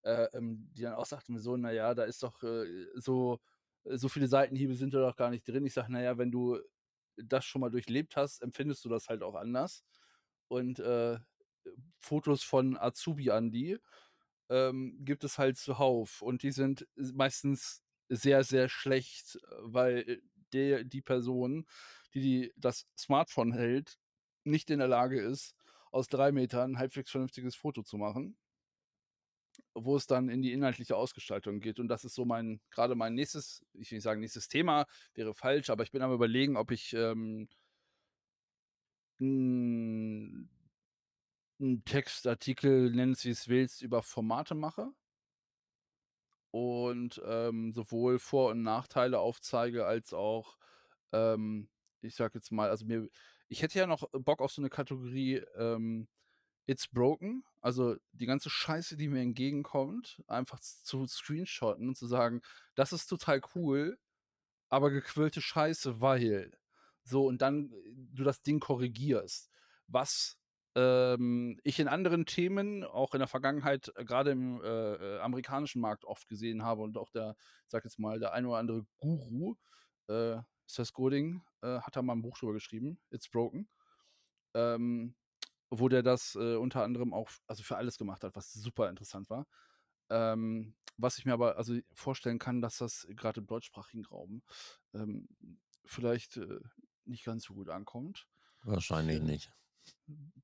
äh, 0.04 0.26
ähm, 0.34 0.70
die 0.74 0.82
dann 0.84 0.94
auch 0.96 1.06
sagten 1.06 1.38
so: 1.40 1.56
„Na 1.58 1.72
ja, 1.72 1.94
da 1.94 2.04
ist 2.06 2.24
doch, 2.24 2.42
äh, 2.44 2.88
so 2.96 3.40
so 3.86 4.10
viele 4.10 4.28
Seitenhiebe 4.28 4.76
sind 4.76 4.94
da 4.96 5.00
doch 5.02 5.16
gar 5.16 5.30
nicht 5.30 5.48
drin.“ 5.48 5.66
Ich 5.68 5.74
sage: 5.74 5.92
„Na 5.92 6.02
ja, 6.02 6.18
wenn 6.18 6.32
du 6.32 6.60
das 7.18 7.46
schon 7.46 7.62
mal 7.62 7.70
durchlebt 7.72 8.16
hast, 8.18 8.42
empfindest 8.42 8.84
du 8.86 8.90
das 8.90 9.08
halt 9.10 9.22
auch 9.24 9.36
anders.“ 9.36 9.84
Und, 10.48 10.80
Fotos 12.00 12.44
von 12.44 12.78
Azubi 12.78 13.32
Andi, 13.32 13.78
ähm, 14.54 14.98
gibt 15.06 15.24
es 15.26 15.40
halt 15.40 15.58
zuhauf 15.58 16.22
und 16.24 16.44
die 16.44 16.52
sind 16.52 16.88
meistens 16.98 17.84
sehr, 18.10 18.44
sehr 18.46 18.70
schlecht, 18.70 19.40
weil 19.62 20.22
der 20.54 20.84
die 20.86 21.02
Person, 21.04 21.66
die 22.16 22.22
die 22.22 22.54
das 22.58 22.88
Smartphone 23.00 23.54
hält, 23.54 23.98
nicht 24.46 24.70
in 24.72 24.80
der 24.80 24.88
Lage 24.90 25.22
ist, 25.22 25.56
aus 25.92 26.10
3 26.10 26.32
Metern 26.34 26.74
'n 26.76 26.80
halbwegs 26.80 27.12
vernünftiges 27.12 27.56
Foto 27.56 27.84
zu 27.84 27.98
machen 27.98 28.36
wo 29.76 29.96
es 29.96 30.06
dann 30.08 30.30
in 30.30 30.42
die 30.42 30.54
inhaltliche 30.54 30.96
Ausgestaltung 30.96 31.60
geht. 31.60 31.80
Und 31.80 31.88
das 31.88 32.04
ist 32.06 32.14
so 32.16 32.26
mein 32.26 32.62
grade 32.72 32.96
mein 32.96 33.16
nächstes 33.16 33.64
ich 33.74 33.90
will 33.92 33.98
nicht 33.98 34.04
sagen, 34.04 34.20
nächstes 34.22 34.48
Thema, 34.48 34.86
wäre 35.16 35.34
falsch, 35.34 35.70
aber 35.70 35.84
ich 35.84 35.92
bin 35.92 36.02
am 36.04 36.14
Überlegen, 36.14 36.58
ob 36.58 36.72
ich, 36.72 36.94
ähm 36.94 37.48
'n 41.64 41.78
'n 41.80 41.86
Textartikel, 41.86 42.92
nenn 42.92 43.14
es, 43.14 43.26
wie 43.26 43.30
es 43.32 43.48
willst, 43.50 43.82
über 43.84 44.04
Formate 44.04 44.56
mache 44.56 44.94
und, 46.56 47.20
ähm, 47.26 47.74
sowohl 47.74 48.20
Vor 48.20 48.52
und 48.52 48.62
Nachteile 48.62 49.18
aufzeige 49.20 49.88
als 49.88 50.14
auch, 50.14 50.60
ähm, 51.12 51.70
ich 52.02 52.16
sage 52.16 52.38
jetzt 52.40 52.52
mal 52.52 52.70
also, 52.70 52.86
mir 52.86 53.10
ich 53.50 53.62
hätte 53.64 53.80
ja 53.80 53.88
noch 53.88 54.10
Bock 54.12 54.42
auf 54.42 54.52
so 54.52 54.62
'ne 54.62 54.70
Kategorie, 54.70 55.38
ähm, 55.58 56.08
„It's 56.68 56.88
broken“, 56.90 57.44
also, 57.62 57.98
die 58.14 58.26
ganze 58.28 58.50
Scheiße, 58.52 58.98
die 58.98 59.10
mir 59.10 59.22
entgegenkommt, 59.22 60.22
einfach 60.28 60.60
zu 60.62 61.08
screenshotten 61.08 61.88
und 61.90 61.98
zu 61.98 62.08
sagen: 62.08 62.42
„Das 62.76 62.94
ist 62.94 63.08
total 63.08 63.42
cool, 63.56 63.98
aber 64.70 64.92
gequirlte 64.92 65.42
Scheiße, 65.42 66.02
weil“ 66.02 66.58
so 67.04 67.28
und 67.28 67.42
dann 67.44 67.72
du 68.14 68.24
das 68.26 68.42
Ding 68.44 68.60
korrigierst. 68.62 69.50
Was, 69.88 70.38
ähm, 70.76 71.60
ich 71.64 71.80
in 71.80 71.88
anderen 71.88 72.26
Themen 72.26 72.84
auch 72.84 73.14
in 73.14 73.20
der 73.20 73.28
Vergangenheit 73.28 73.92
grade 74.06 74.32
im, 74.32 74.62
äh, 74.64 75.18
äh, 75.18 75.20
amerikanischen 75.20 75.82
Markt 75.82 76.06
oft 76.06 76.28
gesehen 76.28 76.64
habe 76.64 76.82
und 76.82 76.98
auch 76.98 77.10
der 77.12 77.36
sage 77.68 77.86
jetzt 77.88 78.00
mal, 78.00 78.20
der 78.20 78.34
ein 78.34 78.46
oder 78.46 78.58
andere 78.58 78.86
Guru, 79.00 79.56
äh, 80.08 80.38
Seth 80.68 80.94
Godin, 80.94 81.44
äh, 81.62 81.80
hat 81.82 81.96
da 81.96 82.02
mal 82.02 82.14
'n 82.14 82.22
Buch 82.24 82.38
drüber 82.40 82.54
geschrieben, 82.54 83.00
„It's 83.12 83.30
broken“, 83.30 83.70
ähm, 84.54 85.16
wo 85.72 85.90
der 85.90 86.04
das, 86.04 86.36
äh, 86.36 86.56
unter 86.58 86.84
anderem 86.84 87.14
auch 87.14 87.32
also, 87.48 87.64
für 87.64 87.78
alles 87.78 87.98
gemacht 87.98 88.24
hat, 88.24 88.36
was 88.36 88.54
super 88.54 88.90
interessant 88.90 89.30
war. 89.30 89.48
Ähm, 90.12 90.76
was 90.98 91.18
ich 91.20 91.26
mir 91.26 91.34
aber 91.34 91.58
also, 91.58 91.80
vorstellen 91.94 92.40
kann, 92.40 92.62
dass 92.62 92.78
das 92.80 93.08
grad 93.16 93.38
im 93.38 93.48
deutschsprachigen 93.48 94.06
Raum, 94.06 94.44
ähm, 94.94 95.30
vielleicht, 95.86 96.38
äh, 96.38 96.60
nicht 97.06 97.26
ganz 97.26 97.46
so 97.46 97.56
gut 97.56 97.70
ankommt. 97.70 98.28
Ich, 98.72 98.96
Wahrscheinlich 99.02 99.22
äh, 99.22 99.22
nicht. 99.22 99.54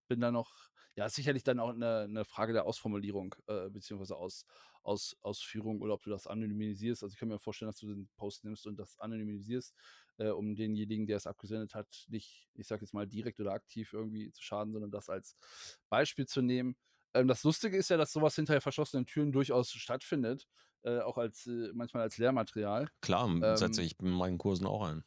Bin 0.07 0.19
da 0.21 0.31
noch 0.31 0.69
ja, 0.95 1.05
ist 1.05 1.15
sicherlich 1.15 1.43
dann 1.43 1.59
auch 1.59 1.73
'ne 1.73 2.07
'ne 2.09 2.25
Frage 2.25 2.51
der 2.53 2.65
Ausformulierung, 2.65 3.35
äh, 3.47 3.69
beziehungsweise 3.69 4.17
Aus 4.17 4.45
Aus 4.83 5.15
Ausführung 5.21 5.81
oder 5.81 5.93
ob 5.93 6.03
du 6.03 6.09
das 6.09 6.27
anonymisierst. 6.27 7.03
Also, 7.03 7.13
ich 7.13 7.19
kann 7.19 7.29
mir 7.29 7.39
vorstellen, 7.39 7.69
dass 7.69 7.79
du 7.79 7.87
den 7.87 8.09
Post 8.17 8.43
nimmst 8.43 8.65
und 8.67 8.77
das 8.79 8.99
anonymisierst, 8.99 9.75
äh, 10.17 10.29
um 10.29 10.55
denjenigen, 10.55 11.05
der 11.07 11.17
es 11.17 11.27
abgesendet 11.27 11.75
hat, 11.75 12.05
nicht, 12.09 12.49
ich 12.55 12.67
sage 12.67 12.81
jetzt 12.83 12.93
mal, 12.93 13.07
direkt 13.07 13.39
oder 13.39 13.51
aktiv 13.53 13.93
irgendwie 13.93 14.31
zu 14.31 14.41
schaden, 14.43 14.73
sondern 14.73 14.91
das 14.91 15.09
als 15.09 15.37
Beispiel 15.89 16.25
zu 16.27 16.41
nehmen. 16.41 16.75
Ähm, 17.13 17.27
das 17.27 17.43
Lustige 17.43 17.77
ist 17.77 17.89
ja, 17.89 17.97
dass 17.97 18.11
so 18.13 18.21
was 18.21 18.35
hinter 18.35 18.59
verschlossenen 18.61 19.05
Türen 19.05 19.31
durchaus 19.31 19.71
stattfindet, 19.71 20.47
äh, 20.83 20.99
auch 20.99 21.17
als 21.17 21.45
äh, 21.47 21.71
manchmal 21.73 22.03
als 22.03 22.17
Lehrmaterial. 22.17 22.89
Klar, 23.01 23.25
hm, 23.25 23.55
setze 23.57 23.81
Ähm 23.81 23.83
ich 23.83 23.99
in 23.99 24.09
meinen 24.09 24.37
Kursen 24.37 24.65
auch 24.65 24.83
ein. 24.83 25.03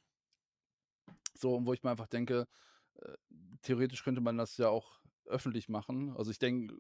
So, 1.35 1.55
und 1.57 1.66
wo 1.66 1.73
ich 1.73 1.83
mir 1.83 1.90
einfach 1.90 2.07
denke, 2.09 2.47
äh, 3.00 3.14
theoretisch 3.62 4.05
könnte 4.05 4.20
man 4.20 4.38
das 4.38 4.57
ja 4.59 4.68
auch 4.68 5.00
öffentlich 5.26 5.68
machen. 5.68 6.14
Also, 6.16 6.31
ich 6.31 6.38
denke 6.38 6.76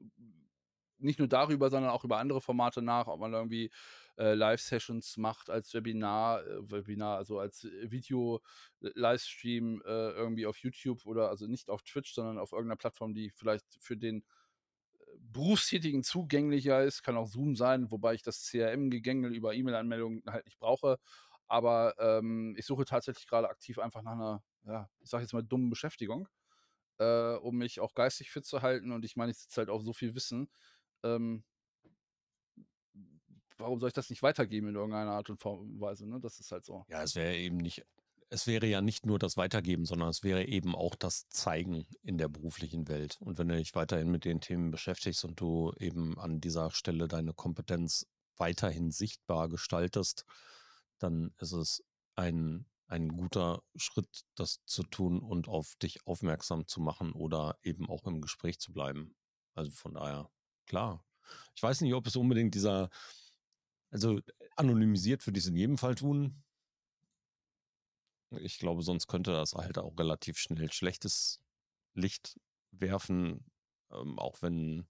nicht 0.98 1.18
nur 1.18 1.28
darüber, 1.28 1.70
sondern 1.70 1.90
auch 1.92 2.04
über 2.04 2.18
andere 2.18 2.40
Formate 2.40 2.82
nach, 2.82 3.08
ob 3.08 3.20
man 3.20 3.32
irgendwie, 3.34 3.70
äh, 4.18 4.34
Live-Sessions 4.34 5.16
macht 5.18 5.50
als 5.50 5.74
Webinar 5.74 6.46
äh, 6.46 6.70
Webinar, 6.70 7.16
also, 7.18 7.38
als 7.40 7.64
Video 7.64 8.40
Livestream, 8.80 9.82
äh, 9.84 10.10
irgendwie 10.12 10.46
auf 10.46 10.58
YouTube 10.58 11.06
oder 11.06 11.30
also, 11.30 11.46
nicht 11.48 11.70
auf 11.70 11.82
Twitch, 11.82 12.14
sondern 12.14 12.38
auf 12.38 12.52
irgend 12.52 12.68
'ner 12.70 12.76
Plattform, 12.76 13.14
die 13.14 13.30
vielleicht 13.30 13.66
für 13.80 13.96
den, 13.96 14.18
äh, 14.20 14.24
Berufstätigen 15.20 16.04
zugänglicher 16.04 16.84
ist. 16.84 17.02
Kann 17.04 17.16
auch 17.18 17.28
Zoom 17.28 17.56
sein, 17.56 17.90
wobei 17.92 18.14
ich 18.14 18.22
das 18.22 18.44
CRM-Gegängel 18.46 19.34
über 19.36 19.54
E-Mail-Anmeldungen 19.54 20.22
halt 20.28 20.46
nicht 20.46 20.58
brauche. 20.60 20.98
Aber, 21.48 21.94
ähm, 22.00 22.54
ich 22.58 22.66
suche 22.66 22.84
tatsächlich 22.86 23.26
grade 23.28 23.48
aktiv 23.50 23.78
einfach 23.80 24.02
nach 24.02 24.16
'ner, 24.16 24.42
ja, 24.66 24.88
ich 25.00 25.10
sage 25.10 25.22
jetzt 25.22 25.32
mal, 25.32 25.42
dummen 25.42 25.70
Beschäftigung, 25.70 26.28
äh, 26.98 27.34
um 27.34 27.56
mich 27.56 27.80
auch 27.80 27.94
geistig 27.94 28.30
fit 28.30 28.44
zu 28.44 28.62
halten 28.62 28.92
und 28.92 29.04
ich 29.04 29.16
meine, 29.16 29.32
ich 29.32 29.38
sitze 29.38 29.60
halt 29.60 29.70
auf 29.70 29.82
so 29.82 29.92
viel 29.92 30.14
Wissen. 30.14 30.50
Ähm 31.02 31.44
warum 33.58 33.78
soll 33.78 33.88
ich 33.88 33.94
das 33.94 34.10
nicht 34.10 34.22
weitergeben 34.22 34.68
in 34.68 34.74
irgendeiner 34.74 35.12
Art 35.12 35.30
und 35.30 35.44
Weise, 35.44 36.08
ne? 36.08 36.18
Das 36.20 36.40
ist 36.40 36.50
halt 36.50 36.64
so. 36.64 36.84
Ja, 36.88 37.02
es 37.02 37.14
wäre 37.14 37.36
eben 37.36 37.58
nicht 37.58 37.84
es 38.32 38.46
wäre 38.46 38.66
ja 38.66 38.80
nicht 38.80 39.04
nur 39.04 39.18
das 39.18 39.36
Weitergeben, 39.36 39.84
sondern 39.84 40.08
es 40.08 40.22
wäre 40.22 40.46
eben 40.46 40.74
auch 40.74 40.94
das 40.94 41.28
Zeigen 41.28 41.86
in 42.02 42.16
der 42.16 42.28
beruflichen 42.28 42.88
Welt. 42.88 43.18
Und 43.20 43.38
wenn 43.38 43.48
du 43.48 43.56
dich 43.56 43.74
weiterhin 43.74 44.10
mit 44.10 44.24
den 44.24 44.40
Themen 44.40 44.70
beschäftigst 44.70 45.22
und 45.26 45.38
du 45.38 45.74
eben 45.76 46.18
an 46.18 46.40
dieser 46.40 46.70
Stelle 46.70 47.08
deine 47.08 47.34
Kompetenz 47.34 48.06
weiterhin 48.38 48.90
sichtbar 48.90 49.50
gestaltest, 49.50 50.24
dann 50.98 51.34
ist 51.40 51.52
es 51.52 51.84
ein 52.16 52.64
ein 52.92 53.08
guter 53.08 53.62
Schritt, 53.76 54.24
das 54.36 54.64
zu 54.66 54.82
tun 54.84 55.20
und 55.20 55.48
auf 55.48 55.74
dich 55.76 56.06
aufmerksam 56.06 56.66
zu 56.66 56.80
machen 56.80 57.12
oder 57.12 57.58
eben 57.62 57.88
auch 57.88 58.06
im 58.06 58.20
Gespräch 58.20 58.60
zu 58.60 58.72
bleiben. 58.72 59.14
Also, 59.54 59.70
von 59.72 59.94
daher, 59.94 60.30
klar. 60.66 61.04
Ich 61.54 61.62
weiß 61.62 61.80
nicht, 61.80 61.94
ob 61.94 62.06
es 62.06 62.16
unbedingt 62.16 62.54
dieser 62.54 62.90
also, 63.92 64.20
anonymisiert 64.56 65.26
würde 65.26 65.38
ich's 65.38 65.48
in 65.48 65.56
jedem 65.56 65.76
Fall 65.76 65.94
tun. 65.94 66.42
Ich 68.30 68.58
glaube, 68.58 68.82
sonst 68.82 69.06
könnte 69.06 69.32
das 69.32 69.52
halt 69.52 69.76
auch 69.76 69.98
relativ 69.98 70.38
schnell 70.38 70.72
schlechtes 70.72 71.40
Licht 71.92 72.40
werfen, 72.70 73.44
ähm, 73.90 74.18
auch 74.18 74.40
wenn 74.40 74.86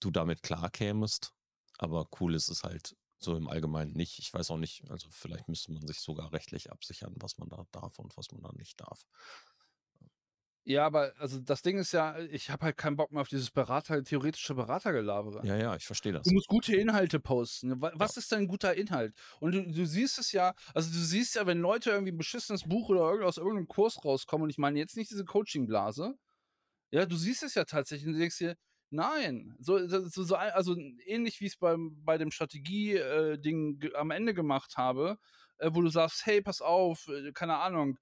du 0.00 0.10
damit 0.10 0.42
klar 0.42 0.68
kämest. 0.68 1.32
Aber 1.78 2.06
cool 2.20 2.34
ist 2.34 2.50
es 2.50 2.64
halt 2.64 2.94
so 3.18 3.36
im 3.36 3.48
Allgemeinen 3.48 3.92
nicht. 3.92 4.18
Ich 4.18 4.32
weiß 4.32 4.50
auch 4.50 4.58
nicht, 4.58 4.88
also 4.90 5.08
vielleicht 5.10 5.48
müsste 5.48 5.72
man 5.72 5.86
sich 5.86 6.00
sogar 6.00 6.32
rechtlich 6.32 6.70
absichern, 6.70 7.14
was 7.18 7.38
man 7.38 7.48
da 7.48 7.64
darf 7.72 7.98
und 7.98 8.16
was 8.16 8.30
man 8.32 8.42
da 8.42 8.52
nicht 8.52 8.80
darf. 8.80 9.06
Ja, 10.64 10.84
aber 10.84 11.14
also 11.16 11.40
das 11.40 11.62
Ding 11.62 11.78
ist 11.78 11.92
ja, 11.92 12.18
ich 12.18 12.50
habe 12.50 12.66
halt 12.66 12.76
keinen 12.76 12.96
Bock 12.96 13.10
mehr 13.10 13.22
auf 13.22 13.28
dieses 13.28 13.50
Berater, 13.50 14.04
theoretische 14.04 14.54
Beratergelabere. 14.54 15.46
Ja, 15.46 15.56
ja, 15.56 15.74
ich 15.74 15.86
verstehe 15.86 16.12
das. 16.12 16.24
Du 16.24 16.34
musst 16.34 16.46
gute 16.46 16.76
Inhalte 16.76 17.18
posten. 17.20 17.80
Was 17.80 18.18
ist 18.18 18.30
denn 18.32 18.40
ein 18.40 18.48
guter 18.48 18.74
Inhalt? 18.74 19.14
Und 19.40 19.52
du, 19.52 19.62
du 19.62 19.86
siehst 19.86 20.18
es 20.18 20.30
ja, 20.32 20.54
also 20.74 20.90
du 20.90 20.98
siehst 20.98 21.36
ja, 21.36 21.46
wenn 21.46 21.60
Leute 21.60 21.90
irgendwie 21.90 22.12
ein 22.12 22.18
beschissenes 22.18 22.64
Buch 22.64 22.90
oder 22.90 23.24
aus 23.26 23.38
irgendeinem 23.38 23.66
Kurs 23.66 24.04
rauskommen, 24.04 24.44
und 24.44 24.50
ich 24.50 24.58
meine 24.58 24.78
jetzt 24.78 24.98
nicht 24.98 25.10
diese 25.10 25.24
Coaching-Blase, 25.24 26.18
ja, 26.90 27.06
du 27.06 27.16
siehst 27.16 27.42
es 27.44 27.54
ja 27.54 27.64
tatsächlich 27.64 28.06
und 28.06 28.12
du 28.12 28.18
denkst 28.18 28.36
dir, 28.36 28.54
nein, 28.90 29.56
so, 29.60 29.86
so, 29.88 30.06
so 30.08 30.34
also 30.36 30.76
ähnlich 31.06 31.40
wie 31.40 31.46
ich 31.46 31.54
es 31.54 31.58
bei 31.60 32.18
dem 32.18 32.30
Strategie-Ding 32.30 33.82
äh, 33.82 33.94
am 33.94 34.10
Ende 34.10 34.34
gemacht 34.34 34.76
habe, 34.76 35.18
äh, 35.58 35.70
wo 35.72 35.82
du 35.82 35.88
sagst, 35.88 36.26
hey, 36.26 36.40
pass 36.42 36.60
auf, 36.62 37.08
äh, 37.08 37.32
keine 37.32 37.56
Ahnung, 37.58 37.98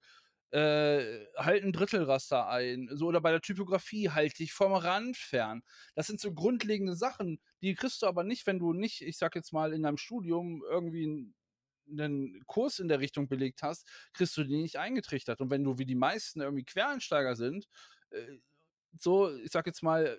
äh, 0.51 1.25
halt 1.35 1.63
ein 1.63 1.73
Drittelraster 1.73 2.47
ein. 2.49 2.89
So, 2.93 3.07
oder 3.07 3.21
bei 3.21 3.31
der 3.31 3.41
Typografie 3.41 4.09
halt 4.09 4.39
dich 4.39 4.53
vom 4.53 4.73
Rand 4.73 5.17
fern. 5.17 5.61
Das 5.95 6.07
sind 6.07 6.19
so 6.21 6.33
grundlegende 6.33 6.95
Sachen, 6.95 7.39
die 7.61 7.75
kriegst 7.75 8.01
du 8.01 8.07
aber 8.07 8.23
nicht, 8.23 8.47
wenn 8.47 8.59
du 8.59 8.73
nicht, 8.73 9.01
ich 9.01 9.17
sag 9.17 9.35
jetzt 9.35 9.51
mal, 9.53 9.73
in 9.73 9.83
deinem 9.83 9.97
Studium 9.97 10.63
irgendwie 10.69 11.33
einen 11.89 12.43
Kurs 12.47 12.79
in 12.79 12.87
der 12.87 12.99
Richtung 12.99 13.27
belegt 13.27 13.61
hast, 13.63 13.87
kriegst 14.13 14.35
du 14.37 14.43
die 14.43 14.57
nicht 14.61 14.77
eingetrichtert. 14.77 15.41
Und 15.41 15.49
wenn 15.51 15.63
du 15.63 15.77
wie 15.77 15.85
die 15.85 15.95
meisten 15.95 16.41
irgendwie 16.41 16.65
Quereinsteiger 16.65 17.35
sind, 17.35 17.67
äh, 18.11 18.37
so, 18.97 19.33
ich 19.37 19.51
sag 19.51 19.67
jetzt 19.67 19.83
mal, 19.83 20.17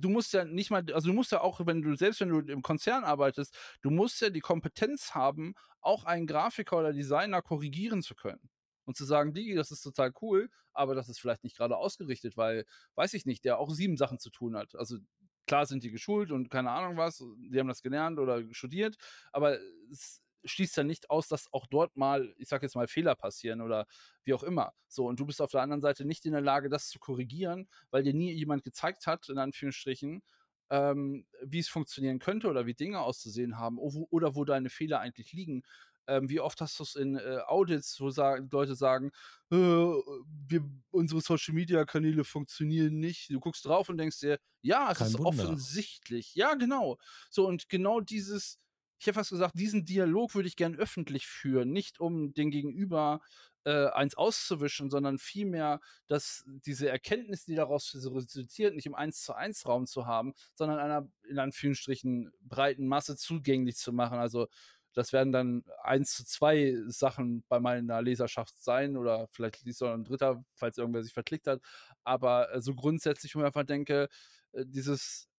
du 0.00 0.08
musst 0.08 0.32
ja 0.32 0.44
nicht 0.44 0.70
mal, 0.70 0.84
also 0.92 1.08
du 1.08 1.14
musst 1.14 1.32
ja 1.32 1.40
auch, 1.40 1.64
wenn 1.66 1.82
du, 1.82 1.94
selbst 1.96 2.20
wenn 2.20 2.28
du 2.28 2.40
im 2.40 2.62
Konzern 2.62 3.04
arbeitest, 3.04 3.56
du 3.82 3.90
musst 3.90 4.20
ja 4.20 4.30
die 4.30 4.40
Kompetenz 4.40 5.14
haben, 5.14 5.54
auch 5.80 6.04
einen 6.04 6.26
Grafiker 6.26 6.78
oder 6.78 6.92
Designer 6.92 7.42
korrigieren 7.42 8.02
zu 8.02 8.14
können 8.14 8.50
und 8.84 8.96
zu 8.96 9.04
sagen, 9.04 9.32
Digi, 9.34 9.54
das 9.54 9.70
ist 9.70 9.82
total 9.82 10.12
cool, 10.20 10.50
aber 10.72 10.94
das 10.94 11.08
ist 11.08 11.20
vielleicht 11.20 11.44
nicht 11.44 11.56
gerade 11.56 11.76
ausgerichtet, 11.76 12.36
weil, 12.36 12.64
weiß 12.96 13.14
ich 13.14 13.26
nicht, 13.26 13.44
der 13.44 13.58
auch 13.58 13.70
sieben 13.70 13.96
Sachen 13.96 14.18
zu 14.18 14.30
tun 14.30 14.56
hat. 14.56 14.74
Also 14.74 14.98
klar 15.46 15.66
sind 15.66 15.84
die 15.84 15.90
geschult 15.90 16.30
und 16.32 16.50
keine 16.50 16.70
Ahnung 16.70 16.96
was, 16.96 17.18
die 17.18 17.58
haben 17.58 17.68
das 17.68 17.82
gelernt 17.82 18.18
oder 18.18 18.42
studiert, 18.52 18.96
aber 19.32 19.58
es 19.90 20.22
schließt 20.44 20.76
ja 20.76 20.84
nicht 20.84 21.10
aus, 21.10 21.28
dass 21.28 21.52
auch 21.52 21.66
dort 21.66 21.96
mal, 21.96 22.34
ich 22.38 22.48
sag 22.48 22.62
jetzt 22.62 22.76
mal, 22.76 22.88
Fehler 22.88 23.14
passieren 23.14 23.60
oder 23.60 23.86
wie 24.24 24.34
auch 24.34 24.42
immer. 24.42 24.72
So, 24.88 25.06
und 25.06 25.20
du 25.20 25.26
bist 25.26 25.40
auf 25.42 25.50
der 25.50 25.62
anderen 25.62 25.80
Seite 25.82 26.04
nicht 26.04 26.26
in 26.26 26.32
der 26.32 26.40
Lage, 26.40 26.68
das 26.68 26.88
zu 26.88 26.98
korrigieren, 26.98 27.68
weil 27.90 28.02
dir 28.02 28.14
nie 28.14 28.32
jemand 28.32 28.64
gezeigt 28.64 29.06
hat, 29.06 29.28
in 29.28 29.38
Anführungsstrichen, 29.38 30.22
ähm, 30.70 31.26
wie 31.42 31.58
es 31.58 31.68
funktionieren 31.68 32.18
könnte 32.18 32.48
oder 32.48 32.66
wie 32.66 32.74
Dinge 32.74 33.00
auszusehen 33.00 33.58
haben 33.58 33.78
oder 33.78 34.34
wo 34.34 34.44
deine 34.44 34.70
Fehler 34.70 35.00
eigentlich 35.00 35.32
liegen. 35.32 35.62
Ähm, 36.06 36.28
wie 36.28 36.40
oft 36.40 36.60
hast 36.60 36.78
du 36.78 36.82
es 36.82 36.96
in 36.96 37.16
äh, 37.16 37.38
Audits, 37.46 38.00
wo 38.00 38.10
sagen, 38.10 38.48
Leute 38.50 38.74
sagen, 38.74 39.12
äh, 39.52 39.56
wir, 39.56 40.62
unsere 40.90 41.20
Social 41.20 41.54
Media 41.54 41.84
Kanäle 41.84 42.24
funktionieren 42.24 42.98
nicht. 42.98 43.30
Du 43.30 43.38
guckst 43.38 43.64
drauf 43.64 43.88
und 43.88 43.98
denkst 43.98 44.18
dir, 44.20 44.38
ja, 44.62 44.90
es 44.90 44.98
Kein 44.98 45.08
ist 45.08 45.18
Wunder. 45.18 45.28
offensichtlich. 45.28 46.34
Ja, 46.34 46.54
genau. 46.54 46.98
So, 47.30 47.46
und 47.46 47.68
genau 47.68 48.00
dieses, 48.00 48.58
ich 49.00 49.06
hätte 49.06 49.14
fast 49.14 49.30
gesagt, 49.30 49.58
diesen 49.58 49.86
Dialog 49.86 50.34
würde 50.34 50.46
ich 50.46 50.56
gern 50.56 50.76
öffentlich 50.76 51.26
führen, 51.26 51.72
nicht 51.72 52.00
um 52.00 52.34
den 52.34 52.50
Gegenüber 52.50 53.20
äh, 53.64 53.86
eins 53.86 54.14
auszuwischen, 54.14 54.90
sondern 54.90 55.18
vielmehr, 55.18 55.80
dass 56.06 56.44
diese 56.66 56.90
Erkenntnis, 56.90 57.46
die 57.46 57.54
daraus 57.54 57.94
resultiert, 57.94 58.74
nicht 58.74 58.84
im 58.84 58.94
eins 58.94 59.22
zu 59.22 59.34
eins 59.34 59.66
Raum 59.66 59.86
zu 59.86 60.06
haben, 60.06 60.34
sondern 60.54 60.78
einer 60.78 61.08
in 61.26 61.38
Anführungsstrichen 61.38 62.30
breiten 62.42 62.86
Masse 62.86 63.16
zugänglich 63.16 63.76
zu 63.76 63.90
machen. 63.92 64.18
Also 64.18 64.48
das 64.92 65.14
werden 65.14 65.32
dann 65.32 65.64
eins 65.82 66.14
zu 66.14 66.26
zwei 66.26 66.76
Sachen 66.88 67.42
bei 67.48 67.58
meiner 67.58 68.02
Leserschaft 68.02 68.62
sein 68.62 68.98
oder 68.98 69.28
vielleicht 69.30 69.62
liest 69.64 69.82
auch 69.82 69.94
ein 69.94 70.04
dritter, 70.04 70.44
falls 70.54 70.76
irgendwer 70.76 71.02
sich 71.02 71.14
verklickt 71.14 71.46
hat. 71.46 71.62
Aber 72.04 72.54
äh, 72.54 72.60
so 72.60 72.74
grundsätzlich, 72.74 73.34
wo 73.34 73.40
ich 73.40 73.46
einfach 73.46 73.64
denke, 73.64 74.08
äh, 74.52 74.64
dieses 74.66 75.29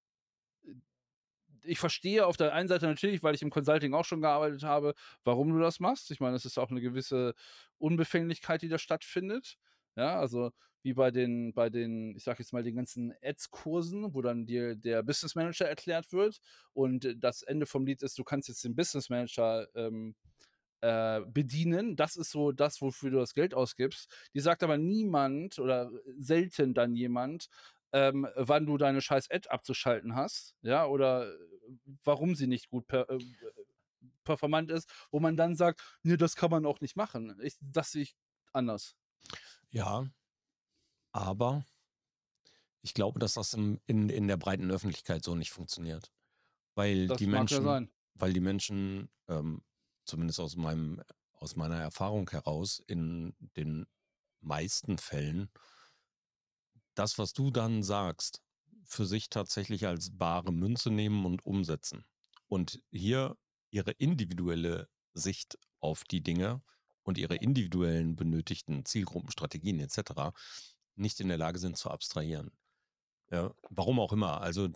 ich 1.64 1.80
verstehe 1.80 2.26
auf 2.26 2.38
der 2.38 2.54
einen 2.54 2.68
Seite 2.68 2.88
natürlich, 2.88 3.24
weil 3.24 3.36
ich 3.36 3.42
im 3.42 3.50
Consulting 3.50 3.94
auch 3.94 4.06
schon 4.06 4.22
gearbeitet 4.22 4.64
habe, 4.64 4.94
warum 5.24 5.54
du 5.54 5.60
das 5.60 5.80
machst. 5.80 6.12
Ich 6.12 6.20
meine, 6.20 6.36
es 6.36 6.46
ist 6.46 6.58
auch 6.58 6.72
eine 6.72 6.82
gewisse 6.82 7.34
Unbefänglichkeit, 7.78 8.62
die 8.62 8.70
da 8.70 8.78
stattfindet. 8.78 9.58
Ja, 9.96 10.20
also 10.20 10.52
wie 10.84 10.94
bei 10.94 11.12
den, 11.12 11.54
bei 11.54 11.70
den, 11.70 12.16
ich 12.16 12.24
sag 12.24 12.40
jetzt 12.40 12.54
mal, 12.54 12.64
den 12.64 12.76
ganzen 12.76 13.14
Ads-Kursen, 13.22 14.14
wo 14.14 14.22
dann 14.22 14.46
dir 14.46 14.76
der 14.76 15.04
Business 15.04 15.36
Manager 15.36 15.68
erklärt 15.68 16.12
wird 16.12 16.40
und 16.74 17.16
das 17.20 17.44
Ende 17.44 17.66
vom 17.66 17.86
Lied 17.86 18.02
ist, 18.02 18.18
du 18.18 18.24
kannst 18.24 18.48
jetzt 18.50 18.64
den 18.64 18.76
Business 18.76 19.10
Manager 19.10 19.68
ähm, 19.76 20.16
äh, 20.82 21.22
bedienen. 21.28 21.96
Das 21.96 22.16
ist 22.16 22.32
so 22.32 22.52
das, 22.52 22.82
wofür 22.82 23.12
du 23.12 23.18
das 23.18 23.34
Geld 23.34 23.54
ausgibst. 23.54 24.12
Die 24.34 24.40
sagt 24.40 24.64
aber 24.64 24.78
niemand 24.78 25.60
oder 25.60 25.92
selten 26.18 26.74
dann 26.74 26.96
jemand, 26.96 27.48
ähm, 27.94 28.28
wann 28.36 28.66
du 28.66 28.78
deine 28.78 29.02
scheiß 29.02 29.30
Ad 29.32 29.50
abzuschalten 29.50 30.16
hast, 30.16 30.56
ja, 30.62 30.86
oder 30.86 31.32
warum 32.04 32.36
sie 32.36 32.48
nicht 32.48 32.70
gut 32.70 32.88
per, 32.88 33.10
äh, 33.10 33.20
performant 34.24 34.72
ist, 34.72 34.90
wo 35.12 35.20
man 35.20 35.36
dann 35.36 35.56
sagt, 35.56 35.82
nee, 36.04 36.18
das 36.18 36.36
kann 36.36 36.52
man 36.52 36.66
auch 36.66 36.82
nicht 36.82 36.96
machen. 36.96 37.38
Ich, 37.44 37.58
das 37.60 37.92
sehe 37.92 38.04
ich 38.04 38.16
anders. 38.54 38.96
Ja, 39.70 40.06
aber 41.12 41.66
ich 42.82 42.94
glaube, 42.94 43.20
dass 43.20 43.34
das 43.34 43.54
im, 43.54 43.80
in, 43.86 44.10
in 44.10 44.28
der 44.28 44.38
breiten 44.38 44.72
Öffentlichkeit 44.72 45.24
so 45.24 45.36
nicht 45.36 45.52
funktioniert. 45.52 46.12
Weil 46.76 47.08
das 47.08 47.18
die 47.18 47.28
Menschen, 47.28 47.66
ja 47.66 47.82
weil 48.16 48.34
die 48.34 48.40
Menschen, 48.40 49.10
ähm, 49.28 49.62
zumindest 50.06 50.40
aus 50.40 50.56
meinem, 50.56 51.02
aus 51.34 51.56
meiner 51.56 51.78
Erfahrung 51.78 52.30
heraus, 52.30 52.80
in 52.88 53.34
den 53.58 53.88
meisten 54.40 54.98
Fällen 54.98 55.50
das, 56.96 57.18
was 57.18 57.34
du 57.34 57.52
dann 57.52 57.84
sagst, 57.84 58.42
für 58.84 59.06
sich 59.06 59.30
tatsächlich 59.30 59.88
als 59.88 60.18
bare 60.18 60.52
Münze 60.52 60.90
nehmen 60.90 61.26
und 61.26 61.46
umsetzen. 61.46 62.06
Und 62.48 62.82
hier 62.92 63.38
ihre 63.70 63.92
individuelle 63.92 64.90
Sicht 65.14 65.58
auf 65.80 66.04
die 66.04 66.22
Dinge 66.22 66.62
und 67.04 67.18
ihre 67.18 67.36
individuellen 67.36 68.16
benötigten 68.16 68.86
Zielgruppenstrategien 68.86 69.80
etc 69.80 70.32
nicht 70.96 71.20
in 71.20 71.28
der 71.28 71.38
Lage 71.38 71.60
sind 71.60 71.78
zu 71.78 71.90
abstrahieren. 71.90 72.52
Ja, 73.32 73.54
warum 73.70 73.98
auch 74.00 74.12
immer. 74.12 74.42
Also 74.42 74.70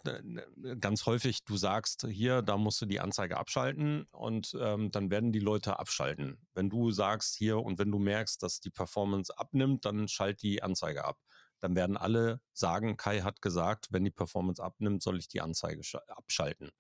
ganz 0.79 1.05
häufig, 1.05 1.43
du 1.43 1.57
sagst 1.57 2.07
hier, 2.09 2.41
da 2.41 2.55
musst 2.55 2.81
du 2.81 2.85
die 2.85 3.01
Anzeige 3.01 3.35
abschalten 3.35 4.05
und 4.11 4.55
ähm, 4.57 4.91
dann 4.91 5.09
werden 5.09 5.33
die 5.33 5.39
Leute 5.39 5.77
abschalten. 5.77 6.39
Wenn 6.53 6.69
du 6.69 6.91
sagst 6.91 7.35
hier 7.35 7.59
und 7.59 7.79
wenn 7.79 7.91
du 7.91 7.99
merkst, 7.99 8.41
dass 8.41 8.61
die 8.61 8.69
Performance 8.69 9.37
abnimmt, 9.37 9.83
dann 9.83 10.07
schalt 10.07 10.41
die 10.41 10.63
Anzeige 10.63 11.03
ab. 11.03 11.19
Dann 11.59 11.75
werden 11.75 11.97
alle 11.97 12.41
sagen, 12.53 12.97
Kai 12.97 13.21
hat 13.21 13.41
gesagt, 13.41 13.87
wenn 13.91 14.03
die 14.03 14.11
Performance 14.11 14.61
abnimmt, 14.63 15.01
soll 15.01 15.17
ich 15.17 15.27
die 15.27 15.41
Anzeige 15.41 15.81
abschalten. 16.07 16.71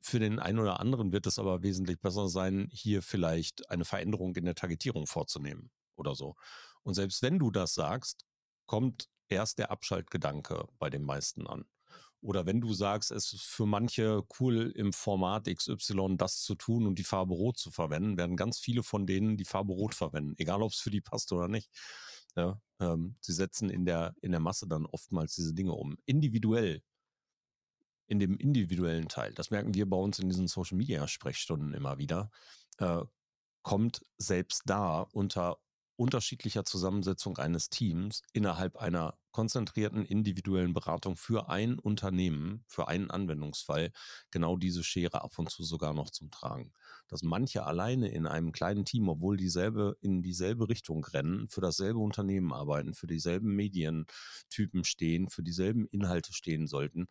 Für 0.00 0.18
den 0.18 0.38
einen 0.38 0.58
oder 0.58 0.80
anderen 0.80 1.12
wird 1.12 1.26
es 1.26 1.38
aber 1.38 1.62
wesentlich 1.62 1.98
besser 2.00 2.28
sein, 2.28 2.68
hier 2.70 3.02
vielleicht 3.02 3.70
eine 3.70 3.86
Veränderung 3.86 4.36
in 4.36 4.44
der 4.44 4.54
Targetierung 4.54 5.06
vorzunehmen 5.06 5.70
oder 5.96 6.14
so. 6.14 6.36
Und 6.82 6.94
selbst 6.94 7.22
wenn 7.22 7.38
du 7.38 7.50
das 7.50 7.74
sagst, 7.74 8.26
kommt 8.66 9.08
erst 9.28 9.58
der 9.58 9.70
Abschaltgedanke 9.70 10.66
bei 10.78 10.90
den 10.90 11.02
meisten 11.02 11.46
an. 11.46 11.64
Oder 12.20 12.46
wenn 12.46 12.62
du 12.62 12.72
sagst, 12.72 13.10
es 13.10 13.34
ist 13.34 13.42
für 13.42 13.66
manche 13.66 14.22
cool 14.40 14.72
im 14.74 14.94
Format 14.94 15.46
XY 15.46 16.16
das 16.16 16.40
zu 16.40 16.54
tun 16.54 16.86
und 16.86 16.98
die 16.98 17.04
Farbe 17.04 17.34
Rot 17.34 17.58
zu 17.58 17.70
verwenden, 17.70 18.16
werden 18.16 18.36
ganz 18.36 18.58
viele 18.58 18.82
von 18.82 19.06
denen 19.06 19.36
die 19.36 19.44
Farbe 19.44 19.74
Rot 19.74 19.94
verwenden, 19.94 20.34
egal 20.38 20.62
ob 20.62 20.72
es 20.72 20.78
für 20.78 20.90
die 20.90 21.02
passt 21.02 21.32
oder 21.32 21.48
nicht. 21.48 21.70
Ja, 22.36 22.60
ähm, 22.80 23.16
sie 23.20 23.32
setzen 23.32 23.70
in 23.70 23.84
der, 23.84 24.14
in 24.20 24.32
der 24.32 24.40
Masse 24.40 24.66
dann 24.66 24.86
oftmals 24.86 25.34
diese 25.34 25.54
Dinge 25.54 25.72
um. 25.72 25.96
Individuell, 26.04 26.82
in 28.06 28.18
dem 28.18 28.36
individuellen 28.36 29.08
Teil, 29.08 29.32
das 29.34 29.50
merken 29.50 29.74
wir 29.74 29.88
bei 29.88 29.96
uns 29.96 30.18
in 30.18 30.28
diesen 30.28 30.48
Social 30.48 30.76
Media 30.76 31.06
Sprechstunden 31.08 31.72
immer 31.72 31.98
wieder, 31.98 32.30
äh, 32.78 33.02
kommt 33.62 34.04
selbst 34.18 34.62
da 34.66 35.00
unter 35.12 35.58
unterschiedlicher 35.96 36.64
Zusammensetzung 36.64 37.38
eines 37.38 37.68
Teams 37.68 38.22
innerhalb 38.32 38.76
einer 38.76 39.16
konzentrierten 39.30 40.04
individuellen 40.04 40.72
Beratung 40.72 41.16
für 41.16 41.48
ein 41.48 41.78
Unternehmen, 41.78 42.64
für 42.66 42.88
einen 42.88 43.10
Anwendungsfall, 43.10 43.92
genau 44.30 44.56
diese 44.56 44.84
Schere 44.84 45.22
ab 45.22 45.38
und 45.38 45.50
zu 45.50 45.62
sogar 45.64 45.92
noch 45.94 46.10
zum 46.10 46.30
Tragen. 46.30 46.72
Dass 47.08 47.22
manche 47.22 47.64
alleine 47.64 48.08
in 48.08 48.26
einem 48.26 48.52
kleinen 48.52 48.84
Team, 48.84 49.08
obwohl 49.08 49.36
dieselbe 49.36 49.96
in 50.00 50.22
dieselbe 50.22 50.68
Richtung 50.68 51.04
rennen, 51.04 51.48
für 51.48 51.60
dasselbe 51.60 51.98
Unternehmen 51.98 52.52
arbeiten, 52.52 52.94
für 52.94 53.06
dieselben 53.06 53.54
Medientypen 53.54 54.84
stehen, 54.84 55.28
für 55.28 55.42
dieselben 55.42 55.86
Inhalte 55.86 56.32
stehen 56.32 56.66
sollten, 56.66 57.08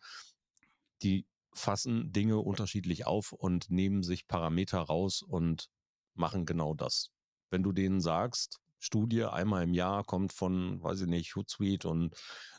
die 1.02 1.26
fassen 1.52 2.12
Dinge 2.12 2.38
unterschiedlich 2.38 3.06
auf 3.06 3.32
und 3.32 3.70
nehmen 3.70 4.02
sich 4.02 4.26
Parameter 4.26 4.80
raus 4.80 5.22
und 5.22 5.68
machen 6.14 6.46
genau 6.46 6.74
das 6.74 7.10
wenn 7.54 7.62
du 7.62 7.70
denen 7.70 8.00
sagst, 8.00 8.60
Studie 8.84 9.24
einmal 9.24 9.64
im 9.64 9.74
Jahr 9.74 10.04
kommt 10.04 10.32
von, 10.32 10.82
weiß 10.82 11.02
ich 11.02 11.06
nicht, 11.06 11.34
Hootsuite 11.36 11.88
und 11.88 12.14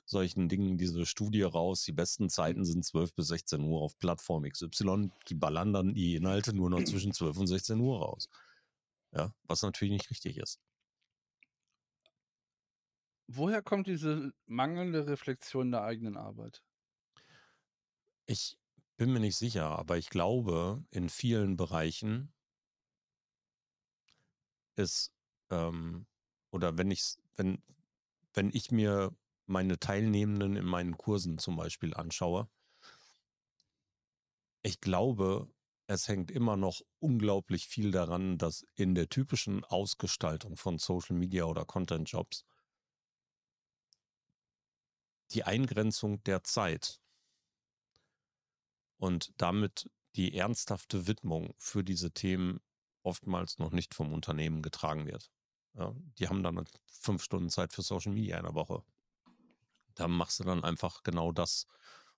solchen 0.05 0.49
Dingen 0.49 0.78
diese 0.78 1.05
Studie 1.05 1.43
raus. 1.43 1.84
Die 1.84 1.91
besten 1.91 2.30
Zeiten 2.30 2.65
sind 2.65 2.84
12 2.84 3.13
bis 3.13 3.28
16 3.28 3.61
Uhr 3.61 3.82
auf 3.82 3.97
Plattform 3.97 4.43
XY. 4.43 5.11
Die 5.28 5.36
ballern 5.36 5.73
dann 5.73 5.93
die 5.93 6.15
Inhalte 6.15 6.53
nur 6.53 6.69
noch 6.69 6.84
zwischen 6.86 7.13
12 7.13 7.38
und 7.38 7.47
16 7.47 7.80
Uhr 7.80 7.99
raus. 7.99 8.30
Ja, 9.11 9.34
was 9.43 9.61
natürlich 9.61 9.93
nicht 9.93 10.09
richtig 10.09 10.38
ist. 10.38 10.59
Woher 13.28 13.61
kommt 13.61 13.88
diese 13.88 14.34
mangelnde 14.45 15.07
Reflexion 15.07 15.71
der 15.71 15.84
eigenen 15.84 16.17
Arbeit? 16.17 16.61
Ich 18.28 18.57
bin 18.97 19.11
mir 19.11 19.19
nicht 19.19 19.38
sicher, 19.38 19.78
aber 19.78 19.97
ich 19.97 20.09
glaube, 20.09 20.84
in 20.91 21.09
vielen 21.09 21.57
Bereichen 21.57 22.34
ist, 24.76 25.13
ähm, 25.49 26.05
oder 26.56 26.78
wenn 26.78 26.89
ich, 26.89 27.18
wenn, 27.36 27.62
wenn 28.34 28.49
ich 28.49 28.72
mir 28.72 29.14
meine 29.45 29.78
Teilnehmenden 29.78 30.56
in 30.56 30.66
meinen 30.66 30.97
Kursen 30.97 31.38
zum 31.38 31.58
Beispiel 31.58 31.93
anschaue, 31.93 32.49
ich 34.64 34.80
glaube, 34.80 35.47
es 35.86 36.08
hängt 36.08 36.32
immer 36.32 36.56
noch 36.56 36.82
unglaublich 36.99 37.68
viel 37.68 37.91
daran, 37.91 38.38
dass 38.39 38.66
in 38.74 38.95
der 38.95 39.10
typischen 39.10 39.64
Ausgestaltung 39.66 40.56
von 40.56 40.80
Social 40.80 41.16
Media 41.16 41.43
oder 41.43 41.66
Content 41.66 42.10
Jobs 42.10 42.45
die 45.32 45.43
Eingrenzung 45.43 46.24
der 46.24 46.43
Zeit 46.43 47.01
und 48.97 49.34
damit 49.38 49.91
die 50.16 50.34
ernsthafte 50.36 51.06
Widmung 51.06 51.53
für 51.58 51.84
diese 51.84 52.12
Themen 52.12 52.62
oftmals 53.03 53.60
noch 53.60 53.72
nicht 53.72 53.93
vom 53.93 54.14
Unternehmen 54.14 54.62
getragen 54.62 55.06
wird. 55.06 55.30
Ja, 55.78 55.93
die 56.17 56.28
haben 56.28 56.41
dann 56.41 56.63
fünf 56.88 57.23
Stunden 57.23 57.49
Zeit 57.49 57.73
für 57.73 57.82
Social 57.82 58.13
Media 58.13 58.38
in 58.38 58.43
der 58.45 58.55
Woche. 58.55 58.84
Da 59.95 60.07
machst 60.07 60.39
du 60.39 60.43
dann 60.43 60.63
einfach 60.63 61.03
genau 61.03 61.32
das 61.32 61.67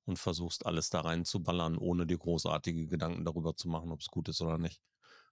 und 0.06 0.18
versuchst 0.18 0.66
alles 0.66 0.90
da 0.90 1.02
rein 1.02 1.26
zu 1.26 1.44
ballern, 1.44 1.78
ohne 1.78 2.08
dir 2.08 2.18
großartige 2.18 2.88
Gedanken 2.88 3.26
darüber 3.26 3.56
zu 3.56 3.68
machen, 3.68 3.92
ob 3.92 4.02
es 4.02 4.08
gut 4.08 4.30
ist 4.30 4.42
oder 4.42 4.58
nicht. 4.58 4.82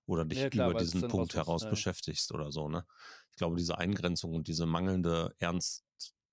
Oder 0.06 0.26
dich 0.26 0.40
Ja, 0.40 0.50
klar, 0.50 0.70
über 0.70 0.80
diesen 0.80 1.02
Punkt 1.02 1.16
raus 1.16 1.28
ist, 1.30 1.36
heraus 1.36 1.64
ja. 1.64 1.70
beschäftigst 1.70 2.32
oder 2.32 2.52
so, 2.52 2.70
ne? 2.70 2.86
Ich 3.32 3.38
glaube, 3.38 3.56
diese 3.56 3.78
Eingrenzung 3.78 4.34
und 4.34 4.48
diese 4.48 4.66
mangelnde 4.66 5.34
Ernst, 5.40 5.84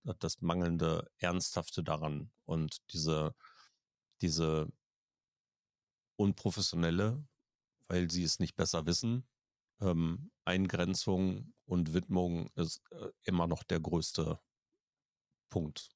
das 0.04 0.40
mangelnde 0.40 1.10
Ernsthafte 1.18 1.82
daran 1.82 2.30
und 2.44 2.82
diese, 2.92 3.34
diese 4.20 4.68
unprofessionelle, 6.16 7.24
weil 7.88 8.10
sie 8.10 8.24
es 8.24 8.38
nicht 8.38 8.56
besser 8.56 8.86
wissen, 8.86 9.26
ähm, 9.82 10.30
Eingrenzung 10.44 11.52
und 11.64 11.94
Widmung 11.94 12.50
ist 12.54 12.82
äh, 12.90 13.10
immer 13.24 13.46
noch 13.46 13.62
der 13.62 13.80
größte 13.80 14.40
Punkt. 15.50 15.90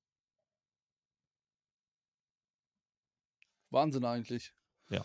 Wahnsinn 3.71 4.05
eigentlich. 4.05 4.55
Ja. 4.91 5.05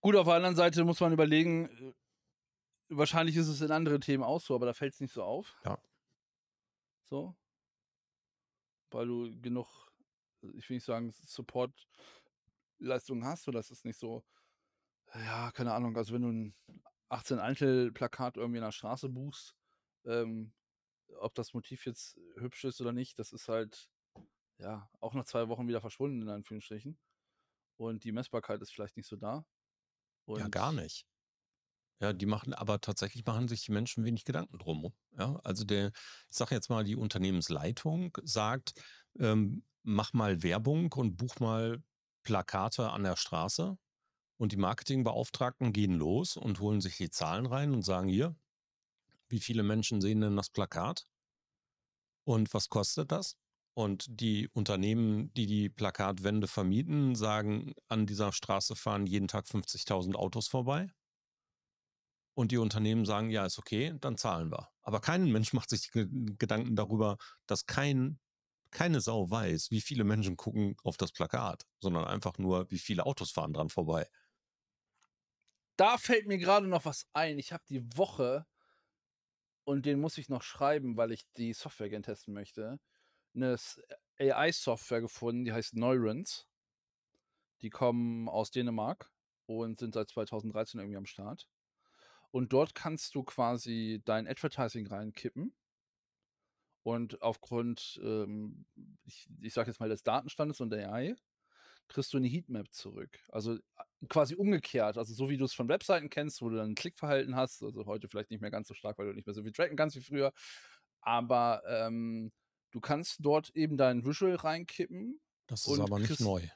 Gut, 0.00 0.16
auf 0.16 0.26
der 0.26 0.34
anderen 0.34 0.56
Seite 0.56 0.84
muss 0.84 1.00
man 1.00 1.12
überlegen, 1.12 1.68
äh, 1.68 1.94
wahrscheinlich 2.88 3.36
ist 3.36 3.48
es 3.48 3.60
in 3.60 3.70
anderen 3.70 4.00
Themen 4.00 4.24
auch 4.24 4.40
so, 4.40 4.54
aber 4.54 4.66
da 4.66 4.74
fällt 4.74 4.94
es 4.94 5.00
nicht 5.00 5.12
so 5.12 5.22
auf. 5.22 5.60
Ja. 5.64 5.78
So. 7.04 7.36
Weil 8.90 9.06
du 9.06 9.40
genug, 9.40 9.92
ich 10.40 10.68
will 10.68 10.76
nicht 10.76 10.86
sagen, 10.86 11.12
Support-Leistungen 11.12 13.24
hast, 13.24 13.46
oder 13.48 13.58
das 13.58 13.70
ist 13.70 13.84
nicht 13.84 13.98
so, 13.98 14.24
ja, 15.14 15.50
keine 15.52 15.74
Ahnung, 15.74 15.96
also 15.96 16.14
wenn 16.14 16.22
du 16.22 16.28
ein 16.28 16.54
18 17.10 17.38
Eintel-Plakat 17.38 18.36
irgendwie 18.36 18.58
in 18.58 18.64
der 18.64 18.72
Straße 18.72 19.08
buchst, 19.08 19.56
ähm, 20.04 20.52
ob 21.18 21.34
das 21.34 21.54
Motiv 21.54 21.86
jetzt 21.86 22.18
hübsch 22.36 22.64
ist 22.64 22.80
oder 22.80 22.92
nicht, 22.92 23.18
das 23.18 23.32
ist 23.32 23.48
halt, 23.48 23.90
ja, 24.58 24.88
auch 25.00 25.14
nach 25.14 25.24
zwei 25.24 25.48
Wochen 25.48 25.68
wieder 25.68 25.80
verschwunden, 25.80 26.22
in 26.22 26.28
Anführungsstrichen. 26.28 26.98
Und 27.76 28.04
die 28.04 28.12
Messbarkeit 28.12 28.60
ist 28.62 28.72
vielleicht 28.72 28.96
nicht 28.96 29.08
so 29.08 29.16
da. 29.16 29.44
Ja, 30.26 30.44
Und 30.44 30.52
gar 30.52 30.72
nicht. 30.72 31.06
Ja, 32.00 32.14
die 32.14 32.26
machen, 32.26 32.54
aber 32.54 32.80
tatsächlich 32.80 33.26
machen 33.26 33.48
sich 33.48 33.64
die 33.64 33.72
Menschen 33.72 34.04
wenig 34.04 34.24
Gedanken 34.24 34.58
drum. 34.58 34.94
Ja, 35.18 35.38
also 35.44 35.64
der, 35.64 35.88
ich 36.30 36.36
sage 36.36 36.54
jetzt 36.54 36.70
mal, 36.70 36.84
die 36.84 36.96
Unternehmensleitung 36.96 38.16
sagt, 38.22 38.72
ähm, 39.18 39.64
mach 39.82 40.12
mal 40.14 40.42
Werbung 40.42 40.92
und 40.92 41.16
buch 41.16 41.40
mal 41.40 41.82
Plakate 42.22 42.90
an 42.90 43.02
der 43.02 43.16
Straße. 43.16 43.76
Und 44.40 44.50
die 44.50 44.56
Marketingbeauftragten 44.56 45.72
gehen 45.72 45.94
los 45.94 46.36
und 46.36 46.58
holen 46.58 46.80
sich 46.80 46.96
die 46.96 47.10
Zahlen 47.10 47.46
rein 47.46 47.72
und 47.72 47.82
sagen 47.84 48.08
hier, 48.08 48.34
wie 49.28 49.40
viele 49.40 49.62
Menschen 49.62 50.00
sehen 50.00 50.20
denn 50.20 50.36
das 50.36 50.50
Plakat? 50.50 51.06
Und 52.24 52.52
was 52.54 52.68
kostet 52.68 53.12
das? 53.12 53.36
Und 53.74 54.06
die 54.08 54.48
Unternehmen, 54.48 55.32
die 55.34 55.46
die 55.46 55.68
Plakatwände 55.68 56.48
vermieten, 56.48 57.14
sagen, 57.14 57.74
an 57.88 58.06
dieser 58.06 58.32
Straße 58.32 58.74
fahren 58.74 59.06
jeden 59.06 59.28
Tag 59.28 59.46
50.000 59.46 60.16
Autos 60.16 60.48
vorbei. 60.48 60.88
Und 62.34 62.52
die 62.52 62.58
Unternehmen 62.58 63.04
sagen, 63.04 63.30
ja, 63.30 63.44
ist 63.44 63.58
okay, 63.58 63.94
dann 64.00 64.16
zahlen 64.16 64.50
wir. 64.50 64.68
Aber 64.82 65.00
kein 65.00 65.30
Mensch 65.30 65.52
macht 65.52 65.70
sich 65.70 65.90
Ge- 65.92 66.08
Gedanken 66.38 66.76
darüber, 66.76 67.16
dass 67.46 67.66
kein, 67.66 68.18
keine 68.70 69.00
Sau 69.00 69.30
weiß, 69.30 69.70
wie 69.70 69.80
viele 69.80 70.04
Menschen 70.04 70.36
gucken 70.36 70.76
auf 70.82 70.96
das 70.96 71.12
Plakat, 71.12 71.66
sondern 71.80 72.04
einfach 72.04 72.38
nur, 72.38 72.70
wie 72.70 72.78
viele 72.78 73.06
Autos 73.06 73.30
fahren 73.32 73.52
dran 73.52 73.68
vorbei. 73.70 74.06
Da 75.80 75.96
fällt 75.98 76.26
mir 76.26 76.38
gerade 76.38 76.66
noch 76.68 76.84
was 76.84 77.06
ein. 77.14 77.38
Ich 77.38 77.52
habe 77.52 77.64
die 77.68 77.96
Woche, 77.96 78.46
und 79.64 79.86
den 79.86 80.00
muss 80.00 80.18
ich 80.18 80.28
noch 80.28 80.42
schreiben, 80.42 80.96
weil 80.96 81.12
ich 81.12 81.24
die 81.36 81.52
Software 81.52 81.88
gerne 81.88 82.02
testen 82.04 82.34
möchte, 82.34 82.78
eine 83.34 83.52
S- 83.52 83.80
AI-Software 84.18 85.00
gefunden, 85.00 85.44
die 85.44 85.52
heißt 85.52 85.76
Neurons. 85.76 86.46
Die 87.62 87.70
kommen 87.70 88.28
aus 88.28 88.50
Dänemark 88.50 89.10
und 89.46 89.80
sind 89.80 89.94
seit 89.94 90.08
2013 90.08 90.80
irgendwie 90.80 90.96
am 90.96 91.06
Start. 91.06 91.48
Und 92.30 92.52
dort 92.52 92.74
kannst 92.74 93.14
du 93.14 93.22
quasi 93.24 94.02
dein 94.04 94.28
Advertising 94.28 94.86
reinkippen. 94.86 95.54
Und 96.82 97.20
aufgrund, 97.22 98.00
ähm, 98.02 98.66
ich, 99.04 99.28
ich 99.40 99.52
sage 99.54 99.70
jetzt 99.70 99.80
mal, 99.80 99.88
des 99.88 100.02
Datenstandes 100.02 100.60
und 100.60 100.70
der 100.70 100.92
AI, 100.92 101.16
kriegst 101.90 102.12
du 102.12 102.16
eine 102.16 102.28
Heatmap 102.28 102.72
zurück. 102.72 103.18
Also 103.28 103.58
quasi 104.08 104.34
umgekehrt. 104.34 104.96
Also 104.96 105.12
so 105.12 105.28
wie 105.28 105.36
du 105.36 105.44
es 105.44 105.52
von 105.52 105.68
Webseiten 105.68 106.08
kennst, 106.08 106.40
wo 106.40 106.48
du 106.48 106.56
dann 106.56 106.70
ein 106.70 106.74
Klickverhalten 106.74 107.36
hast. 107.36 107.62
Also 107.62 107.86
heute 107.86 108.08
vielleicht 108.08 108.30
nicht 108.30 108.40
mehr 108.40 108.50
ganz 108.50 108.68
so 108.68 108.74
stark, 108.74 108.98
weil 108.98 109.06
du 109.06 109.12
nicht 109.12 109.26
mehr 109.26 109.34
so 109.34 109.42
viel 109.42 109.52
tracken 109.52 109.76
kannst 109.76 109.96
wie 109.96 110.00
früher. 110.00 110.32
Aber 111.02 111.62
ähm, 111.66 112.32
du 112.70 112.80
kannst 112.80 113.18
dort 113.20 113.50
eben 113.54 113.76
dein 113.76 114.06
Visual 114.06 114.34
reinkippen. 114.36 115.20
Das 115.46 115.66
ist 115.66 115.78
aber 115.80 115.98
nicht 115.98 116.20
neu. 116.20 116.48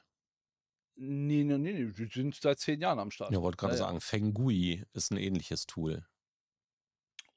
Nee, 0.97 1.43
nee, 1.43 1.57
nee, 1.57 1.73
nee, 1.73 1.91
die 1.91 2.07
sind 2.07 2.35
seit 2.35 2.59
zehn 2.59 2.79
Jahren 2.79 2.99
am 2.99 3.11
Start. 3.11 3.33
Ja, 3.33 3.41
wollte 3.41 3.57
gerade 3.57 3.73
Ja, 3.73 3.79
ja. 3.79 3.87
sagen, 3.87 3.99
Fengui 4.01 4.85
ist 4.93 5.11
ein 5.11 5.17
ähnliches 5.17 5.65
Tool. 5.65 6.05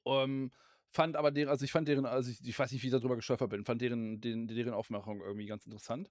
Ähm, 0.05 0.51
fand 0.91 1.15
aber 1.17 1.31
deren, 1.31 1.49
also 1.49 1.65
ich 1.65 1.71
fand 1.71 1.87
deren, 1.87 2.05
also 2.05 2.31
ich, 2.31 2.41
ich 2.41 2.57
weiß 2.57 2.71
nicht, 2.71 2.81
wie 2.83 2.87
ich 2.87 2.93
darüber 2.93 3.15
gestolpert 3.15 3.49
bin, 3.49 3.65
fand 3.65 3.81
deren, 3.81 4.21
den, 4.21 4.47
deren 4.47 4.73
Aufmachung 4.73 5.21
irgendwie 5.21 5.45
ganz 5.45 5.65
interessant. 5.65 6.09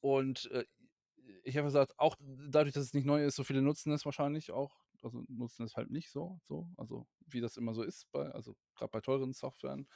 Und 0.00 0.50
äh, 0.50 0.64
ich 1.44 1.56
habe 1.56 1.66
gesagt, 1.66 1.94
auch 1.98 2.16
dadurch, 2.20 2.74
dass 2.74 2.84
es 2.84 2.94
nicht 2.94 3.06
neu 3.06 3.24
ist, 3.24 3.36
so 3.36 3.44
viele 3.44 3.62
nutzen 3.62 3.92
es 3.92 4.04
wahrscheinlich 4.04 4.52
auch. 4.52 4.80
Also 5.02 5.24
nutzen 5.28 5.64
es 5.64 5.76
halt 5.76 5.90
nicht 5.90 6.10
so, 6.10 6.40
so, 6.48 6.70
also 6.78 7.06
wie 7.26 7.40
das 7.40 7.56
immer 7.58 7.74
so 7.74 7.82
ist, 7.82 8.10
bei, 8.12 8.30
also 8.30 8.56
gerade 8.74 8.90
bei 8.90 9.00
teuren 9.00 9.34
Softwaren. 9.34 9.88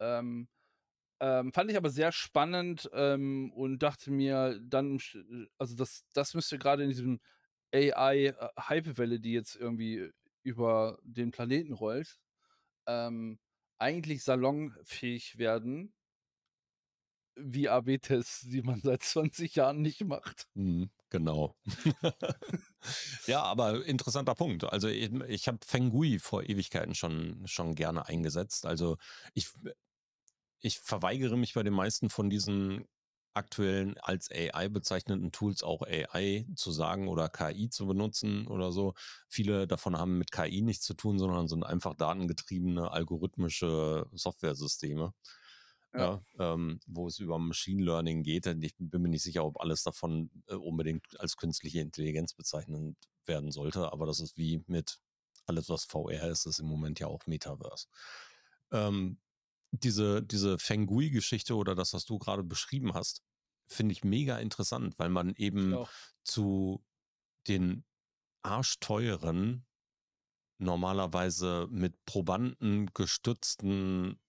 Ähm, 0.00 0.48
ähm, 1.20 1.52
fand 1.52 1.70
ich 1.70 1.76
aber 1.76 1.90
sehr 1.90 2.12
spannend 2.12 2.88
ähm, 2.94 3.52
und 3.54 3.80
dachte 3.80 4.10
mir 4.10 4.58
dann, 4.62 4.98
sch- 4.98 5.48
also 5.58 5.76
das, 5.76 6.04
das 6.14 6.34
müsste 6.34 6.58
gerade 6.58 6.82
in 6.84 6.88
diesem 6.90 7.20
AI-Hypewelle, 7.72 9.20
die 9.20 9.32
jetzt 9.32 9.56
irgendwie 9.56 10.10
über 10.42 10.98
den 11.02 11.30
Planeten 11.30 11.74
rollt, 11.74 12.18
ähm, 12.86 13.38
eigentlich 13.78 14.24
salonfähig 14.24 15.38
werden, 15.38 15.94
wie 17.36 17.68
AB-Tests, 17.68 18.48
die 18.48 18.62
man 18.62 18.80
seit 18.80 19.02
20 19.02 19.54
Jahren 19.54 19.82
nicht 19.82 20.04
macht. 20.04 20.48
Mhm, 20.54 20.90
genau. 21.08 21.56
ja, 23.26 23.42
aber 23.42 23.84
interessanter 23.84 24.34
Punkt. 24.34 24.64
Also 24.64 24.88
ich, 24.88 25.12
ich 25.28 25.48
habe 25.48 25.58
Fengui 25.64 26.18
vor 26.18 26.42
Ewigkeiten 26.42 26.94
schon, 26.94 27.42
schon 27.46 27.74
gerne 27.74 28.06
eingesetzt. 28.06 28.66
Also 28.66 28.96
ich, 29.34 29.48
ich 30.60 30.80
verweigere 30.80 31.36
mich 31.36 31.54
bei 31.54 31.62
den 31.62 31.74
meisten 31.74 32.10
von 32.10 32.30
diesen 32.30 32.86
aktuellen 33.32 33.96
als 33.98 34.28
AI 34.30 34.68
bezeichneten 34.68 35.30
Tools 35.32 35.62
auch 35.62 35.82
AI 35.82 36.46
zu 36.56 36.72
sagen 36.72 37.08
oder 37.08 37.28
KI 37.28 37.70
zu 37.70 37.86
benutzen 37.86 38.46
oder 38.48 38.72
so. 38.72 38.94
Viele 39.28 39.66
davon 39.66 39.96
haben 39.96 40.18
mit 40.18 40.32
KI 40.32 40.62
nichts 40.62 40.84
zu 40.84 40.94
tun, 40.94 41.18
sondern 41.18 41.48
sind 41.48 41.64
einfach 41.64 41.94
datengetriebene 41.94 42.90
algorithmische 42.90 44.06
Softwaresysteme. 44.12 45.14
Ja. 45.92 46.22
ähm, 46.38 46.80
wo 46.86 47.08
es 47.08 47.18
über 47.18 47.38
Machine 47.38 47.82
Learning 47.82 48.22
geht. 48.22 48.46
Ich 48.46 48.74
bin 48.78 49.02
mir 49.02 49.08
nicht 49.08 49.22
sicher, 49.24 49.44
ob 49.44 49.60
alles 49.60 49.82
davon 49.82 50.30
äh, 50.46 50.54
unbedingt 50.54 51.18
als 51.18 51.36
künstliche 51.36 51.80
Intelligenz 51.80 52.32
bezeichnet 52.32 52.96
werden 53.24 53.50
sollte, 53.50 53.92
aber 53.92 54.06
das 54.06 54.20
ist 54.20 54.36
wie 54.36 54.62
mit 54.66 55.00
alles, 55.46 55.68
was 55.68 55.84
VR 55.84 56.28
ist, 56.28 56.46
ist 56.46 56.60
im 56.60 56.66
Moment 56.66 57.00
ja 57.00 57.08
auch 57.08 57.26
Metaverse. 57.26 57.86
Ähm, 58.70 59.18
diese, 59.72 60.22
diese 60.22 60.58
Fengui-Geschichte 60.58 61.54
oder 61.56 61.74
das, 61.74 61.92
was 61.92 62.04
du 62.04 62.18
gerade 62.18 62.42
beschrieben 62.42 62.94
hast, 62.94 63.22
finde 63.66 63.92
ich 63.92 64.04
mega 64.04 64.38
interessant, 64.38 64.98
weil 64.98 65.10
man 65.10 65.34
eben 65.36 65.72
zu 66.24 66.84
den 67.46 67.84
arschteuren, 68.42 69.66
normalerweise 70.58 71.68
mit 71.70 72.04
Probanden 72.04 72.90
gestützten 72.92 74.20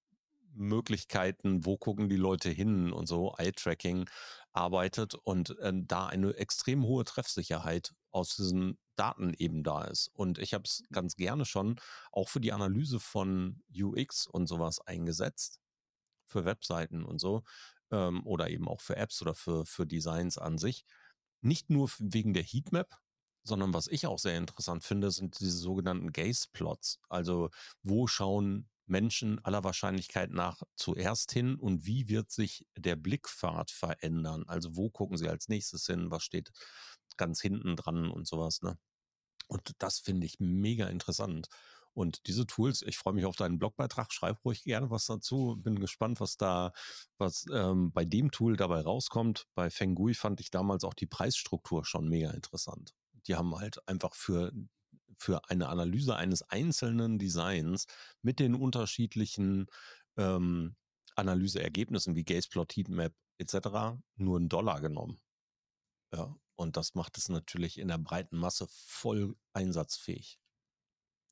Möglichkeiten, 0.53 1.65
wo 1.65 1.77
gucken 1.77 2.09
die 2.09 2.17
Leute 2.17 2.49
hin 2.49 2.91
und 2.91 3.07
so, 3.07 3.35
Eye-Tracking 3.37 4.09
arbeitet 4.53 5.15
und 5.15 5.57
äh, 5.59 5.71
da 5.73 6.07
eine 6.07 6.33
extrem 6.35 6.83
hohe 6.83 7.05
Treffsicherheit 7.05 7.93
aus 8.11 8.35
diesen 8.35 8.77
Daten 8.95 9.33
eben 9.37 9.63
da 9.63 9.85
ist. 9.85 10.09
Und 10.13 10.37
ich 10.37 10.53
habe 10.53 10.65
es 10.65 10.83
ganz 10.91 11.15
gerne 11.15 11.45
schon 11.45 11.79
auch 12.11 12.29
für 12.29 12.41
die 12.41 12.51
Analyse 12.51 12.99
von 12.99 13.61
UX 13.73 14.27
und 14.27 14.47
sowas 14.47 14.79
eingesetzt, 14.79 15.59
für 16.27 16.45
Webseiten 16.45 17.03
und 17.03 17.19
so, 17.19 17.43
ähm, 17.91 18.25
oder 18.25 18.49
eben 18.49 18.67
auch 18.67 18.81
für 18.81 18.95
Apps 18.97 19.21
oder 19.21 19.33
für, 19.33 19.65
für 19.65 19.85
Designs 19.87 20.37
an 20.37 20.57
sich. 20.57 20.85
Nicht 21.41 21.69
nur 21.69 21.89
wegen 21.99 22.33
der 22.33 22.43
Heatmap, 22.43 22.99
sondern 23.43 23.73
was 23.73 23.87
ich 23.87 24.05
auch 24.05 24.19
sehr 24.19 24.37
interessant 24.37 24.83
finde, 24.83 25.11
sind 25.11 25.39
diese 25.39 25.57
sogenannten 25.57 26.11
Gaze-Plots. 26.11 26.99
Also 27.09 27.49
wo 27.83 28.07
schauen 28.07 28.69
Menschen 28.91 29.43
aller 29.43 29.63
Wahrscheinlichkeit 29.63 30.31
nach 30.31 30.61
zuerst 30.75 31.31
hin 31.31 31.55
und 31.55 31.85
wie 31.85 32.07
wird 32.09 32.31
sich 32.31 32.67
der 32.77 32.95
Blickpfad 32.95 33.71
verändern? 33.71 34.43
Also 34.47 34.75
wo 34.75 34.89
gucken 34.89 35.17
sie 35.17 35.29
als 35.29 35.49
nächstes 35.49 35.87
hin? 35.87 36.11
Was 36.11 36.23
steht 36.23 36.51
ganz 37.17 37.41
hinten 37.41 37.75
dran 37.75 38.11
und 38.11 38.27
sowas, 38.27 38.61
ne? 38.61 38.77
Und 39.47 39.73
das 39.79 39.99
finde 39.99 40.27
ich 40.27 40.39
mega 40.39 40.87
interessant. 40.87 41.47
Und 41.93 42.25
diese 42.27 42.47
Tools, 42.47 42.81
ich 42.83 42.97
freue 42.97 43.13
mich 43.13 43.25
auf 43.25 43.35
deinen 43.35 43.59
Blogbeitrag, 43.59 44.13
schreib 44.13 44.43
ruhig 44.45 44.63
gerne 44.63 44.89
was 44.89 45.07
dazu. 45.07 45.57
Bin 45.57 45.79
gespannt, 45.79 46.21
was 46.21 46.37
da, 46.37 46.71
was 47.17 47.45
ähm, 47.51 47.91
bei 47.91 48.05
dem 48.05 48.31
Tool 48.31 48.55
dabei 48.55 48.81
rauskommt. 48.81 49.47
Bei 49.55 49.69
Fengui 49.69 50.13
fand 50.13 50.39
ich 50.39 50.51
damals 50.51 50.85
auch 50.85 50.93
die 50.93 51.05
Preisstruktur 51.05 51.85
schon 51.85 52.07
mega 52.07 52.31
interessant. 52.31 52.93
Die 53.27 53.35
haben 53.35 53.55
halt 53.57 53.85
einfach 53.89 54.15
für 54.15 54.53
für 55.17 55.49
eine 55.49 55.69
Analyse 55.69 56.15
eines 56.15 56.41
einzelnen 56.43 57.19
Designs 57.19 57.85
mit 58.21 58.39
den 58.39 58.55
unterschiedlichen 58.55 59.67
ähm, 60.17 60.75
Analyseergebnissen 61.15 62.15
wie 62.15 62.23
Gazeplot, 62.23 62.75
Heatmap 62.75 63.13
etc. 63.37 63.99
nur 64.15 64.37
einen 64.37 64.49
Dollar 64.49 64.81
genommen. 64.81 65.19
Ja, 66.13 66.35
und 66.55 66.77
das 66.77 66.93
macht 66.95 67.17
es 67.17 67.29
natürlich 67.29 67.79
in 67.79 67.87
der 67.87 67.97
breiten 67.97 68.37
Masse 68.37 68.67
voll 68.69 69.35
einsatzfähig. 69.53 70.39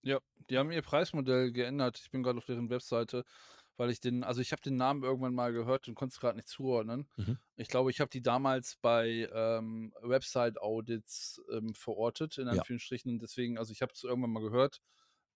Ja, 0.02 0.20
die 0.50 0.58
haben 0.58 0.72
ihr 0.72 0.82
Preismodell 0.82 1.52
geändert. 1.52 2.00
Ich 2.00 2.10
bin 2.10 2.24
gerade 2.24 2.38
auf 2.38 2.46
deren 2.46 2.70
Webseite, 2.70 3.26
weil 3.80 3.92
ich 3.92 4.02
den, 4.02 4.26
also 4.26 4.42
ich 4.42 4.52
habe 4.52 4.62
den 4.62 4.76
Namen 4.76 5.04
irgendwann 5.04 5.34
mal 5.34 5.54
gehört 5.54 5.88
und 5.88 5.96
konnte 5.96 6.14
es 6.14 6.20
gerade 6.20 6.36
nicht 6.36 6.50
zuordnen. 6.50 7.08
Mhm. 7.16 7.38
Ich 7.56 7.70
glaube, 7.70 7.90
ich 7.92 8.02
habe 8.02 8.10
die 8.10 8.22
damals 8.22 8.76
bei 8.82 9.30
ähm, 9.34 9.94
Website-Audits 10.02 11.42
ähm, 11.50 11.74
verortet, 11.74 12.38
in 12.38 12.50
Anführungsstrichen. 12.50 13.14
Ja. 13.14 13.20
Deswegen, 13.20 13.58
also 13.58 13.72
ich 13.72 13.82
habe 13.82 13.94
es 13.96 14.04
irgendwann 14.04 14.32
mal 14.32 14.44
gehört. 14.44 14.82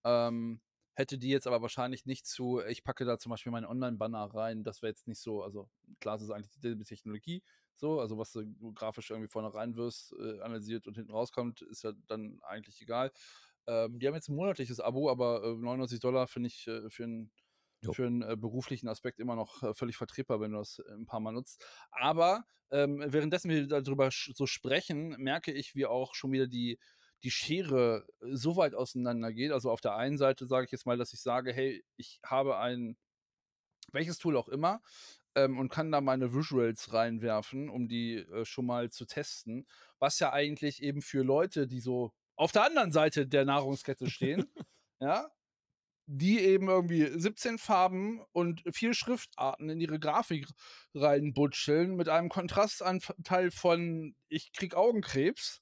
Ähm, 0.03 0.59
hätte 0.93 1.17
die 1.17 1.29
jetzt 1.29 1.47
aber 1.47 1.61
wahrscheinlich 1.61 2.05
nicht 2.05 2.27
zu, 2.27 2.59
ich 2.67 2.83
packe 2.83 3.05
da 3.05 3.17
zum 3.17 3.29
Beispiel 3.29 3.53
meinen 3.53 3.65
Online-Banner 3.65 4.25
rein, 4.33 4.65
das 4.65 4.81
wäre 4.81 4.91
jetzt 4.91 5.07
nicht 5.07 5.21
so, 5.21 5.41
also 5.41 5.69
klar, 6.01 6.17
das 6.17 6.23
ist 6.23 6.31
eigentlich 6.31 6.51
die 6.51 6.83
Technologie, 6.83 7.41
so, 7.77 8.01
also 8.01 8.17
was 8.17 8.33
du 8.33 8.43
grafisch 8.73 9.09
irgendwie 9.09 9.29
vorne 9.29 9.53
reinwirst, 9.53 10.13
äh, 10.19 10.41
analysiert 10.41 10.85
und 10.85 10.95
hinten 10.95 11.13
rauskommt, 11.13 11.61
ist 11.61 11.83
ja 11.83 11.93
dann 12.07 12.39
eigentlich 12.43 12.81
egal. 12.81 13.11
Ähm, 13.65 13.97
die 13.97 14.07
haben 14.07 14.15
jetzt 14.15 14.27
ein 14.27 14.35
monatliches 14.35 14.81
Abo, 14.81 15.09
aber 15.09 15.43
äh, 15.43 15.55
99 15.55 16.01
Dollar 16.01 16.27
finde 16.27 16.47
ich 16.47 16.67
äh, 16.67 16.89
für 16.89 17.03
einen 17.83 17.93
für 17.93 18.05
einen 18.05 18.21
äh, 18.21 18.35
beruflichen 18.37 18.87
Aspekt 18.87 19.19
immer 19.19 19.35
noch 19.35 19.63
äh, 19.63 19.73
völlig 19.73 19.97
vertretbar, 19.97 20.39
wenn 20.39 20.51
du 20.51 20.57
das 20.59 20.79
äh, 20.79 20.93
ein 20.93 21.05
paar 21.05 21.19
Mal 21.19 21.31
nutzt. 21.31 21.65
Aber 21.91 22.45
ähm, 22.71 23.03
währenddessen 23.05 23.49
wir 23.49 23.67
darüber 23.67 24.09
so 24.11 24.47
sprechen, 24.47 25.09
merke 25.17 25.51
ich, 25.51 25.75
wie 25.75 25.85
auch 25.85 26.15
schon 26.15 26.31
wieder 26.31 26.47
die, 26.47 26.79
die 27.23 27.31
Schere 27.31 28.07
äh, 28.21 28.35
so 28.35 28.55
weit 28.55 28.75
auseinander 28.75 29.31
geht. 29.31 29.51
Also 29.51 29.71
auf 29.71 29.81
der 29.81 29.95
einen 29.95 30.17
Seite 30.17 30.47
sage 30.47 30.65
ich 30.65 30.71
jetzt 30.71 30.85
mal, 30.85 30.97
dass 30.97 31.13
ich 31.13 31.21
sage, 31.21 31.53
hey, 31.53 31.83
ich 31.97 32.19
habe 32.25 32.57
ein, 32.57 32.97
welches 33.91 34.17
Tool 34.17 34.37
auch 34.37 34.47
immer, 34.47 34.81
ähm, 35.35 35.59
und 35.59 35.69
kann 35.69 35.91
da 35.91 36.01
meine 36.01 36.33
Visuals 36.33 36.93
reinwerfen, 36.93 37.69
um 37.69 37.87
die 37.87 38.17
äh, 38.17 38.45
schon 38.45 38.65
mal 38.65 38.89
zu 38.89 39.05
testen. 39.05 39.67
Was 39.99 40.19
ja 40.19 40.31
eigentlich 40.31 40.81
eben 40.81 41.01
für 41.01 41.23
Leute, 41.23 41.67
die 41.67 41.79
so 41.79 42.11
auf 42.35 42.51
der 42.51 42.65
anderen 42.65 42.91
Seite 42.91 43.27
der 43.27 43.45
Nahrungskette 43.45 44.09
stehen, 44.09 44.45
ja, 44.99 45.29
die 46.05 46.39
eben 46.39 46.67
irgendwie 46.67 47.07
17 47.07 47.57
Farben 47.57 48.21
und 48.33 48.61
vier 48.73 48.93
Schriftarten 48.93 49.69
in 49.69 49.79
ihre 49.79 49.99
Grafik 49.99 50.47
reinbutscheln 50.93 51.95
mit 51.95 52.09
einem 52.09 52.29
Kontrastanteil 52.29 53.51
von 53.51 54.15
ich 54.27 54.51
krieg 54.51 54.75
Augenkrebs. 54.75 55.61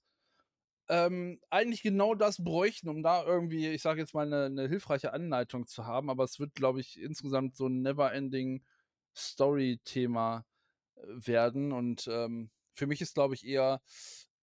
Ähm, 0.89 1.39
eigentlich 1.49 1.83
genau 1.83 2.15
das 2.15 2.43
bräuchten, 2.43 2.89
um 2.89 3.01
da 3.03 3.23
irgendwie, 3.23 3.69
ich 3.69 3.81
sage 3.81 4.01
jetzt 4.01 4.13
mal, 4.13 4.25
eine, 4.25 4.45
eine 4.45 4.67
hilfreiche 4.67 5.13
Anleitung 5.13 5.67
zu 5.67 5.85
haben. 5.85 6.09
Aber 6.09 6.23
es 6.25 6.39
wird, 6.39 6.53
glaube 6.55 6.81
ich, 6.81 6.99
insgesamt 6.99 7.55
so 7.55 7.67
ein 7.67 7.81
never-ending 7.81 8.63
Story-Thema 9.15 10.45
äh, 10.95 11.01
werden. 11.27 11.71
Und 11.71 12.07
ähm, 12.11 12.49
für 12.75 12.87
mich 12.87 12.99
ist, 13.01 13.13
glaube 13.13 13.35
ich, 13.35 13.45
eher, 13.45 13.81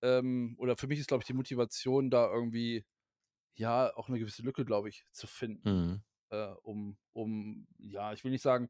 ähm, 0.03 0.55
oder 0.59 0.77
für 0.77 0.87
mich 0.87 1.01
ist, 1.01 1.09
glaube 1.09 1.23
ich, 1.23 1.27
die 1.27 1.35
Motivation 1.35 2.09
da 2.09 2.33
irgendwie, 2.33 2.85
ja, 3.59 3.95
auch 3.97 4.09
eine 4.09 4.19
gewisse 4.19 4.43
Lücke, 4.43 4.65
glaube 4.65 4.89
ich, 4.89 5.05
zu 5.11 5.27
finden. 5.27 5.69
Mhm. 5.69 6.03
Äh, 6.31 6.55
um, 6.63 6.97
um, 7.13 7.67
ja, 7.79 8.13
ich 8.13 8.23
will 8.23 8.31
nicht 8.31 8.43
sagen, 8.43 8.69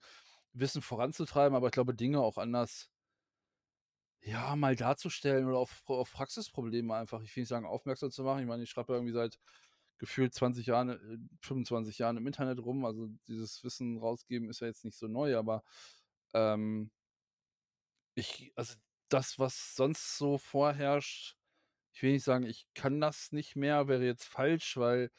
Wissen 0.52 0.80
voranzutreiben, 0.80 1.54
aber 1.54 1.66
ich 1.66 1.72
glaube, 1.72 1.94
Dinge 1.94 2.20
auch 2.20 2.38
anders, 2.38 2.90
ja, 4.22 4.56
mal 4.56 4.76
darzustellen 4.76 5.46
oder 5.46 5.58
auf, 5.58 5.82
auf 5.86 6.12
Praxisprobleme 6.12 6.94
einfach, 6.94 7.22
ich 7.22 7.36
will 7.36 7.42
nicht 7.42 7.48
sagen, 7.48 7.66
aufmerksam 7.66 8.10
zu 8.10 8.24
machen. 8.24 8.40
Ich 8.40 8.46
meine, 8.46 8.62
ich 8.62 8.70
schreibe 8.70 8.94
irgendwie 8.94 9.12
seit 9.12 9.38
gefühlt 9.98 10.34
20 10.34 10.66
Jahren, 10.66 11.28
25 11.42 11.98
äh, 11.98 12.02
Jahren 12.02 12.16
im 12.16 12.26
Internet 12.26 12.58
rum. 12.60 12.84
Also 12.84 13.08
dieses 13.26 13.62
Wissen 13.64 13.98
rausgeben 13.98 14.48
ist 14.48 14.60
ja 14.60 14.68
jetzt 14.68 14.84
nicht 14.84 14.96
so 14.96 15.06
neu, 15.06 15.36
aber 15.36 15.62
ähm, 16.32 16.90
ich, 18.14 18.52
also 18.56 18.74
das, 19.10 19.38
was 19.38 19.74
sonst 19.74 20.16
so 20.16 20.38
vorherrscht, 20.38 21.37
ich 21.98 22.02
will 22.04 22.12
nicht 22.12 22.24
sagen, 22.24 22.44
ich 22.44 22.68
kann 22.74 23.00
das 23.00 23.32
nicht 23.32 23.56
mehr, 23.56 23.88
wäre 23.88 24.04
jetzt 24.04 24.22
falsch, 24.24 24.76
weil, 24.76 25.10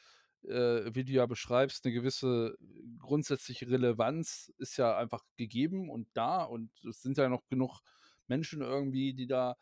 äh, 0.44 0.94
wie 0.94 1.04
du 1.04 1.12
ja 1.12 1.26
beschreibst, 1.26 1.84
eine 1.84 1.92
gewisse 1.92 2.56
grundsätzliche 2.98 3.68
Relevanz 3.68 4.50
ist 4.56 4.78
ja 4.78 4.96
einfach 4.96 5.22
gegeben 5.36 5.90
und 5.90 6.08
da 6.14 6.42
und 6.42 6.70
es 6.88 7.02
sind 7.02 7.18
ja 7.18 7.28
noch 7.28 7.46
genug 7.50 7.80
Menschen 8.28 8.62
irgendwie, 8.62 9.12
die 9.12 9.26
da 9.26 9.56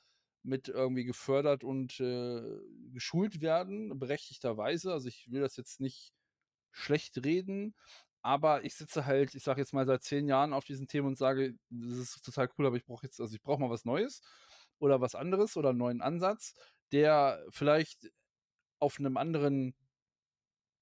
mit 0.44 0.68
irgendwie 0.68 1.04
gefördert 1.04 1.64
und 1.64 1.98
äh, 1.98 2.40
geschult 2.92 3.40
werden, 3.40 3.98
berechtigterweise. 3.98 4.92
Also 4.92 5.08
ich 5.08 5.28
will 5.28 5.40
das 5.40 5.56
jetzt 5.56 5.80
nicht 5.80 6.12
schlecht 6.70 7.24
reden, 7.24 7.74
aber 8.22 8.62
ich 8.62 8.76
sitze 8.76 9.06
halt, 9.06 9.34
ich 9.34 9.42
sage 9.42 9.60
jetzt 9.60 9.72
mal 9.72 9.86
seit 9.86 10.04
zehn 10.04 10.28
Jahren 10.28 10.52
auf 10.52 10.64
diesem 10.64 10.86
Thema 10.86 11.08
und 11.08 11.18
sage, 11.18 11.56
das 11.68 11.98
ist 11.98 12.24
total 12.24 12.48
cool, 12.56 12.68
aber 12.68 12.76
ich 12.76 12.84
brauche 12.84 13.06
jetzt, 13.06 13.20
also 13.20 13.34
ich 13.34 13.42
brauche 13.42 13.60
mal 13.60 13.70
was 13.70 13.84
Neues 13.84 14.20
oder 14.78 15.00
was 15.00 15.16
anderes 15.16 15.56
oder 15.56 15.70
einen 15.70 15.78
neuen 15.78 16.00
Ansatz, 16.00 16.54
der 16.92 17.44
vielleicht 17.50 18.10
auf 18.78 18.98
einem 18.98 19.16
anderen 19.16 19.74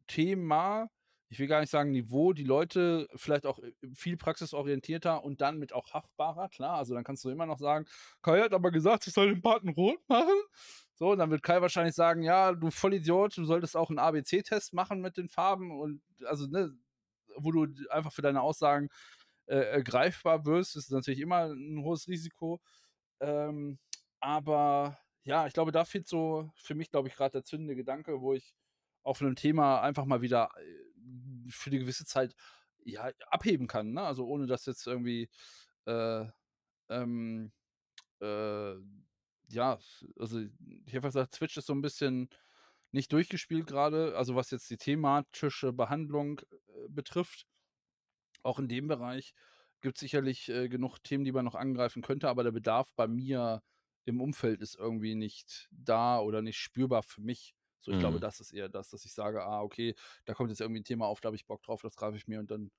Thema 0.07 0.89
ich 1.29 1.39
will 1.39 1.49
gar 1.49 1.61
nicht 1.61 1.71
sagen 1.71 1.91
Niveau, 1.91 2.33
die 2.33 2.45
Leute 2.45 3.09
vielleicht 3.17 3.47
auch 3.47 3.59
äh, 3.59 3.73
viel 3.95 4.17
praxisorientierter 4.17 5.25
und 5.25 5.41
dann 5.41 5.59
mit 5.59 5.73
auch 5.73 5.93
haftbarer, 5.93 6.49
klar. 6.49 6.77
Also 6.77 6.95
dann 6.95 7.05
kannst 7.05 7.25
du 7.25 7.31
immer 7.31 7.47
noch 7.47 7.59
sagen, 7.59 7.87
Kai 8.23 8.41
hat 8.41 8.53
aber 8.53 8.71
gesagt, 8.71 9.07
ich 9.07 9.15
soll 9.15 9.29
den 9.29 9.43
Paten 9.43 9.71
rot 9.71 9.99
machen. 10.09 10.35
So, 10.95 11.15
dann 11.15 11.31
wird 11.31 11.43
Kai 11.43 11.61
wahrscheinlich 11.61 11.95
sagen, 11.95 12.23
ja, 12.23 12.53
du 12.53 12.71
Vollidiot, 12.71 13.37
du 13.37 13.45
solltest 13.45 13.77
auch 13.77 13.91
einen 13.91 13.99
ABC-Test 13.99 14.73
machen 14.73 15.01
mit 15.01 15.17
den 15.17 15.29
Farben 15.29 15.79
und 15.79 16.01
also, 16.25 16.47
ne, 16.47 16.73
wo 17.37 17.53
du 17.53 17.67
einfach 17.91 18.13
für 18.13 18.23
deine 18.23 18.41
Aussagen 18.41 18.89
äh, 19.47 19.83
greifbar 19.83 20.47
wirst, 20.47 20.77
ist 20.77 20.91
natürlich 20.91 21.21
immer 21.21 21.53
ein 21.53 21.83
hohes 21.83 22.09
Risiko. 22.09 22.61
Ähm, 23.21 23.79
aber 24.21 24.99
ja, 25.27 25.47
ich 25.47 25.53
glaube, 25.55 25.73
da 25.73 25.85
fehlt 25.85 26.07
so 26.07 26.51
für 26.55 26.77
mich, 26.77 26.91
glaube 26.91 27.09
ich, 27.09 27.17
gerade 27.17 27.33
der 27.33 27.45
zündende 27.45 27.75
Gedanke, 27.75 28.21
wo 28.21 28.33
ich 28.33 28.55
auf 29.03 29.21
einem 29.21 29.35
Thema 29.35 29.81
einfach 29.83 30.05
mal 30.05 30.23
wieder 30.23 30.51
äh, 30.57 31.51
für 31.51 31.71
eine 31.71 31.81
gewisse 31.81 32.05
Zeit 32.05 32.35
ja, 32.85 33.11
abheben 33.31 33.67
kann. 33.67 33.93
Ne? 33.93 34.03
Also 34.03 34.25
ohne 34.27 34.47
dass 34.47 34.67
jetzt 34.67 34.87
irgendwie 34.87 35.29
äh, 35.87 36.27
ähm, 36.89 37.53
äh, 38.21 38.75
ja, 39.49 39.79
also 40.17 40.41
ich 40.87 40.95
habe 40.95 41.09
gesagt, 41.09 41.35
Twitch 41.35 41.57
ist 41.57 41.67
so 41.67 41.75
ein 41.75 41.83
bisschen 41.83 42.29
nicht 42.93 43.13
durchgespielt 43.13 43.67
gerade, 43.67 44.17
also 44.17 44.37
was 44.37 44.53
jetzt 44.53 44.71
die 44.71 44.77
thematische 44.77 45.73
Behandlung 45.73 46.41
äh, 46.69 46.89
betrifft. 46.89 47.47
Auch 48.45 48.61
in 48.61 48.69
dem 48.69 48.87
Bereich 48.87 49.35
gibt 49.81 49.97
es 49.97 50.01
sicherlich 50.01 50.49
äh, 50.51 50.69
genug 50.69 50.99
Themen, 51.03 51.25
die 51.25 51.33
man 51.33 51.45
noch 51.45 51.57
angreifen 51.57 52.03
könnte, 52.03 52.29
aber 52.29 52.45
der 52.45 52.53
Bedarf 52.53 52.93
bei 52.95 53.09
mir 53.09 53.63
im 54.07 54.21
Umfeld 54.23 54.63
ist 54.63 54.77
irgendwie 54.77 55.15
nicht 55.17 55.69
da 55.73 56.21
oder 56.21 56.43
nicht 56.43 56.59
spürbar 56.59 57.03
für 57.05 57.23
mich 57.23 57.55
So, 57.81 57.93
ich 57.93 57.99
glaube, 57.99 58.19
Mhm. 58.19 58.21
das 58.21 58.41
ist 58.41 58.53
eher 58.53 58.69
das, 58.71 58.91
dass 58.91 59.05
ich 59.07 59.13
sage, 59.15 59.45
ah, 59.45 59.63
okay, 59.63 59.95
da 60.27 60.35
kommt 60.35 60.51
jetzt 60.51 60.61
irgendwie 60.63 60.81
ein 60.83 60.85
Thema 60.85 61.07
auf, 61.07 61.21
da 61.21 61.29
habe 61.29 61.37
ich 61.37 61.47
Bock 61.47 61.63
drauf, 61.63 61.83
das 61.83 61.97
greife 61.97 62.17
ich 62.17 62.29
mir 62.29 62.41
und 62.41 62.51
dann 62.51 62.71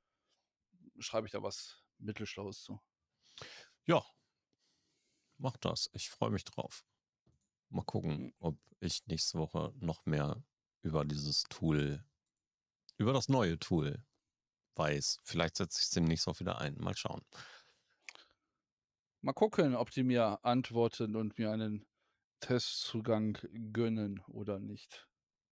schreibe 0.99 1.27
ich 1.27 1.31
da 1.31 1.41
was 1.43 1.83
Mittelschlaues 1.99 2.61
zu. 2.63 2.79
Ja, 3.85 4.03
mach 5.37 5.57
das. 5.57 5.89
Ich 5.93 6.09
freue 6.09 6.31
mich 6.31 6.43
drauf. 6.45 6.85
Mal 7.69 7.83
gucken, 7.85 8.21
Mhm. 8.21 8.29
ob 8.39 8.59
ich 8.81 9.05
nächste 9.07 9.39
Woche 9.39 9.73
noch 9.79 10.05
mehr 10.05 10.43
über 10.83 11.05
dieses 11.05 11.43
Tool, 11.45 12.05
über 12.97 13.13
das 13.13 13.29
neue 13.29 13.59
Tool 13.59 14.05
weiß. 14.75 15.19
Vielleicht 15.23 15.57
setze 15.57 15.79
ich 15.79 15.85
es 15.85 15.91
demnächst 15.91 16.27
auch 16.27 16.39
wieder 16.39 16.59
ein. 16.61 16.75
Mal 16.79 16.97
schauen. 16.97 17.23
Mal 19.21 19.33
gucken, 19.33 19.75
ob 19.75 19.91
die 19.91 20.03
mir 20.03 20.39
antworten 20.43 21.15
und 21.15 21.37
mir 21.37 21.51
einen 21.51 21.85
Testzugang 22.39 23.37
gönnen 23.73 24.21
oder 24.27 24.59
nicht. 24.59 25.07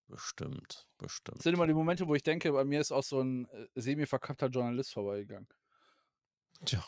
Bestimmt, 0.08 0.88
Das 1.00 1.08
bestimmt. 1.08 1.42
sind 1.44 1.56
immer 1.56 1.68
die 1.68 1.74
Momente, 1.74 2.08
wo 2.08 2.14
ich 2.16 2.24
denke, 2.24 2.52
bei 2.52 2.64
mir 2.64 2.80
ist 2.80 2.92
auch 2.92 3.04
so 3.04 3.22
ein 3.22 3.48
äh, 3.50 3.68
semi-verkappter 3.76 4.48
Journalist 4.48 4.94
vorbeigegangen. 4.94 5.48
Tja, 6.66 6.84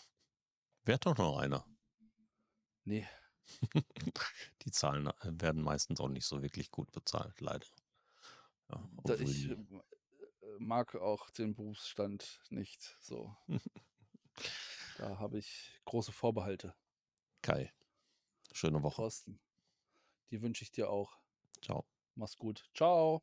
wäre 0.86 1.00
doch 1.00 1.18
noch 1.18 1.38
einer. 1.40 1.66
Nee, 2.86 3.08
Die 4.64 4.72
Zahlen 4.72 5.08
äh, 5.08 5.12
werden 5.42 5.62
meistens 5.62 6.00
auch 6.00 6.10
nicht 6.10 6.26
so 6.26 6.42
wirklich 6.42 6.72
gut 6.72 6.92
bezahlt, 6.92 7.40
leider. 7.42 7.66
Ja, 8.70 9.16
ich 9.20 9.50
äh, 9.50 9.56
mag 10.60 10.96
auch 10.96 11.30
den 11.30 11.56
Berufsstand 11.56 12.42
nicht 12.50 12.96
so. 13.02 13.36
Da 14.98 15.20
habe 15.20 15.38
ich 15.38 15.80
große 15.86 16.12
Vorbehalte. 16.12 16.76
Kai, 17.44 17.72
schöne 18.52 18.82
Woche. 18.82 18.96
Thorsten, 18.96 19.40
die 20.32 20.42
wünsche 20.42 20.64
ich 20.64 20.72
dir 20.72 20.90
auch. 20.90 21.20
Ciao. 21.62 21.86
Mach's 22.16 22.36
gut. 22.36 22.68
Ciao. 22.74 23.22